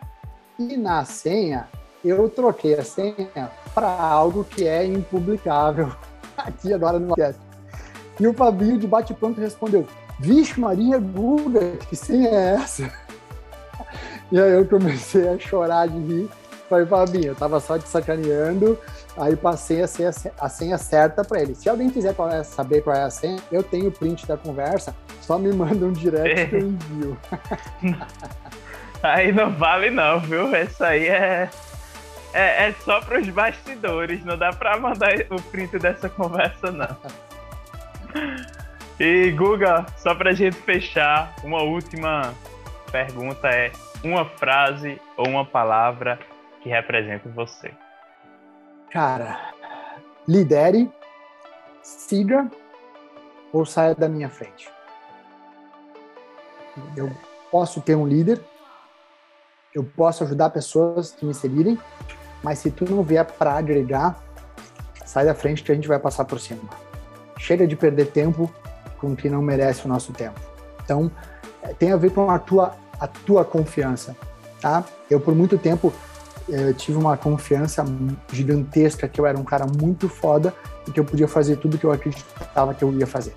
[0.59, 1.67] e na senha
[2.07, 5.91] eu troquei a senha para algo que é impublicável
[6.37, 7.41] aqui agora no podcast.
[8.19, 9.85] E o Fabinho de bate-pronto respondeu,
[10.19, 12.91] Vixe Maria Guga, que senha é essa?
[14.29, 16.29] E aí eu comecei a chorar de rir.
[16.67, 18.77] Falei, Fabinho, eu tava só te sacaneando,
[19.17, 21.55] Aí passei a senha, a senha certa para ele.
[21.55, 24.95] Se alguém quiser é, saber qual é a senha, eu tenho o print da conversa,
[25.21, 27.17] só me manda um direct que eu envio.
[29.01, 30.55] aí não vale não, viu?
[30.55, 31.49] Essa aí é,
[32.37, 36.95] é, é só para os bastidores, não dá para mandar o print dessa conversa não.
[38.99, 42.33] E Guga, só pra gente fechar, uma última
[42.91, 43.71] pergunta é
[44.03, 46.19] uma frase ou uma palavra
[46.61, 47.71] que representa você.
[48.91, 49.51] Cara,
[50.27, 50.91] lidere,
[51.81, 52.49] siga
[53.51, 54.69] ou saia da minha frente.
[56.95, 57.11] Eu
[57.51, 58.39] posso ter um líder,
[59.73, 61.79] eu posso ajudar pessoas que me seguirem,
[62.43, 64.17] mas se tu não vier para agregar,
[65.05, 66.61] sai da frente que a gente vai passar por cima.
[67.37, 68.51] Chega de perder tempo
[68.97, 70.39] com quem não merece o nosso tempo.
[70.83, 71.11] Então,
[71.63, 74.15] eh, tem a ver com a tua, a tua confiança,
[74.61, 74.83] tá?
[75.09, 75.93] Eu, por muito tempo,
[76.47, 77.85] eu tive uma confiança
[78.31, 80.53] gigantesca que eu era um cara muito foda
[80.87, 83.35] e que eu podia fazer tudo que eu acreditava que eu ia fazer.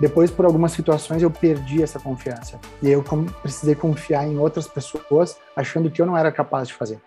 [0.00, 2.58] Depois, por algumas situações, eu perdi essa confiança.
[2.82, 3.02] E eu
[3.42, 7.00] precisei confiar em outras pessoas, achando que eu não era capaz de fazer.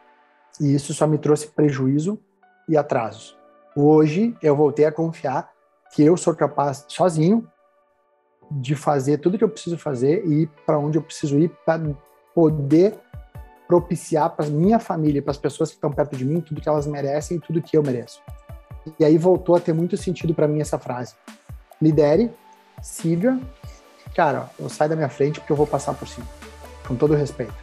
[0.59, 2.19] E isso só me trouxe prejuízo
[2.67, 3.37] e atrasos.
[3.75, 5.51] Hoje, eu voltei a confiar
[5.93, 7.47] que eu sou capaz, sozinho,
[8.49, 11.81] de fazer tudo que eu preciso fazer e ir para onde eu preciso ir para
[12.33, 12.97] poder
[13.67, 16.87] propiciar para minha família, para as pessoas que estão perto de mim, tudo que elas
[16.87, 18.21] merecem e tudo que eu mereço.
[18.97, 21.15] E aí voltou a ter muito sentido para mim essa frase.
[21.81, 22.31] Lidere,
[22.81, 23.37] siga,
[24.15, 26.25] cara, eu saio da minha frente porque eu vou passar por cima.
[26.87, 27.53] Com todo respeito.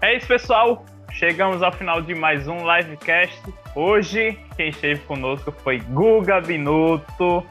[0.00, 0.84] É isso, pessoal.
[1.14, 3.38] Chegamos ao final de mais um livecast.
[3.74, 7.44] Hoje, quem esteve conosco foi Guga Binuto.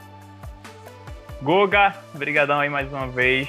[1.42, 3.48] Guga, brigadão aí mais uma vez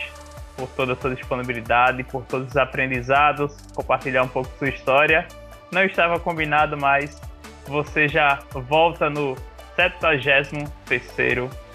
[0.57, 5.27] por toda a sua disponibilidade, por todos os aprendizados, compartilhar um pouco sua história.
[5.73, 7.21] Não estava combinado, mas
[7.67, 9.35] você já volta no
[9.77, 10.51] 73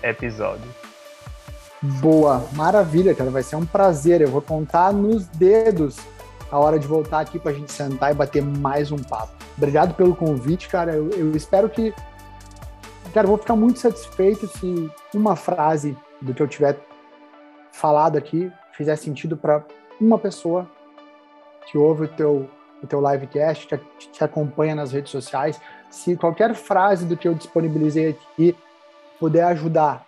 [0.04, 0.70] episódio.
[1.82, 3.32] Boa, maravilha, cara.
[3.32, 4.22] Vai ser um prazer.
[4.22, 5.98] Eu vou contar nos dedos
[6.52, 9.34] a hora de voltar aqui para a gente sentar e bater mais um papo.
[9.58, 10.94] Obrigado pelo convite, cara.
[10.94, 11.94] Eu, eu espero que.
[13.14, 16.78] Cara, vou ficar muito satisfeito se uma frase do que eu tiver
[17.72, 19.64] falado aqui fizer sentido para
[20.00, 20.70] uma pessoa
[21.66, 22.50] que ouve o teu,
[22.82, 25.60] o teu livecast, que te acompanha nas redes sociais,
[25.90, 28.56] se qualquer frase do que eu disponibilizei aqui
[29.20, 30.06] puder ajudar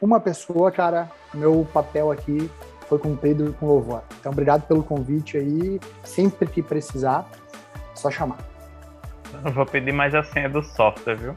[0.00, 2.50] uma pessoa, cara, meu papel aqui
[2.92, 4.02] foi cumprido com louvor.
[4.20, 5.80] Então, obrigado pelo convite aí.
[6.04, 7.26] Sempre que precisar,
[7.74, 8.38] é só chamar.
[9.42, 11.34] Eu vou pedir mais a senha do software, viu?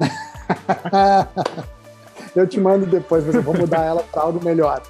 [2.34, 4.80] eu te mando depois, mas eu vou mudar ela para algo melhor.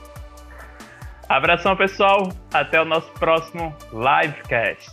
[1.29, 2.29] Abração, pessoal.
[2.55, 4.91] Até o nosso próximo livecast.